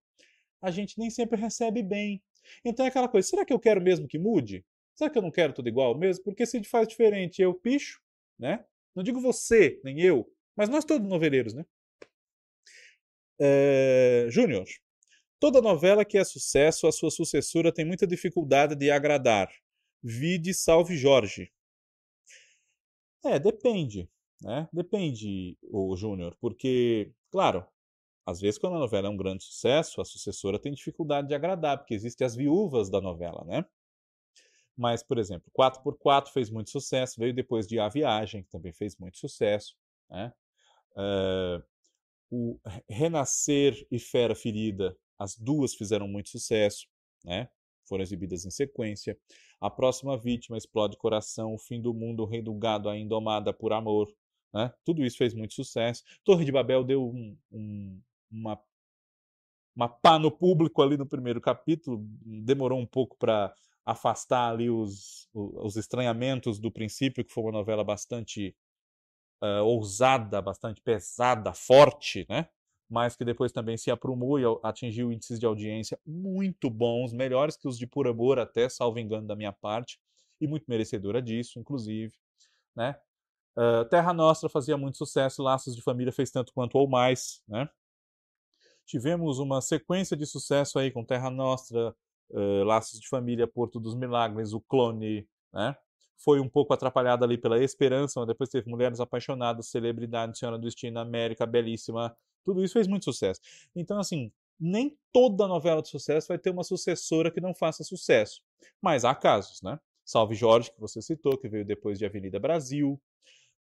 [0.63, 2.23] a gente nem sempre recebe bem.
[2.65, 4.65] Então é aquela coisa, será que eu quero mesmo que mude?
[4.95, 6.25] Será que eu não quero tudo igual mesmo?
[6.25, 8.01] Porque se faz diferente eu picho,
[8.39, 8.65] né?
[8.95, 11.65] Não digo você, nem eu, mas nós todos noveleiros, né?
[13.41, 14.27] É...
[14.31, 14.65] Júnior,
[15.39, 19.49] toda novela que é sucesso, a sua sucessora tem muita dificuldade de agradar.
[20.03, 21.53] Vide Salve Jorge.
[23.25, 24.09] É, depende,
[24.41, 24.69] né?
[24.73, 27.67] Depende, o Júnior, porque, claro,
[28.25, 31.79] às vezes quando a novela é um grande sucesso, a sucessora tem dificuldade de agradar,
[31.79, 33.65] porque existem as viúvas da novela, né?
[34.77, 38.97] Mas, por exemplo, 4x4 fez muito sucesso, veio depois de A Viagem, que também fez
[38.97, 39.75] muito sucesso.
[40.09, 40.33] Né?
[40.93, 41.65] Uh,
[42.31, 46.87] o Renascer e Fera Ferida, as duas fizeram muito sucesso,
[47.25, 47.49] né?
[47.89, 49.19] Foram exibidas em sequência.
[49.61, 53.53] A Próxima Vítima, Explode Coração, O Fim do Mundo, O Rei do Gado, A Indomada
[53.53, 54.09] por Amor.
[54.53, 54.73] Né?
[54.85, 56.05] Tudo isso fez muito sucesso.
[56.25, 58.01] Torre de Babel deu um, um,
[58.31, 58.61] uma,
[59.75, 63.53] uma pá no público ali no primeiro capítulo, demorou um pouco para
[63.85, 68.55] afastar ali os, os estranhamentos do princípio, que foi uma novela bastante
[69.43, 72.49] uh, ousada, bastante pesada, forte, né?
[72.89, 77.69] Mas que depois também se aprumou e atingiu índices de audiência muito bons, melhores que
[77.69, 80.01] os de Por Amor até, salvo engano da minha parte,
[80.41, 82.15] e muito merecedora disso, inclusive.
[82.75, 82.97] Né?
[83.57, 87.43] Uh, Terra Nostra fazia muito sucesso, Laços de Família fez tanto quanto ou mais.
[87.47, 87.69] Né?
[88.87, 91.95] Tivemos uma sequência de sucesso aí com Terra Nostra,
[92.31, 95.77] uh, Laços de Família, Porto dos Milagres, O Clone, né?
[96.17, 100.65] foi um pouco atrapalhada ali pela Esperança, mas depois teve Mulheres Apaixonadas, Celebridade, Senhora do
[100.65, 103.41] Destino, América, Belíssima, tudo isso fez muito sucesso.
[103.75, 108.43] Então, assim, nem toda novela de sucesso vai ter uma sucessora que não faça sucesso.
[108.81, 109.79] Mas há casos, né?
[110.05, 113.01] Salve Jorge, que você citou, que veio depois de Avenida Brasil.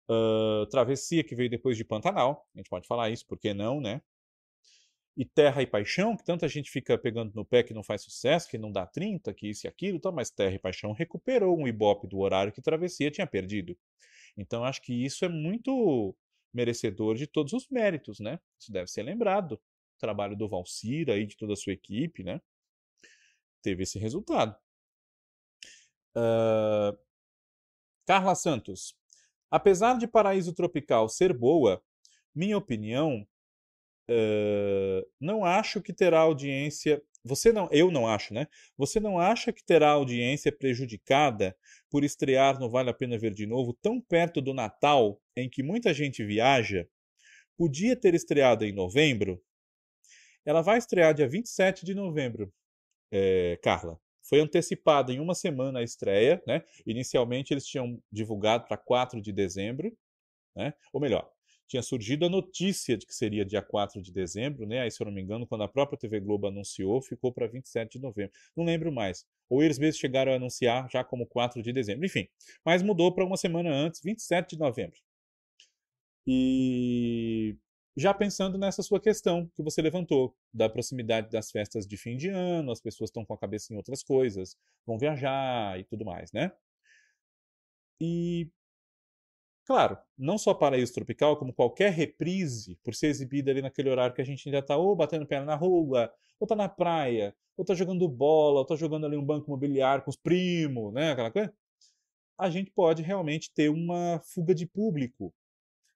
[0.10, 2.48] Uh, Travessia, que veio depois de Pantanal.
[2.56, 4.02] A gente pode falar isso, por que não, né?
[5.18, 8.48] E Terra e Paixão, que tanta gente fica pegando no pé que não faz sucesso,
[8.48, 11.68] que não dá 30, que isso e aquilo, tá, mas Terra e Paixão recuperou um
[11.68, 13.76] ibope do horário que Travessia tinha perdido.
[14.38, 16.16] Então acho que isso é muito
[16.54, 18.40] merecedor de todos os méritos, né?
[18.60, 19.54] Isso deve ser lembrado.
[19.54, 22.42] O trabalho do Valcira e de toda a sua equipe, né?
[23.62, 24.56] Teve esse resultado.
[26.16, 26.98] Uh...
[28.06, 28.96] Carla Santos.
[29.52, 31.82] Apesar de Paraíso Tropical ser boa,
[32.34, 33.28] minha opinião,
[34.10, 35.12] uh...
[35.20, 38.48] não acho que terá audiência você não, eu não acho, né?
[38.78, 41.56] Você não acha que terá audiência prejudicada
[41.90, 45.62] por estrear no Vale a Pena Ver de Novo tão perto do Natal, em que
[45.62, 46.88] muita gente viaja?
[47.58, 49.42] Podia ter estreado em novembro?
[50.46, 52.54] Ela vai estrear dia 27 de novembro,
[53.12, 54.00] é, Carla.
[54.24, 56.64] Foi antecipada em uma semana a estreia, né?
[56.86, 59.98] Inicialmente eles tinham divulgado para 4 de dezembro,
[60.56, 60.74] né?
[60.94, 61.30] Ou melhor,
[61.68, 64.82] tinha surgido a notícia de que seria dia 4 de dezembro, né?
[64.82, 67.94] Aí, se eu não me engano, quando a própria TV Globo anunciou, ficou para 27
[67.94, 68.32] de novembro.
[68.56, 69.26] Não lembro mais.
[69.50, 72.06] Ou eles mesmos chegaram a anunciar já como 4 de dezembro.
[72.06, 72.28] Enfim,
[72.66, 74.98] mas mudou para uma semana antes, 27 de novembro.
[76.26, 77.56] E
[77.96, 82.30] já pensando nessa sua questão que você levantou, da proximidade das festas de fim de
[82.30, 86.32] ano, as pessoas estão com a cabeça em outras coisas, vão viajar e tudo mais,
[86.32, 86.52] né?
[88.00, 88.52] E
[89.68, 94.22] Claro, não só Paraíso Tropical, como qualquer reprise, por ser exibida ali naquele horário que
[94.22, 97.76] a gente ainda está ou batendo perna na rua, ou está na praia, ou está
[97.76, 101.54] jogando bola, ou está jogando ali um banco imobiliário com os primos, né, aquela coisa,
[102.38, 105.34] a gente pode realmente ter uma fuga de público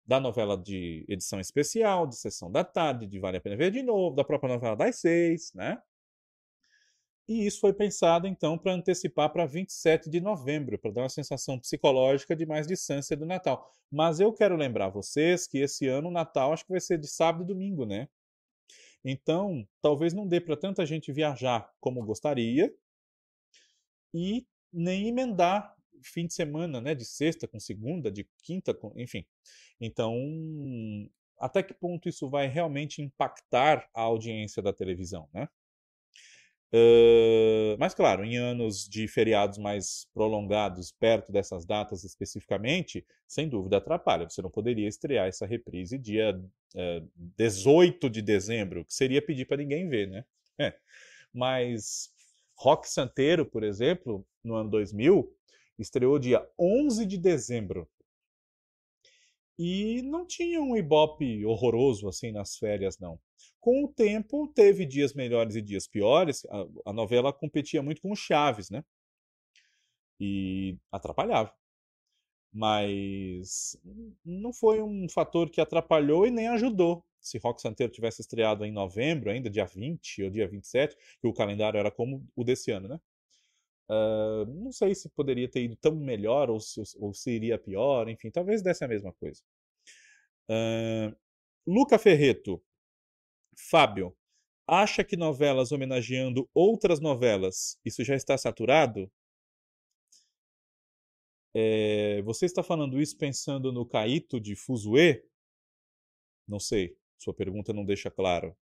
[0.06, 3.81] da novela de edição especial, de sessão da tarde, de Vale a Pena Ver de
[3.81, 5.81] Novo, da própria novela das seis, né?
[7.27, 11.60] E isso foi pensado então para antecipar para 27 de novembro, para dar uma sensação
[11.60, 13.72] psicológica de mais distância do Natal.
[13.91, 17.07] Mas eu quero lembrar vocês que esse ano o Natal acho que vai ser de
[17.07, 18.10] sábado e domingo, né?
[19.03, 22.73] Então, talvez não dê para tanta gente viajar como gostaria
[24.14, 29.26] e nem emendar fim de semana, né, de sexta com segunda, de quinta, com, enfim.
[29.80, 30.15] Então,
[31.38, 35.48] até que ponto isso vai realmente impactar a audiência da televisão, né?
[36.73, 43.77] Uh, mas, claro, em anos de feriados mais prolongados, perto dessas datas especificamente, sem dúvida
[43.77, 44.30] atrapalha.
[44.30, 46.39] Você não poderia estrear essa reprise dia
[46.76, 50.23] uh, 18 de dezembro, que seria pedir para ninguém ver, né?
[50.57, 50.73] É.
[51.34, 52.10] Mas
[52.56, 55.30] Rock Santeiro, por exemplo, no ano 2000,
[55.77, 57.89] estreou dia 11 de dezembro.
[59.57, 63.19] E não tinha um ibope horroroso assim nas férias, não.
[63.61, 66.43] Com o tempo, teve dias melhores e dias piores.
[66.45, 68.83] A, a novela competia muito com o Chaves, né?
[70.19, 71.53] E atrapalhava.
[72.51, 73.77] Mas
[74.25, 77.05] não foi um fator que atrapalhou e nem ajudou.
[77.19, 81.33] Se Rock Santeiro tivesse estreado em novembro, ainda dia 20 ou dia 27, que o
[81.33, 82.99] calendário era como o desse ano, né?
[83.89, 88.09] Uh, não sei se poderia ter ido tão melhor ou se, ou se iria pior,
[88.09, 89.41] enfim, talvez desse a mesma coisa.
[90.49, 91.15] Uh,
[91.67, 92.61] Luca Ferreto,
[93.69, 94.15] Fábio,
[94.67, 99.11] acha que novelas homenageando outras novelas, isso já está saturado?
[101.53, 105.21] É, você está falando isso pensando no Caíto de Fuzue?
[106.47, 108.55] Não sei, sua pergunta não deixa claro.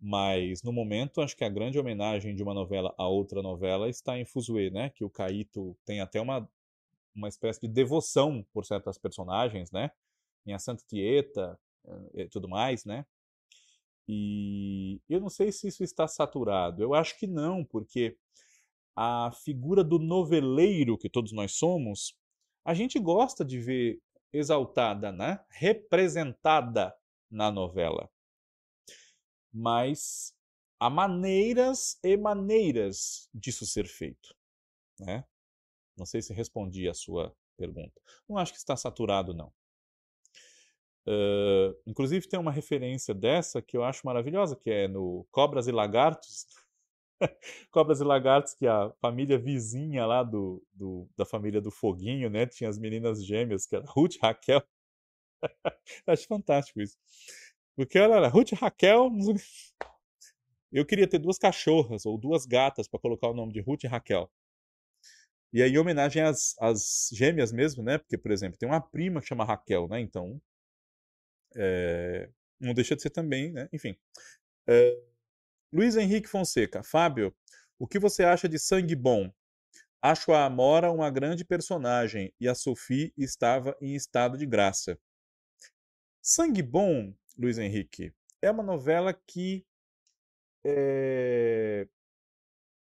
[0.00, 4.18] Mas no momento, acho que a grande homenagem de uma novela a outra novela está
[4.18, 4.88] em Fuzue, né?
[4.90, 6.48] Que o Caíto tem até uma,
[7.14, 9.90] uma espécie de devoção por certas personagens, né?
[10.46, 11.58] Em A Santa Tieta
[12.14, 13.04] e tudo mais, né?
[14.12, 16.82] E eu não sei se isso está saturado.
[16.82, 18.18] Eu acho que não, porque
[18.96, 22.18] a figura do noveleiro que todos nós somos,
[22.64, 25.38] a gente gosta de ver exaltada, né?
[25.48, 26.92] representada
[27.30, 28.10] na novela.
[29.52, 30.34] Mas
[30.80, 34.34] há maneiras e maneiras disso ser feito.
[34.98, 35.24] né?
[35.96, 38.00] Não sei se respondi a sua pergunta.
[38.28, 39.52] Não acho que está saturado, não.
[41.06, 45.72] Uh, inclusive tem uma referência dessa que eu acho maravilhosa, que é no Cobras e
[45.72, 46.46] Lagartos.
[47.70, 52.46] Cobras e Lagartos, que a família vizinha lá do, do, da família do Foguinho, né?
[52.46, 54.62] Tinha as meninas gêmeas, que era Ruth e Raquel.
[56.06, 56.96] acho fantástico isso.
[57.76, 59.10] Porque ela era Ruth e Raquel.
[60.72, 63.86] Eu queria ter duas cachorras ou duas gatas para colocar o nome de Ruth e
[63.88, 64.30] Raquel.
[65.52, 67.98] E aí, em homenagem às, às gêmeas mesmo, né?
[67.98, 70.00] Porque, por exemplo, tem uma prima que chama Raquel, né?
[70.00, 70.40] Então,
[71.56, 73.68] é, não deixa de ser também, né?
[73.72, 73.96] Enfim.
[74.68, 75.02] É,
[75.72, 76.82] Luiz Henrique Fonseca.
[76.82, 77.34] Fábio,
[77.78, 79.32] o que você acha de Sangue Bom?
[80.02, 84.98] Acho a Amora uma grande personagem e a Sophie estava em estado de graça.
[86.22, 88.12] Sangue Bom, Luiz Henrique,
[88.42, 89.66] é uma novela que
[90.64, 91.86] é,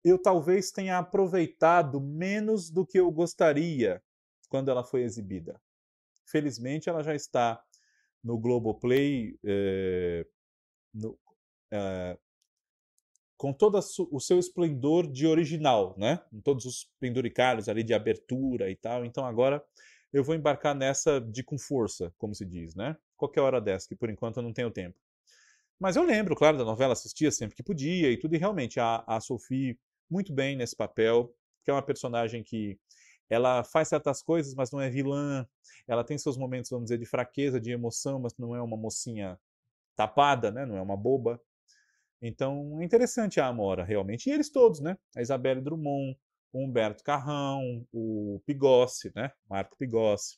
[0.03, 4.03] eu talvez tenha aproveitado menos do que eu gostaria
[4.49, 5.61] quando ela foi exibida.
[6.25, 7.63] Felizmente, ela já está
[8.23, 10.25] no Globoplay é,
[10.93, 11.17] no,
[11.71, 12.17] é,
[13.37, 13.77] com todo
[14.11, 16.21] o seu esplendor de original, né?
[16.29, 19.03] Com todos os penduricários ali de abertura e tal.
[19.03, 19.61] Então agora
[20.13, 22.95] eu vou embarcar nessa de com força, como se diz, né?
[23.17, 24.97] Qualquer hora dessa, que por enquanto eu não tenho tempo.
[25.79, 29.03] Mas eu lembro, claro, da novela, assistia sempre que podia e tudo, e realmente a,
[29.05, 29.77] a Sophie
[30.09, 32.79] muito bem nesse papel, que é uma personagem que
[33.33, 35.47] ela faz certas coisas, mas não é vilã.
[35.87, 39.39] Ela tem seus momentos, vamos dizer, de fraqueza, de emoção, mas não é uma mocinha
[39.95, 40.65] tapada, né?
[40.65, 41.41] Não é uma boba.
[42.21, 44.29] Então, é interessante a Amora, realmente.
[44.29, 44.97] E eles todos, né?
[45.15, 46.17] A Isabelle Drummond,
[46.53, 49.31] o Humberto Carrão, o Pigossi, né?
[49.49, 50.37] Marco Pigossi.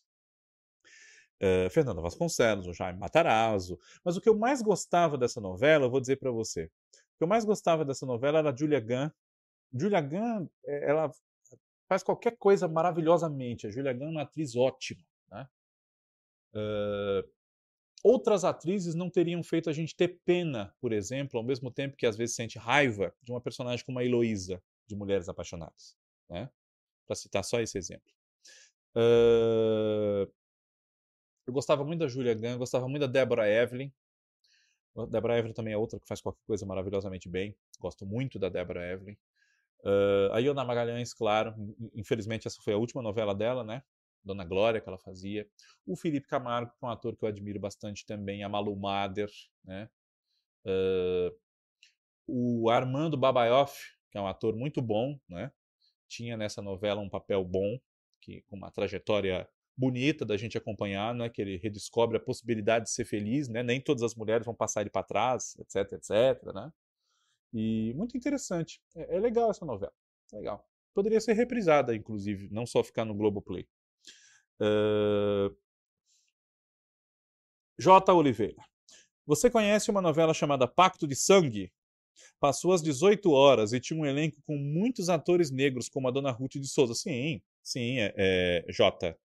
[1.42, 3.78] Uh, Vasconcelos, o Jaime Matarazzo.
[4.04, 6.66] Mas o que eu mais gostava dessa novela, eu vou dizer para você.
[6.66, 9.10] O que eu mais gostava dessa novela era a Julia Gunn,
[9.74, 11.12] Julia Gunn, eh, ela
[11.88, 13.68] faz qualquer coisa maravilhosamente.
[13.68, 15.04] A Julia Gunn é uma atriz ótima.
[15.32, 15.48] Né?
[16.54, 17.30] Uh,
[18.04, 22.06] outras atrizes não teriam feito a gente ter pena, por exemplo, ao mesmo tempo que
[22.06, 25.98] às vezes sente raiva de uma personagem como a Heloísa, de Mulheres Apaixonadas.
[26.30, 26.50] Né?
[27.06, 28.14] Para citar só esse exemplo.
[28.96, 30.32] Uh,
[31.46, 33.92] eu gostava muito da Julia Gunn, gostava muito da Deborah Evelyn.
[35.10, 37.56] Deborah Evelyn também é outra que faz qualquer coisa maravilhosamente bem.
[37.80, 39.18] Gosto muito da Deborah Evelyn.
[39.86, 41.54] Uh, a Iona Magalhães, claro,
[41.94, 43.84] infelizmente essa foi a última novela dela, né?
[44.24, 45.48] Dona Glória, que ela fazia.
[45.86, 48.44] O Felipe Camargo, que é um ator que eu admiro bastante também.
[48.44, 49.30] A Malu Mader,
[49.64, 49.88] né?
[50.66, 51.32] Uh,
[52.28, 53.80] o Armando Babaioff,
[54.12, 55.52] que é um ator muito bom, né?
[56.10, 57.78] Tinha nessa novela um papel bom,
[58.20, 59.48] que com uma trajetória
[59.78, 61.30] bonita da gente acompanhar, né?
[61.30, 63.62] Que ele redescobre a possibilidade de ser feliz, né?
[63.62, 66.72] Nem todas as mulheres vão passar ele para trás, etc, etc, né?
[67.56, 68.82] E muito interessante.
[68.94, 69.94] É, é legal essa novela.
[70.34, 70.68] Legal.
[70.94, 73.66] Poderia ser reprisada, inclusive, não só ficar no Globoplay.
[74.60, 75.56] Uh...
[77.80, 78.14] J.
[78.14, 78.62] Oliveira.
[79.26, 81.72] Você conhece uma novela chamada Pacto de Sangue?
[82.40, 86.32] Passou às 18 horas e tinha um elenco com muitos atores negros, como a Dona
[86.32, 86.94] Ruth de Souza.
[86.94, 89.18] Sim, sim, é, é, J.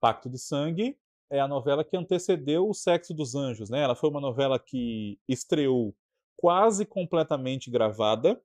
[0.00, 0.98] Pacto de Sangue
[1.30, 3.70] é a novela que antecedeu O Sexo dos Anjos.
[3.70, 3.80] Né?
[3.80, 5.94] Ela foi uma novela que estreou
[6.40, 8.40] quase completamente gravada.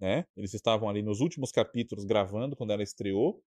[0.00, 0.26] Né?
[0.36, 3.40] Eles estavam ali nos últimos capítulos gravando quando ela estreou.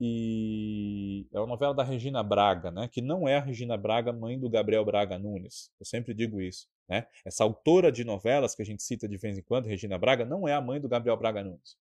[0.00, 2.86] E é uma novela da Regina Braga, né?
[2.86, 5.72] que não é a Regina Braga, mãe do Gabriel Braga Nunes.
[5.80, 6.68] Eu sempre digo isso.
[6.88, 7.04] Né?
[7.24, 10.46] Essa autora de novelas que a gente cita de vez em quando, Regina Braga, não
[10.46, 11.76] é a mãe do Gabriel Braga Nunes.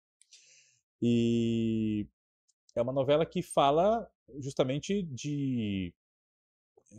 [1.02, 2.07] E
[2.76, 4.07] é uma novela que fala
[4.40, 5.91] justamente de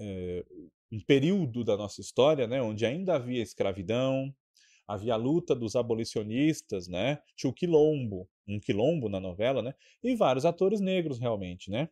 [0.01, 0.45] é,
[0.93, 4.35] um período da nossa história, né, onde ainda havia escravidão,
[4.87, 10.15] havia a luta dos abolicionistas, né, tinha o quilombo, um quilombo na novela, né, e
[10.15, 11.89] vários atores negros realmente, né.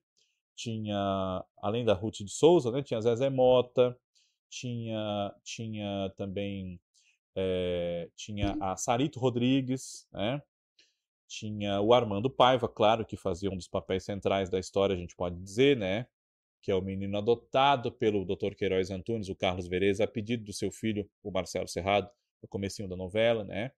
[0.54, 3.96] Tinha, além da Ruth de Souza, né, tinha Zezé Mota,
[4.50, 6.78] tinha, tinha também
[7.34, 10.42] é, tinha a Sarito Rodrigues, né,
[11.32, 15.16] tinha o Armando Paiva, claro, que fazia um dos papéis centrais da história, a gente
[15.16, 16.06] pode dizer, né?
[16.62, 18.54] Que é o menino adotado pelo Dr.
[18.54, 22.08] Queiroz Antunes, o Carlos Vereza, a pedido do seu filho, o Marcelo Serrado,
[22.40, 23.72] no comecinho da novela, né?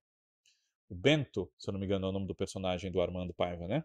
[0.87, 3.67] O Bento, se eu não me engano, é o nome do personagem do Armando Paiva,
[3.67, 3.83] né?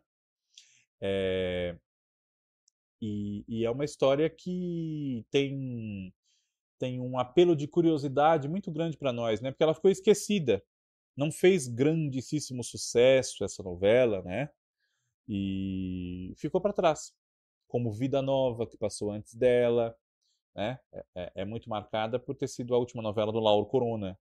[1.00, 1.74] É...
[3.00, 6.12] E, e, é uma história que tem,
[6.78, 9.50] tem um apelo de curiosidade muito grande para nós, né?
[9.50, 10.62] Porque ela ficou esquecida.
[11.16, 14.50] Não fez grandíssimo sucesso essa novela, né?
[15.26, 17.14] E ficou para trás
[17.70, 19.96] como Vida Nova, que passou antes dela,
[20.54, 20.78] né?
[20.92, 24.18] É, é, é, muito marcada por ter sido a última novela do Lauro Corona,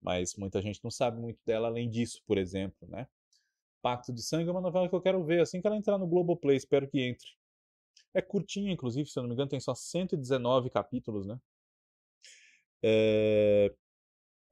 [0.00, 3.06] mas muita gente não sabe muito dela além disso, por exemplo, né?
[3.82, 6.06] Pacto de Sangue é uma novela que eu quero ver assim que ela entrar no
[6.06, 7.26] Globoplay, espero que entre.
[8.14, 11.38] É curtinha, inclusive, se eu não me engano, tem só 119 capítulos, né?
[12.82, 13.74] É...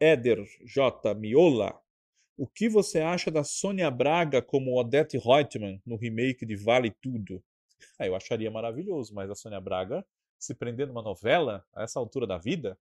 [0.01, 1.15] Éder J.
[1.15, 1.79] Miola,
[2.37, 7.45] o que você acha da Sônia Braga como Odette Reutemann no remake de Vale Tudo?
[7.99, 10.05] Ah, eu acharia maravilhoso, mas a Sônia Braga
[10.39, 12.79] se prender numa novela a essa altura da vida,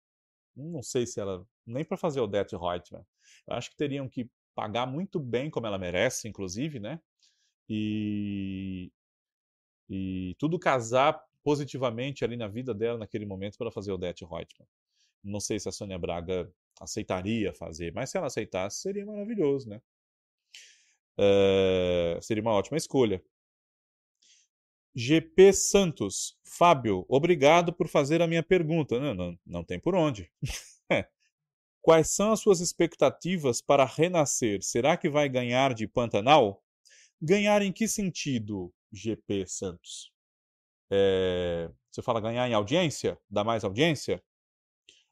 [0.55, 3.05] não sei se ela nem para fazer Odette Reutemann.
[3.47, 6.99] Eu acho que teriam que pagar muito bem como ela merece, inclusive, né?
[7.69, 8.91] E
[9.89, 14.67] e tudo casar positivamente ali na vida dela naquele momento para fazer Odette Reutemann.
[15.23, 19.81] Não sei se a Sônia Braga aceitaria fazer, mas se ela aceitasse seria maravilhoso, né?
[21.17, 23.21] Uh, seria uma ótima escolha.
[24.99, 26.38] GP Santos.
[26.43, 28.99] Fábio, obrigado por fazer a minha pergunta.
[28.99, 30.30] Não, não, não tem por onde.
[31.81, 34.61] Quais são as suas expectativas para renascer?
[34.61, 36.61] Será que vai ganhar de Pantanal?
[37.21, 40.11] Ganhar em que sentido, GP Santos?
[40.91, 43.17] É, você fala ganhar em audiência?
[43.30, 44.21] Dar mais audiência?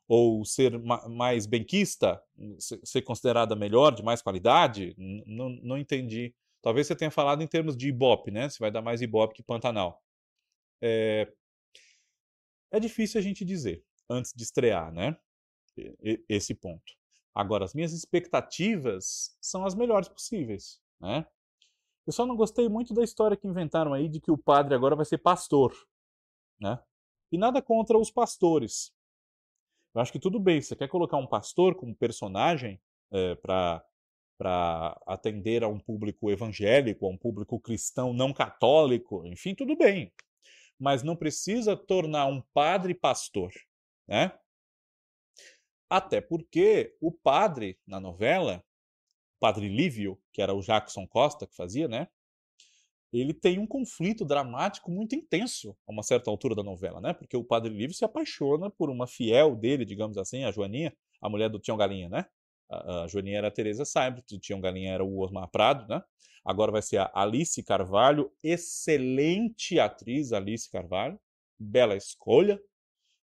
[0.05, 2.21] Ou ser ma mais benquista?
[2.59, 4.93] Ser considerada melhor, de mais qualidade?
[4.97, 8.49] N não entendi Talvez você tenha falado em termos de Ibope, né?
[8.49, 10.03] Se vai dar mais Ibope que Pantanal.
[10.81, 11.31] É,
[12.71, 15.17] é difícil a gente dizer antes de estrear, né?
[16.27, 16.93] Esse ponto.
[17.33, 21.25] Agora, as minhas expectativas são as melhores possíveis, né?
[22.05, 24.95] Eu só não gostei muito da história que inventaram aí de que o padre agora
[24.95, 25.75] vai ser pastor,
[26.59, 26.81] né?
[27.31, 28.91] E nada contra os pastores.
[29.93, 32.81] Eu acho que tudo bem, você quer colocar um pastor como personagem
[33.11, 33.85] é, para
[34.37, 40.11] para atender a um público evangélico, a um público cristão não católico, enfim, tudo bem.
[40.79, 43.51] Mas não precisa tornar um padre pastor,
[44.07, 44.31] né?
[45.89, 48.63] Até porque o padre na novela,
[49.37, 52.07] o padre Lívio, que era o Jackson Costa que fazia, né?
[53.11, 57.13] Ele tem um conflito dramático muito intenso a uma certa altura da novela, né?
[57.13, 61.29] Porque o padre Lívio se apaixona por uma fiel dele, digamos assim, a Joaninha, a
[61.29, 62.25] mulher do Tião Galinha, né?
[62.69, 66.03] A, Joaninha era a Teresa Saibro, Tião Galinha era o Osmar Prado, né?
[66.43, 71.19] Agora vai ser a Alice Carvalho, excelente atriz, Alice Carvalho,
[71.59, 72.61] bela escolha.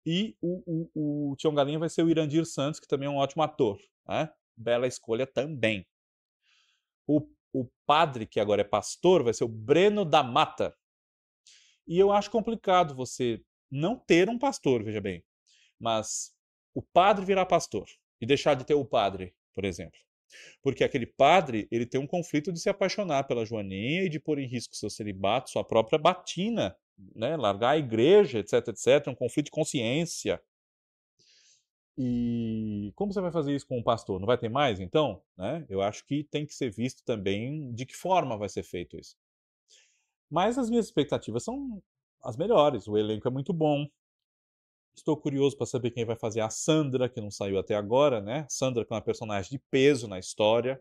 [0.05, 3.16] E o, o, o Tião Galinha vai ser o Irandir Santos, que também é um
[3.16, 4.28] ótimo ator, né?
[4.56, 5.86] Bela escolha também.
[7.06, 10.77] O, o padre, que agora é pastor, vai ser o Breno da Mata.
[11.86, 13.40] E eu acho complicado você
[13.70, 15.24] não ter um pastor, veja bem,
[15.78, 16.35] mas
[16.74, 17.86] o padre virar pastor
[18.23, 19.99] e deixar de ter o padre, por exemplo.
[20.62, 24.39] Porque aquele padre, ele tem um conflito de se apaixonar pela Joaninha e de pôr
[24.39, 26.74] em risco seu celibato, sua própria batina,
[27.15, 27.36] né?
[27.36, 30.40] largar a igreja, etc, etc, um conflito de consciência.
[31.99, 34.20] E como você vai fazer isso com o pastor?
[34.20, 35.20] Não vai ter mais, então?
[35.36, 35.66] Né?
[35.69, 39.16] Eu acho que tem que ser visto também de que forma vai ser feito isso.
[40.31, 41.82] Mas as minhas expectativas são
[42.23, 42.86] as melhores.
[42.86, 43.86] O elenco é muito bom,
[44.94, 48.47] Estou curioso para saber quem vai fazer a Sandra, que não saiu até agora, né?
[48.48, 50.81] Sandra, que é uma personagem de peso na história.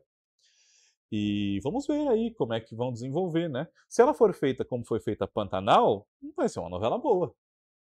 [1.12, 3.68] E vamos ver aí como é que vão desenvolver, né?
[3.90, 7.34] Se ela for feita como foi feita Pantanal, vai ser uma novela boa.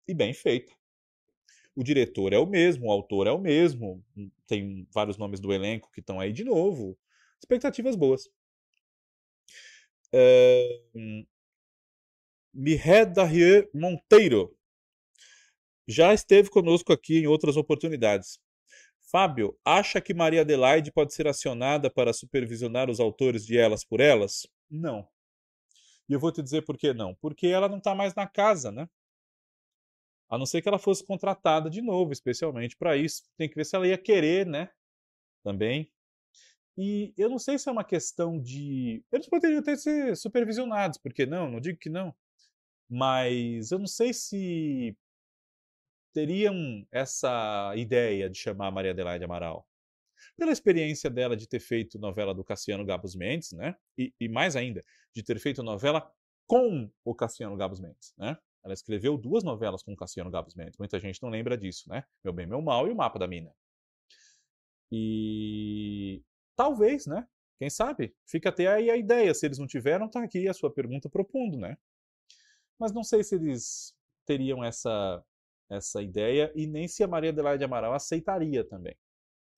[0.07, 0.73] E bem feita.
[1.77, 4.05] O diretor é o mesmo, o autor é o mesmo,
[4.47, 6.97] tem vários nomes do elenco que estão aí de novo.
[7.39, 8.31] Expectativas boas.
[10.13, 10.81] É...
[12.53, 14.57] Mihed Darie Monteiro
[15.87, 18.39] já esteve conosco aqui em outras oportunidades.
[19.11, 24.01] Fábio, acha que Maria Adelaide pode ser acionada para supervisionar os autores de Elas por
[24.01, 24.47] Elas?
[24.71, 25.07] Não.
[26.09, 27.15] E eu vou te dizer por que não.
[27.15, 28.89] Porque ela não está mais na casa, né?
[30.29, 33.23] A não ser que ela fosse contratada de novo, especialmente para isso.
[33.37, 34.71] Tem que ver se ela ia querer, né?
[35.43, 35.91] Também.
[36.77, 39.05] E eu não sei se é uma questão de.
[39.13, 41.49] Eles poderiam ter ser supervisionados, por que não?
[41.49, 42.13] Não digo que não.
[42.89, 44.97] Mas eu não sei se
[46.15, 49.69] teriam essa ideia de chamar Maria Adelaide Amaral?
[50.37, 53.77] Pela experiência dela de ter feito novela do Cassiano Gabos Mendes, né?
[53.99, 54.83] E, e mais ainda,
[55.13, 56.11] de ter feito novela
[56.47, 58.39] com o Cassiano Gabos Mendes, né?
[58.65, 60.79] Ela escreveu duas novelas com o Cassiano Gabos Mendes.
[60.79, 62.05] Muita gente não lembra disso, né?
[62.23, 63.55] Meu Bem, Meu Mal e O Mapa da Mina.
[64.91, 66.23] E
[66.57, 67.27] talvez, né?
[67.59, 68.15] Quem sabe?
[68.27, 69.35] Fica até aí a ideia.
[69.35, 71.77] Se eles não tiveram, tá aqui a sua pergunta propondo, né?
[72.79, 75.23] Mas não sei se eles teriam essa
[75.71, 78.97] essa ideia e nem se a Maria Adelaide Amaral aceitaria também.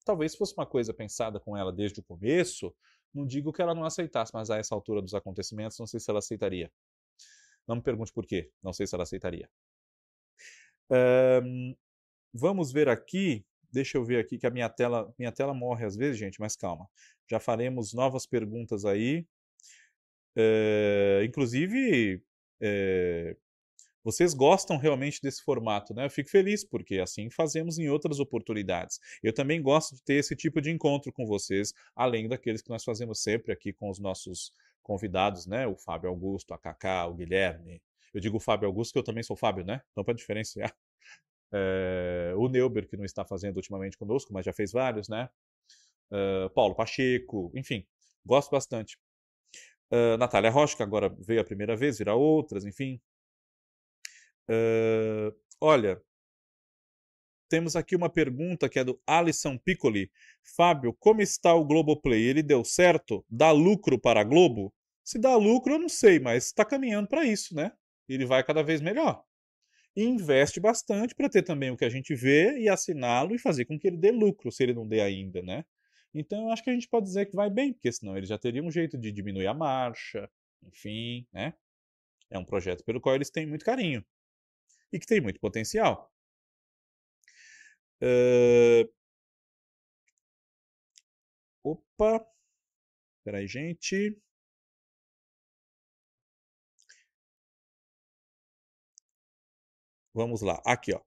[0.05, 2.73] Talvez fosse uma coisa pensada com ela desde o começo,
[3.13, 6.09] não digo que ela não aceitasse, mas a essa altura dos acontecimentos, não sei se
[6.09, 6.71] ela aceitaria.
[7.67, 9.49] Não me pergunte por quê, não sei se ela aceitaria.
[10.89, 11.75] Um,
[12.33, 15.95] vamos ver aqui, deixa eu ver aqui que a minha tela, minha tela morre às
[15.95, 16.89] vezes, gente, mas calma.
[17.29, 19.27] Já faremos novas perguntas aí.
[20.35, 22.23] É, inclusive,
[22.61, 23.35] é,
[24.07, 26.05] vocês gostam realmente desse formato, né?
[26.05, 29.01] Eu fico feliz, porque assim fazemos em outras oportunidades.
[29.21, 32.85] Eu também gosto de ter esse tipo de encontro com vocês, além daqueles que nós
[32.85, 35.67] fazemos sempre aqui com os nossos convidados, né?
[35.67, 37.81] O Fábio Augusto, a Cacá, o Guilherme.
[38.13, 39.81] Eu digo Fábio Augusto, que eu também sou Fábio, né?
[39.91, 40.73] Então, para diferenciar.
[41.51, 45.29] É, o Neuber, que não está fazendo ultimamente conosco, mas já fez vários, né?
[46.09, 47.85] Uh, Paulo Pacheco, enfim,
[48.25, 48.97] gosto bastante.
[49.91, 53.01] Uh, Natália Rocha, que agora veio a primeira vez, virá outras, enfim.
[54.49, 56.01] Uh, olha,
[57.49, 60.11] temos aqui uma pergunta que é do Alisson Piccoli.
[60.55, 62.21] Fábio, como está o Globoplay?
[62.23, 63.25] Ele deu certo?
[63.29, 64.73] Dá lucro para a Globo?
[65.03, 67.71] Se dá lucro, eu não sei, mas está caminhando para isso, né?
[68.07, 69.23] Ele vai cada vez melhor.
[69.95, 73.65] E investe bastante para ter também o que a gente vê e assiná-lo e fazer
[73.65, 75.65] com que ele dê lucro, se ele não dê ainda, né?
[76.13, 78.37] Então eu acho que a gente pode dizer que vai bem, porque senão ele já
[78.37, 80.29] teria um jeito de diminuir a marcha,
[80.63, 81.53] enfim, né?
[82.29, 84.05] É um projeto pelo qual eles têm muito carinho
[84.91, 86.11] e que tem muito potencial.
[88.01, 88.87] Uh...
[91.63, 92.25] Opa!
[93.23, 94.17] Peraí, gente.
[100.13, 101.01] Vamos lá, aqui ó.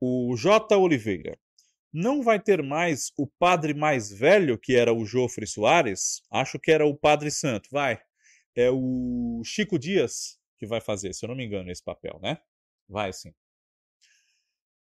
[0.00, 0.76] O J.
[0.76, 1.38] Oliveira.
[1.92, 6.22] Não vai ter mais o padre mais velho, que era o Jofre Soares?
[6.30, 7.68] Acho que era o Padre Santo.
[7.70, 8.02] Vai.
[8.56, 12.38] É o Chico Dias que vai fazer, se eu não me engano, esse papel, né?
[12.88, 13.32] Vai sim.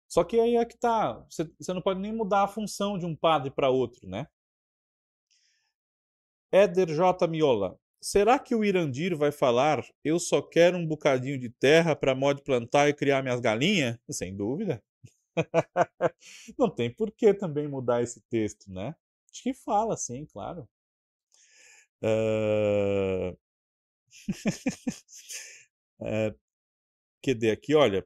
[0.07, 1.25] Só que aí é que tá.
[1.29, 4.27] Você, não pode nem mudar a função de um padre para outro, né?
[6.51, 7.27] Éder J.
[7.27, 7.77] Miola.
[8.01, 12.41] Será que o Irandir vai falar eu só quero um bocadinho de terra para mod
[12.43, 13.97] plantar e criar minhas galinhas?
[14.09, 14.83] Sem dúvida.
[16.59, 18.95] não tem por que também mudar esse texto, né?
[19.31, 20.67] Acho que fala, sim, claro.
[22.03, 23.37] Uh,
[27.21, 28.05] QD aqui, olha.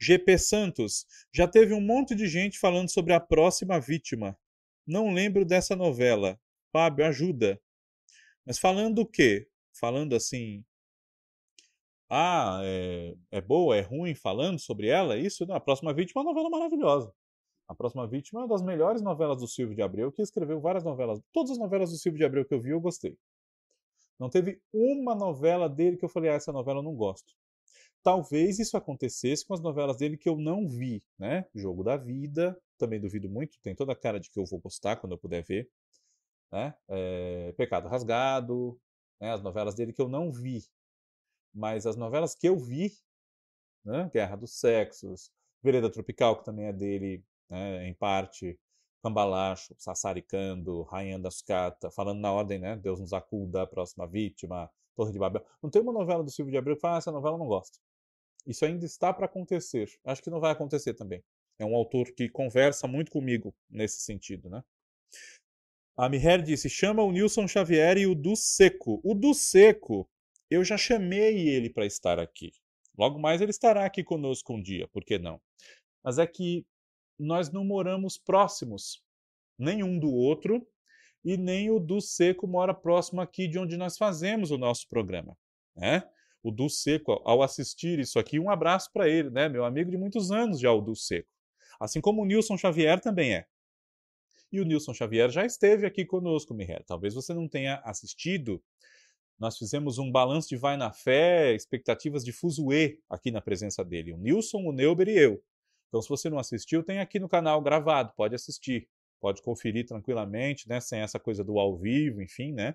[0.00, 4.38] GP Santos, já teve um monte de gente falando sobre a próxima vítima.
[4.86, 6.40] Não lembro dessa novela.
[6.72, 7.60] Fábio, ajuda.
[8.46, 9.48] Mas falando o quê?
[9.78, 10.64] Falando assim.
[12.10, 15.18] Ah, é, é boa, é ruim, falando sobre ela?
[15.18, 15.44] Isso?
[15.46, 17.12] Não, a próxima vítima é uma novela maravilhosa.
[17.68, 20.82] A próxima vítima é uma das melhores novelas do Silvio de Abreu, que escreveu várias
[20.84, 21.20] novelas.
[21.32, 23.18] Todas as novelas do Silvio de Abreu que eu vi, eu gostei.
[24.18, 27.34] Não teve uma novela dele que eu falei, ah, essa novela eu não gosto.
[28.02, 31.46] Talvez isso acontecesse com as novelas dele que eu não vi, né?
[31.54, 34.96] Jogo da Vida, também duvido muito, tem toda a cara de que eu vou gostar
[34.96, 35.68] quando eu puder ver,
[36.52, 36.74] né?
[36.88, 38.80] É, Pecado Rasgado,
[39.20, 39.32] né?
[39.32, 40.64] as novelas dele que eu não vi.
[41.52, 42.92] Mas as novelas que eu vi,
[43.84, 44.10] né?
[44.12, 45.30] Guerra dos Sexos,
[45.62, 47.88] Vereda Tropical, que também é dele, né?
[47.88, 48.58] em parte,
[49.02, 52.76] Cambalacho, Sassaricando, Rainha da Sucata, falando na ordem, né?
[52.76, 55.44] Deus nos acuda, a próxima vítima, Torre de Babel.
[55.62, 57.46] Não tem uma novela do Silvio de Abreu que fala, ah, essa novela eu não
[57.46, 57.78] gosto.
[58.46, 59.90] Isso ainda está para acontecer.
[60.04, 61.22] Acho que não vai acontecer também.
[61.58, 64.62] É um autor que conversa muito comigo nesse sentido, né?
[65.96, 69.00] A Miher disse: chama o Nilson Xavier e o do Seco.
[69.02, 70.08] O do Seco,
[70.48, 72.52] eu já chamei ele para estar aqui.
[72.96, 75.40] Logo mais ele estará aqui conosco um dia, por que não?
[76.02, 76.64] Mas é que
[77.18, 79.02] nós não moramos próximos,
[79.58, 80.66] nenhum do outro,
[81.24, 85.36] e nem o do Seco mora próximo aqui de onde nós fazemos o nosso programa.
[85.76, 86.08] Né?
[86.42, 89.48] O Du Seco, ao assistir isso aqui, um abraço para ele, né?
[89.48, 91.28] Meu amigo de muitos anos já, o Du Seco.
[91.80, 93.46] Assim como o Nilson Xavier também é.
[94.50, 96.82] E o Nilson Xavier já esteve aqui conosco, Miher.
[96.86, 98.62] Talvez você não tenha assistido.
[99.38, 104.12] Nós fizemos um balanço de Vai na Fé, expectativas de Fuzue aqui na presença dele.
[104.12, 105.42] O Nilson, o Neuber e eu.
[105.88, 108.88] Então, se você não assistiu, tem aqui no canal gravado, pode assistir.
[109.20, 110.80] Pode conferir tranquilamente, né?
[110.80, 112.74] Sem essa coisa do ao vivo, enfim, né?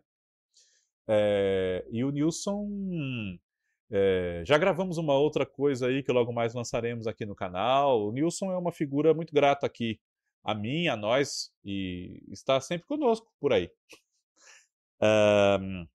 [1.07, 2.67] É, e o Nilson
[3.91, 8.07] é, já gravamos uma outra coisa aí que logo mais lançaremos aqui no canal.
[8.07, 9.99] O Nilson é uma figura muito grata aqui
[10.43, 13.69] a mim, a nós, e está sempre conosco por aí.
[15.01, 15.87] Um,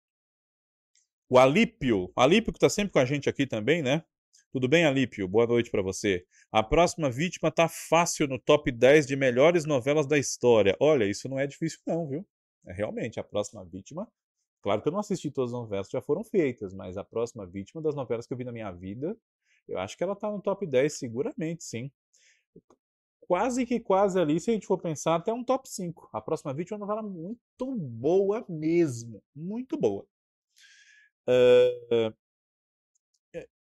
[1.30, 4.04] o Alípio, Alípio que está sempre com a gente aqui também, né?
[4.52, 5.28] Tudo bem, Alípio?
[5.28, 6.26] Boa noite para você.
[6.52, 10.76] A próxima vítima tá fácil no top 10 de melhores novelas da história.
[10.80, 12.26] Olha, isso não é difícil não, viu?
[12.66, 14.08] É realmente a próxima vítima
[14.68, 17.48] Claro que eu não assisti todas as novelas que já foram feitas, mas a próxima
[17.48, 19.18] vítima das novelas que eu vi na minha vida,
[19.66, 21.90] eu acho que ela tá no top 10 seguramente, sim.
[23.22, 26.10] Quase que quase ali, se a gente for pensar, até um top 5.
[26.12, 29.24] A próxima vítima é uma novela muito boa mesmo.
[29.34, 30.06] Muito boa.
[31.30, 32.14] Uh,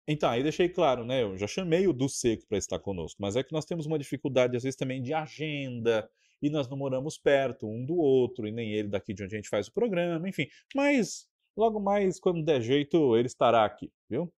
[0.09, 1.22] então, aí deixei claro, né?
[1.22, 3.98] Eu já chamei o Du Seco para estar conosco, mas é que nós temos uma
[3.98, 6.10] dificuldade, às vezes, também de agenda,
[6.43, 9.39] e nós não moramos perto um do outro, e nem ele daqui de onde a
[9.39, 10.47] gente faz o programa, enfim.
[10.74, 14.32] Mas Logo mais, quando der jeito, ele estará aqui, viu?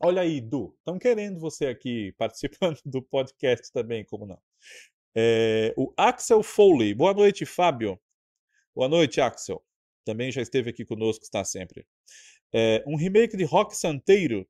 [0.00, 4.40] Olha aí, Du, estão querendo você aqui participando do podcast também, como não?
[5.16, 8.00] É, o Axel Foley, boa noite, Fábio.
[8.74, 9.64] Boa noite, Axel.
[10.04, 11.86] Também já esteve aqui conosco, está sempre.
[12.52, 14.44] É, um remake de Rock Santeiro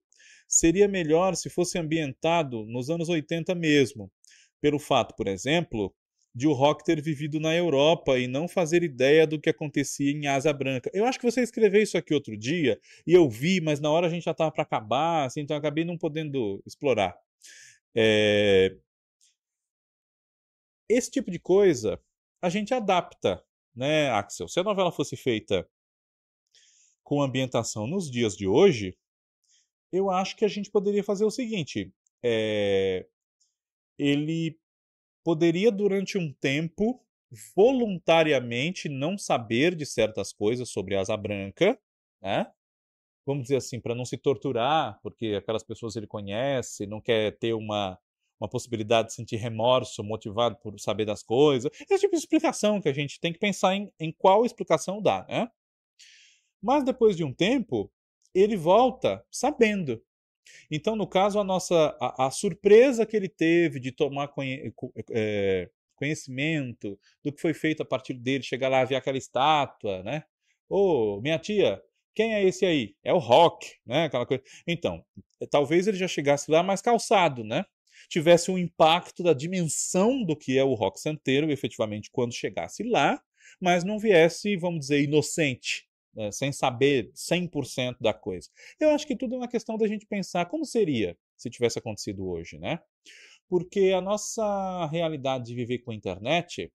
[0.48, 4.10] seria melhor se fosse ambientado nos anos 80 mesmo,
[4.58, 5.94] pelo fato, por exemplo,
[6.34, 10.26] de o rock ter vivido na Europa e não fazer ideia do que acontecia em
[10.26, 10.90] Asa Branca.
[10.92, 14.08] Eu acho que você escreveu isso aqui outro dia e eu vi, mas na hora
[14.08, 17.16] a gente já estava para acabar, assim, então acabei não podendo explorar.
[17.94, 18.76] É...
[20.88, 22.00] Esse tipo de coisa
[22.42, 23.42] a gente adapta,
[23.74, 24.48] né, Axel?
[24.48, 25.66] Se a novela fosse feita
[27.04, 28.96] com ambientação nos dias de hoje,
[29.92, 31.92] eu acho que a gente poderia fazer o seguinte:
[32.22, 33.06] é...
[33.96, 34.58] ele
[35.24, 37.00] poderia, durante um tempo,
[37.56, 41.78] voluntariamente não saber de certas coisas sobre Asa Branca,
[42.22, 42.46] né?
[43.26, 47.54] Vamos dizer assim, para não se torturar, porque aquelas pessoas ele conhece, não quer ter
[47.54, 47.98] uma,
[48.38, 51.72] uma possibilidade de sentir remorso motivado por saber das coisas.
[51.80, 55.24] Esse tipo de explicação que a gente tem que pensar em, em qual explicação dá,
[55.26, 55.50] né?
[56.62, 57.90] Mas depois de um tempo,
[58.34, 60.02] ele volta sabendo.
[60.70, 64.72] Então, no caso, a nossa a, a surpresa que ele teve de tomar conhe,
[65.10, 70.24] é, conhecimento do que foi feito a partir dele, chegar lá ver aquela estátua, né?
[70.68, 71.80] Ô, oh, minha tia,
[72.14, 72.94] quem é esse aí?
[73.02, 74.04] É o Rock, né?
[74.04, 74.42] Aquela coisa.
[74.66, 75.04] Então,
[75.50, 77.64] talvez ele já chegasse lá mais calçado, né?
[78.08, 83.20] Tivesse um impacto da dimensão do que é o rock santeiro, efetivamente, quando chegasse lá,
[83.60, 88.48] mas não viesse, vamos dizer, inocente, né, sem saber 100% da coisa.
[88.78, 92.26] Eu acho que tudo é uma questão da gente pensar como seria se tivesse acontecido
[92.26, 92.80] hoje, né?
[93.48, 96.72] Porque a nossa realidade de viver com a internet,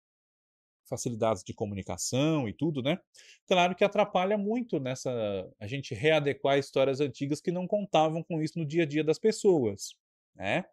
[0.87, 2.99] facilidades de comunicação e tudo, né?
[3.47, 5.11] Claro que atrapalha muito nessa
[5.59, 9.19] a gente readequar histórias antigas que não contavam com isso no dia a dia das
[9.19, 9.95] pessoas,
[10.35, 10.65] né?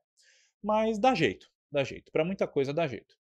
[0.63, 2.13] Mas dá jeito, dá jeito.
[2.13, 3.22] Para muita coisa dá jeito.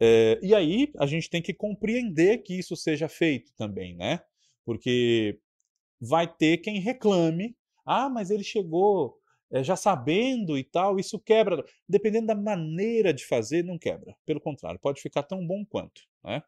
[0.00, 4.20] É, e aí a gente tem que compreender que isso seja feito também, né?
[4.64, 5.38] Porque
[6.00, 9.18] vai ter quem reclame, ah, mas ele chegou
[9.50, 11.64] é, já sabendo e tal, isso quebra.
[11.88, 14.16] Dependendo da maneira de fazer, não quebra.
[14.26, 16.02] Pelo contrário, pode ficar tão bom quanto.
[16.24, 16.42] Né?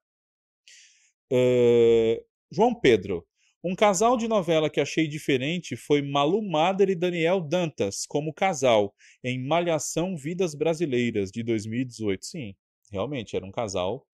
[1.31, 3.27] É, João Pedro,
[3.63, 8.95] um casal de novela que achei diferente foi Malu Mader e Daniel Dantas como casal
[9.23, 12.25] em Malhação Vidas Brasileiras de 2018.
[12.25, 12.57] Sim,
[12.91, 14.07] realmente era um casal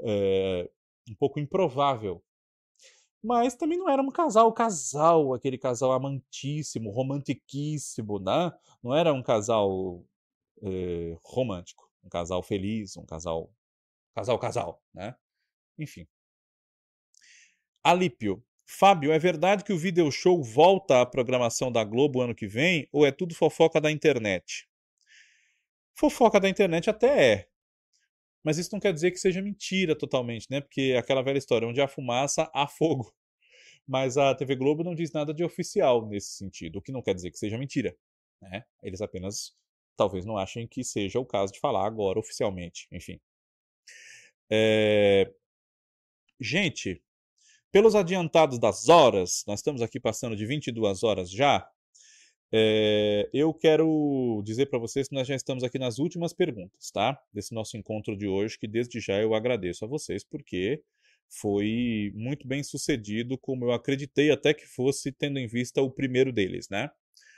[0.00, 0.70] é,
[1.08, 2.22] um pouco improvável.
[3.22, 8.52] Mas também não era um casal, casal, aquele casal amantíssimo, romantiquíssimo, né?
[8.82, 10.04] Não era um casal
[10.60, 13.52] é, romântico, um casal feliz, um casal,
[14.14, 15.14] casal, casal, né?
[15.78, 16.06] Enfim.
[17.84, 18.42] Alípio.
[18.64, 22.88] Fábio, é verdade que o video show volta à programação da Globo ano que vem
[22.90, 24.66] ou é tudo fofoca da internet?
[25.94, 27.48] Fofoca da internet até é,
[28.44, 30.60] mas isso não quer dizer que seja mentira totalmente, né?
[30.60, 33.12] Porque é aquela velha história, onde há fumaça, há fogo.
[33.86, 37.14] Mas a TV Globo não diz nada de oficial nesse sentido, o que não quer
[37.14, 37.96] dizer que seja mentira.
[38.40, 38.64] Né?
[38.82, 39.56] Eles apenas
[39.96, 42.86] talvez não achem que seja o caso de falar agora oficialmente.
[42.92, 43.20] Enfim.
[44.50, 45.32] É...
[46.40, 47.02] Gente,
[47.72, 51.68] pelos adiantados das horas, nós estamos aqui passando de 22 horas já.
[52.54, 57.18] É, eu quero dizer para vocês que nós já estamos aqui nas últimas perguntas, tá?
[57.32, 60.82] Desse nosso encontro de hoje, que desde já eu agradeço a vocês, porque
[61.30, 66.30] foi muito bem sucedido, como eu acreditei até que fosse, tendo em vista o primeiro
[66.30, 66.90] deles, né?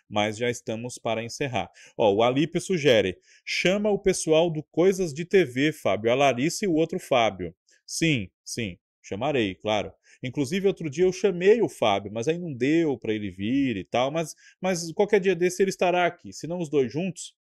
[0.09, 1.71] Mas já estamos para encerrar.
[1.97, 6.69] Ó, o Alipe sugere: chama o pessoal do Coisas de TV, Fábio, a Larissa e
[6.69, 7.55] o outro Fábio.
[7.87, 9.93] Sim, sim, chamarei, claro.
[10.25, 13.85] Inclusive, outro dia eu chamei o Fábio, mas aí não deu para ele vir e
[13.85, 14.11] tal.
[14.11, 16.33] Mas, mas qualquer dia desse ele estará aqui.
[16.33, 17.35] Se não os dois juntos,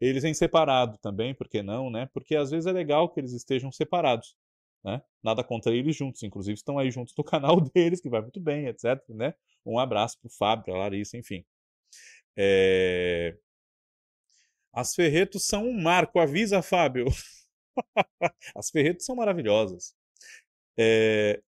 [0.00, 2.08] eles em separado também, por que não, né?
[2.12, 4.34] Porque às vezes é legal que eles estejam separados.
[4.82, 5.00] Né?
[5.22, 8.66] Nada contra eles juntos, inclusive estão aí juntos no canal deles, que vai muito bem,
[8.66, 8.98] etc.
[9.10, 9.34] Né?
[9.64, 11.44] Um abraço para o Fábio, para a Larissa, enfim.
[12.36, 13.36] É...
[14.72, 17.06] As Ferretos são um marco, avisa, Fábio.
[18.56, 19.94] As Ferretos são maravilhosas.
[20.78, 21.42] É...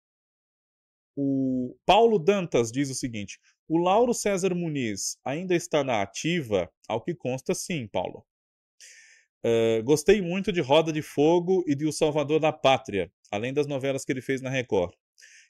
[1.17, 6.71] O Paulo Dantas diz o seguinte: o Lauro César Muniz ainda está na ativa?
[6.89, 8.25] Ao que consta, sim, Paulo.
[9.45, 13.67] Uh, gostei muito de Roda de Fogo e de O Salvador da Pátria, além das
[13.67, 14.95] novelas que ele fez na Record.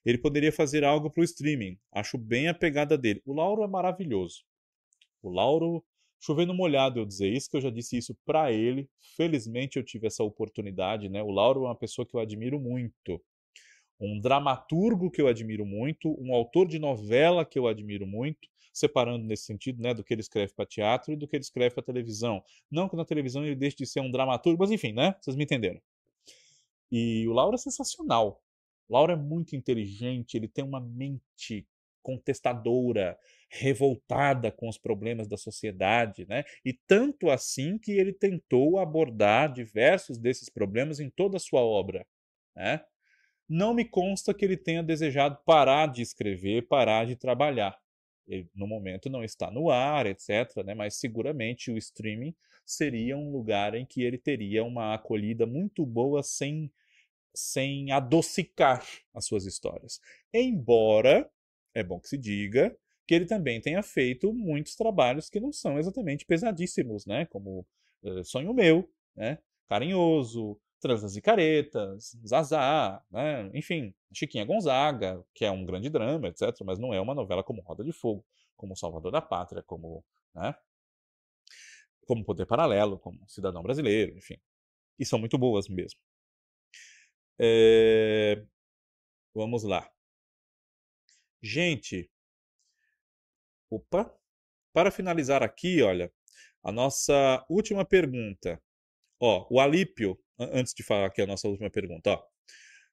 [0.05, 1.78] Ele poderia fazer algo para o streaming.
[1.93, 3.22] Acho bem a pegada dele.
[3.24, 4.43] O Lauro é maravilhoso.
[5.22, 5.84] O Lauro,
[6.20, 8.89] chovendo molhado eu dizer isso, que eu já disse isso para ele.
[9.16, 11.22] Felizmente eu tive essa oportunidade, né?
[11.22, 13.22] O Lauro é uma pessoa que eu admiro muito
[14.07, 19.24] um dramaturgo que eu admiro muito, um autor de novela que eu admiro muito, separando
[19.24, 21.85] nesse sentido, né, do que ele escreve para teatro e do que ele escreve para
[21.85, 22.43] televisão.
[22.70, 25.15] Não que na televisão ele deixe de ser um dramaturgo, mas enfim, né?
[25.20, 25.81] Vocês me entenderam.
[26.91, 28.43] E o Lauro é sensacional.
[28.89, 31.66] O Lauro é muito inteligente, ele tem uma mente
[32.03, 33.16] contestadora,
[33.49, 36.43] revoltada com os problemas da sociedade, né?
[36.65, 42.05] E tanto assim que ele tentou abordar diversos desses problemas em toda a sua obra,
[42.57, 42.85] né?
[43.48, 47.78] Não me consta que ele tenha desejado parar de escrever, parar de trabalhar.
[48.27, 50.74] Ele, no momento não está no ar, etc., né?
[50.74, 56.23] mas seguramente o streaming seria um lugar em que ele teria uma acolhida muito boa
[56.23, 56.73] sem,
[57.35, 60.01] sem adocicar as suas histórias.
[60.32, 61.28] Embora,
[61.74, 62.74] é bom que se diga,
[63.06, 67.27] que ele também tenha feito muitos trabalhos que não são exatamente pesadíssimos, né?
[67.27, 67.66] como
[68.02, 69.39] uh, Sonho Meu, né?
[69.69, 73.48] Carinhoso, Transas e Caretas, Zazá, né?
[73.54, 77.62] enfim, Chiquinha Gonzaga, que é um grande drama, etc., mas não é uma novela como
[77.62, 78.26] Roda de Fogo,
[78.56, 80.04] como Salvador da Pátria, como,
[80.34, 80.52] né?
[82.04, 84.36] como Poder Paralelo, como Cidadão Brasileiro, enfim.
[84.98, 86.00] E são muito boas mesmo.
[87.38, 88.44] É...
[89.32, 89.88] Vamos lá.
[91.40, 92.10] Gente,
[93.70, 94.12] opa,
[94.72, 96.12] para finalizar aqui, olha,
[96.62, 98.60] a nossa última pergunta.
[99.20, 102.10] Ó, o Alípio antes de falar aqui a nossa última pergunta.
[102.10, 102.22] Ó.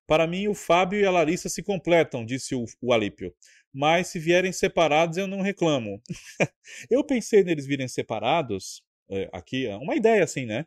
[0.07, 3.33] Para mim, o Fábio e a Larissa se completam, disse o, o Alípio.
[3.71, 6.01] Mas se vierem separados, eu não reclamo.
[6.89, 10.65] eu pensei neles virem separados, é, aqui, uma ideia assim, né?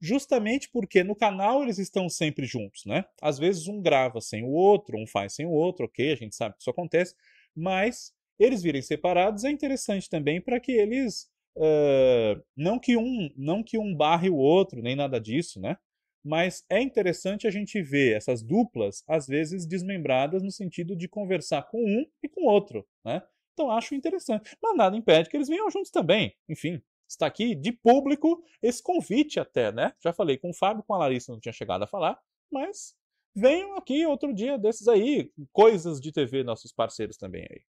[0.00, 3.04] Justamente porque no canal eles estão sempre juntos, né?
[3.22, 6.34] Às vezes um grava sem o outro, um faz sem o outro, ok, a gente
[6.34, 7.14] sabe que isso acontece,
[7.54, 11.28] mas eles virem separados é interessante também para que eles.
[11.56, 15.76] Uh, não que um não que um barre o outro, nem nada disso, né?
[16.24, 21.62] Mas é interessante a gente ver essas duplas, às vezes, desmembradas no sentido de conversar
[21.70, 23.22] com um e com outro, né?
[23.54, 24.56] Então acho interessante.
[24.62, 26.34] Mas nada impede que eles venham juntos também.
[26.48, 29.92] Enfim, está aqui de público esse convite até, né?
[30.02, 32.18] Já falei com o Fábio, com a Larissa não tinha chegado a falar,
[32.50, 32.94] mas
[33.34, 37.62] venham aqui outro dia desses aí, coisas de TV, nossos parceiros também aí.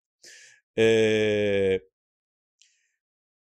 [0.77, 1.81] É...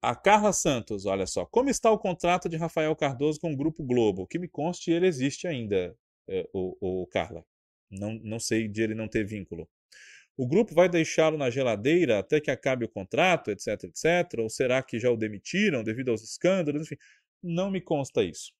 [0.02, 1.46] A Carla Santos, olha só.
[1.46, 4.26] Como está o contrato de Rafael Cardoso com o Grupo Globo?
[4.26, 5.96] Que me conste, ele existe ainda,
[6.28, 7.44] é, o, o Carla.
[7.88, 9.68] Não, não sei de ele não ter vínculo.
[10.36, 14.40] O grupo vai deixá-lo na geladeira até que acabe o contrato, etc, etc?
[14.40, 16.82] Ou será que já o demitiram devido aos escândalos?
[16.82, 16.96] Enfim,
[17.40, 18.52] não me consta isso.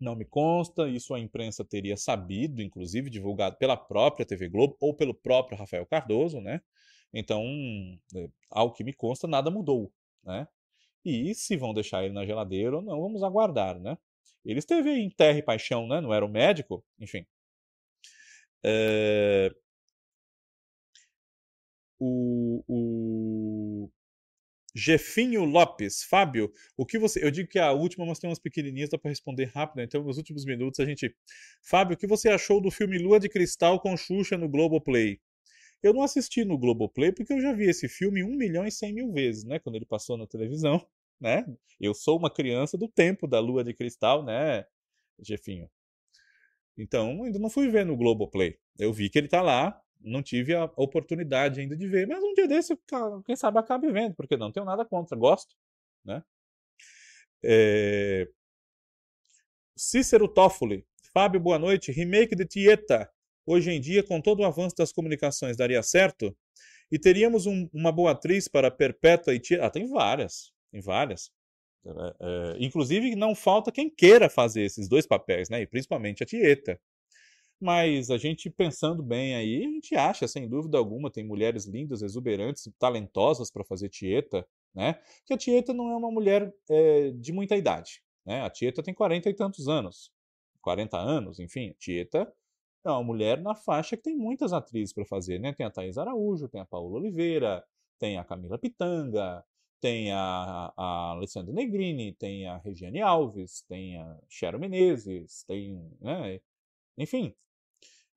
[0.00, 4.94] Não me consta, isso a imprensa teria sabido, inclusive divulgado pela própria TV Globo ou
[4.94, 6.62] pelo próprio Rafael Cardoso, né?
[7.12, 7.44] Então,
[8.16, 9.92] é, ao que me consta, nada mudou
[10.24, 10.48] né?
[11.04, 13.98] E se vão deixar ele na geladeira ou não, vamos aguardar, né?
[14.44, 16.00] Ele esteve em terra e paixão, né?
[16.00, 17.26] Não era um médico, enfim.
[18.64, 19.50] É...
[21.98, 23.90] O, o
[24.74, 27.24] Jefinho Lopes, Fábio, o que você.
[27.24, 30.18] Eu digo que a última, mas tem umas pequenininhas, dá para responder rápido, então nos
[30.18, 31.14] últimos minutos a gente.
[31.62, 35.20] Fábio, o que você achou do filme Lua de Cristal com Xuxa no Globoplay?
[35.84, 38.90] Eu não assisti no Globoplay porque eu já vi esse filme um milhão e cem
[38.90, 39.58] mil vezes, né?
[39.58, 40.82] Quando ele passou na televisão,
[41.20, 41.44] né?
[41.78, 44.64] Eu sou uma criança do tempo da Lua de Cristal, né,
[45.20, 45.70] Jefinho?
[46.78, 48.58] Então, ainda não fui ver no Globoplay.
[48.78, 52.32] Eu vi que ele tá lá, não tive a oportunidade ainda de ver, mas um
[52.32, 52.74] dia desse,
[53.26, 55.54] quem sabe acabe vendo, porque não tenho nada contra, gosto,
[56.02, 56.24] né?
[57.44, 58.26] É...
[59.76, 60.86] Cícero Toffoli.
[61.12, 61.92] Fábio, boa noite.
[61.92, 63.13] Remake de Tieta
[63.46, 66.36] hoje em dia, com todo o avanço das comunicações, daria certo?
[66.90, 69.64] E teríamos um, uma boa atriz para Perpétua e Tia?
[69.64, 71.30] Ah, tem várias, tem várias.
[71.86, 71.90] É,
[72.20, 75.62] é, inclusive, não falta quem queira fazer esses dois papéis, né?
[75.62, 76.80] E principalmente a Tieta.
[77.60, 82.02] Mas a gente pensando bem aí, a gente acha, sem dúvida alguma, tem mulheres lindas,
[82.02, 85.00] exuberantes, talentosas para fazer Tieta, né?
[85.24, 88.42] Que a Tieta não é uma mulher é, de muita idade, né?
[88.42, 90.10] A Tieta tem 40 e tantos anos,
[90.60, 91.70] 40 anos, enfim.
[91.70, 92.32] A Tieta
[92.92, 95.52] uma mulher na faixa que tem muitas atrizes para fazer, né?
[95.52, 97.64] Tem a Thais Araújo, tem a Paula Oliveira,
[97.98, 99.44] tem a Camila Pitanga,
[99.80, 106.40] tem a, a Alessandra Negrini, tem a Regiane Alves, tem a Cheryl Menezes, tem, né?
[106.98, 107.34] Enfim.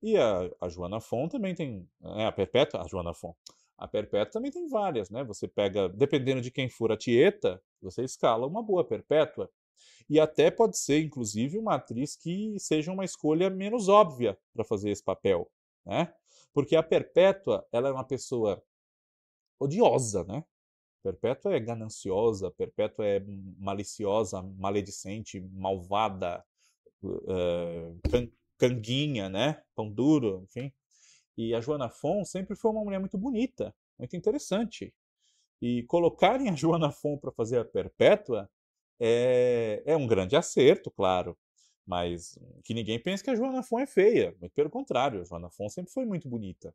[0.02, 3.34] E a, a Joana Fon também tem, é, a Perpétua, a Joana Fon,
[3.76, 5.22] a Perpétua também tem várias, né?
[5.24, 9.50] Você pega, dependendo de quem for a Tieta, você escala uma boa Perpétua.
[10.08, 14.90] E até pode ser, inclusive, uma atriz que seja uma escolha menos óbvia para fazer
[14.90, 15.50] esse papel,
[15.84, 16.12] né?
[16.52, 18.62] Porque a Perpétua, ela é uma pessoa
[19.60, 20.44] odiosa, né?
[21.02, 23.20] Perpétua é gananciosa, Perpétua é
[23.58, 26.44] maliciosa, maledicente, malvada,
[27.02, 28.00] uh,
[28.58, 29.62] canguinha, né?
[29.74, 30.72] Pão duro, enfim.
[31.36, 34.92] E a Joana Fon sempre foi uma mulher muito bonita, muito interessante.
[35.62, 38.50] E colocarem a Joana Fon para fazer a Perpétua
[39.00, 41.36] é, é um grande acerto, claro.
[41.86, 44.36] Mas que ninguém pense que a Joana Fon é feia.
[44.40, 46.74] Muito pelo contrário, a Joana Fon sempre foi muito bonita.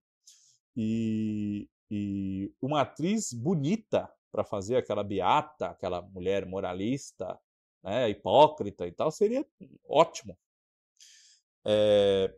[0.76, 7.40] E, e uma atriz bonita para fazer aquela beata, aquela mulher moralista,
[7.84, 9.46] né, hipócrita e tal, seria
[9.88, 10.36] ótimo.
[11.66, 12.34] É...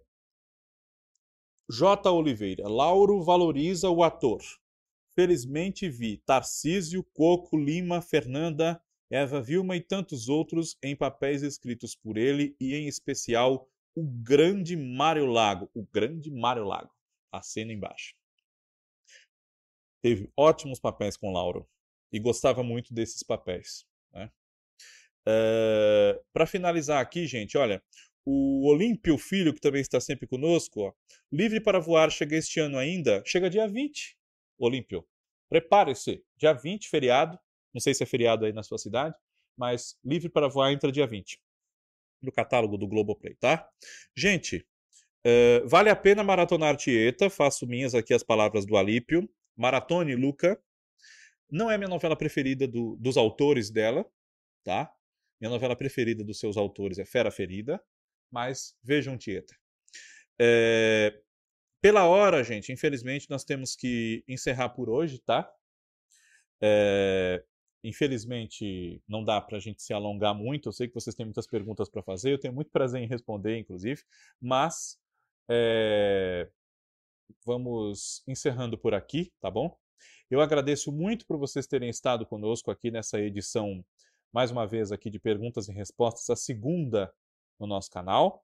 [1.70, 2.12] J.
[2.12, 4.42] Oliveira, Lauro valoriza o ator.
[5.16, 12.18] Felizmente vi Tarcísio, Coco, Lima, Fernanda, Eva Vilma e tantos outros em papéis escritos por
[12.18, 16.94] ele e em especial o grande Mário Lago, o grande Mário Lago,
[17.32, 18.16] a cena embaixo.
[20.02, 21.68] Teve ótimos papéis com Lauro
[22.12, 23.86] e gostava muito desses papéis.
[24.12, 24.30] Né?
[25.28, 27.82] Uh, Para finalizar aqui, gente, olha,
[28.26, 30.94] o Olímpio Filho, que também está sempre conosco, ó,
[31.32, 34.18] livre para voar, chega este ano ainda, chega dia 20,
[34.58, 35.08] Olímpio.
[35.48, 37.40] Prepare-se, dia 20, feriado,
[37.76, 39.14] não sei se é feriado aí na sua cidade,
[39.58, 41.38] mas livre para voar entra dia 20,
[42.22, 43.70] no catálogo do Globoplay, tá?
[44.16, 44.66] Gente,
[45.28, 50.58] uh, vale a pena maratonar Tieta, faço minhas aqui as palavras do Alípio, maratone Luca,
[51.52, 54.06] não é minha novela preferida do, dos autores dela,
[54.64, 54.90] tá?
[55.40, 57.84] Minha novela preferida dos seus autores é Fera Ferida,
[58.32, 59.54] mas vejam Tieta.
[60.40, 61.20] É,
[61.82, 65.54] pela hora, gente, infelizmente nós temos que encerrar por hoje, tá?
[66.62, 67.44] É,
[67.88, 70.70] infelizmente não dá para a gente se alongar muito.
[70.70, 73.58] Eu sei que vocês têm muitas perguntas para fazer, eu tenho muito prazer em responder,
[73.58, 74.02] inclusive,
[74.42, 74.98] mas
[75.50, 76.50] é,
[77.46, 79.78] vamos encerrando por aqui, tá bom?
[80.30, 83.86] Eu agradeço muito por vocês terem estado conosco aqui nessa edição,
[84.34, 87.14] mais uma vez aqui de perguntas e respostas, a segunda
[87.60, 88.44] no nosso canal.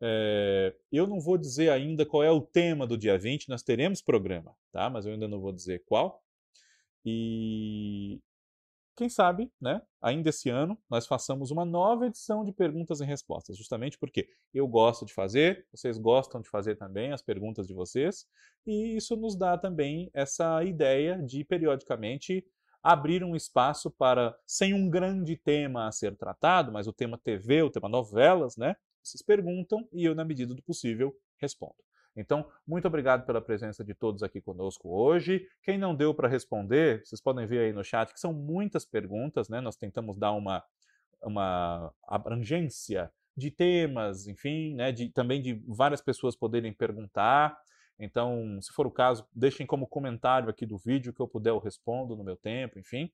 [0.00, 4.02] É, eu não vou dizer ainda qual é o tema do dia 20, nós teremos
[4.02, 4.90] programa, tá?
[4.90, 6.22] Mas eu ainda não vou dizer qual.
[7.04, 8.20] E
[8.96, 13.56] quem sabe, né, ainda esse ano, nós façamos uma nova edição de perguntas e respostas,
[13.56, 18.26] justamente porque eu gosto de fazer, vocês gostam de fazer também as perguntas de vocês,
[18.66, 22.46] e isso nos dá também essa ideia de periodicamente
[22.82, 27.62] abrir um espaço para, sem um grande tema a ser tratado, mas o tema TV,
[27.62, 28.76] o tema novelas, né?
[29.02, 31.76] Vocês perguntam e eu, na medida do possível, respondo.
[32.16, 35.48] Então, muito obrigado pela presença de todos aqui conosco hoje.
[35.62, 39.48] Quem não deu para responder, vocês podem ver aí no chat que são muitas perguntas,
[39.48, 39.60] né?
[39.60, 40.62] Nós tentamos dar uma,
[41.22, 44.92] uma abrangência de temas, enfim, né?
[44.92, 47.58] De, também de várias pessoas poderem perguntar.
[47.98, 51.58] Então, se for o caso, deixem como comentário aqui do vídeo que eu puder eu
[51.58, 53.10] respondo no meu tempo, enfim.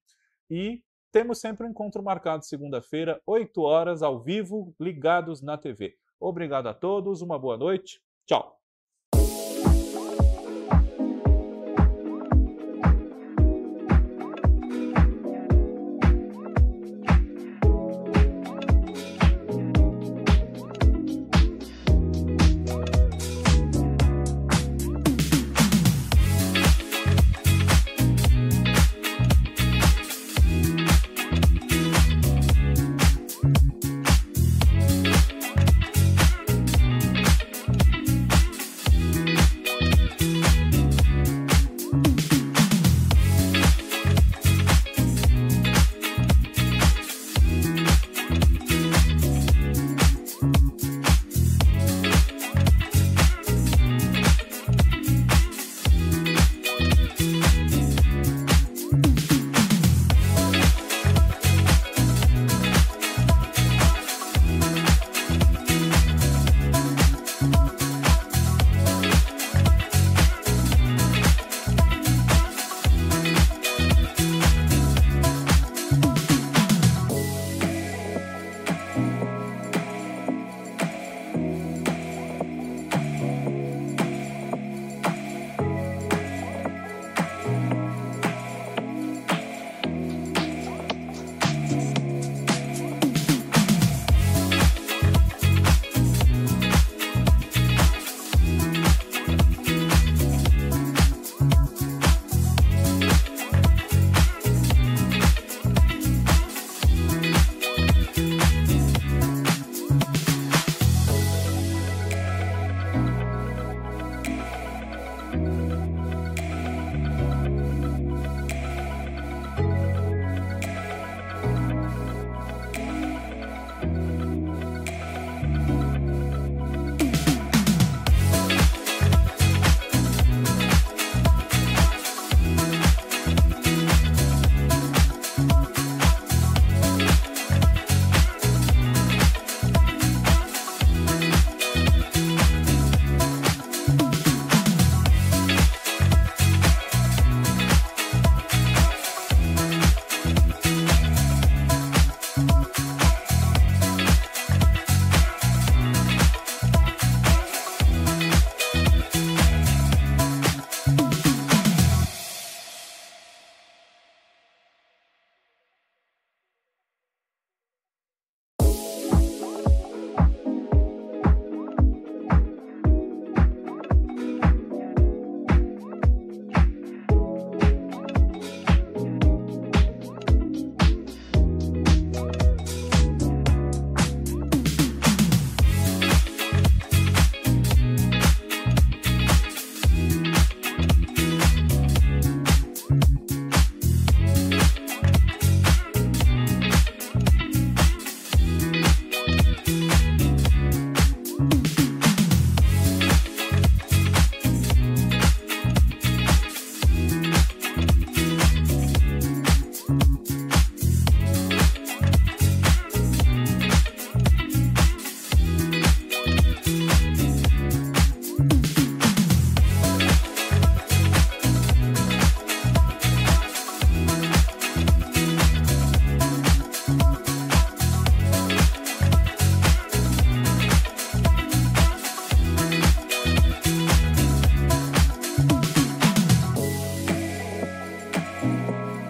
[0.48, 0.82] E
[1.12, 5.96] temos sempre um encontro marcado segunda-feira, 8 horas, ao vivo, ligados na TV.
[6.18, 8.00] Obrigado a todos, uma boa noite.
[8.26, 8.59] Tchau!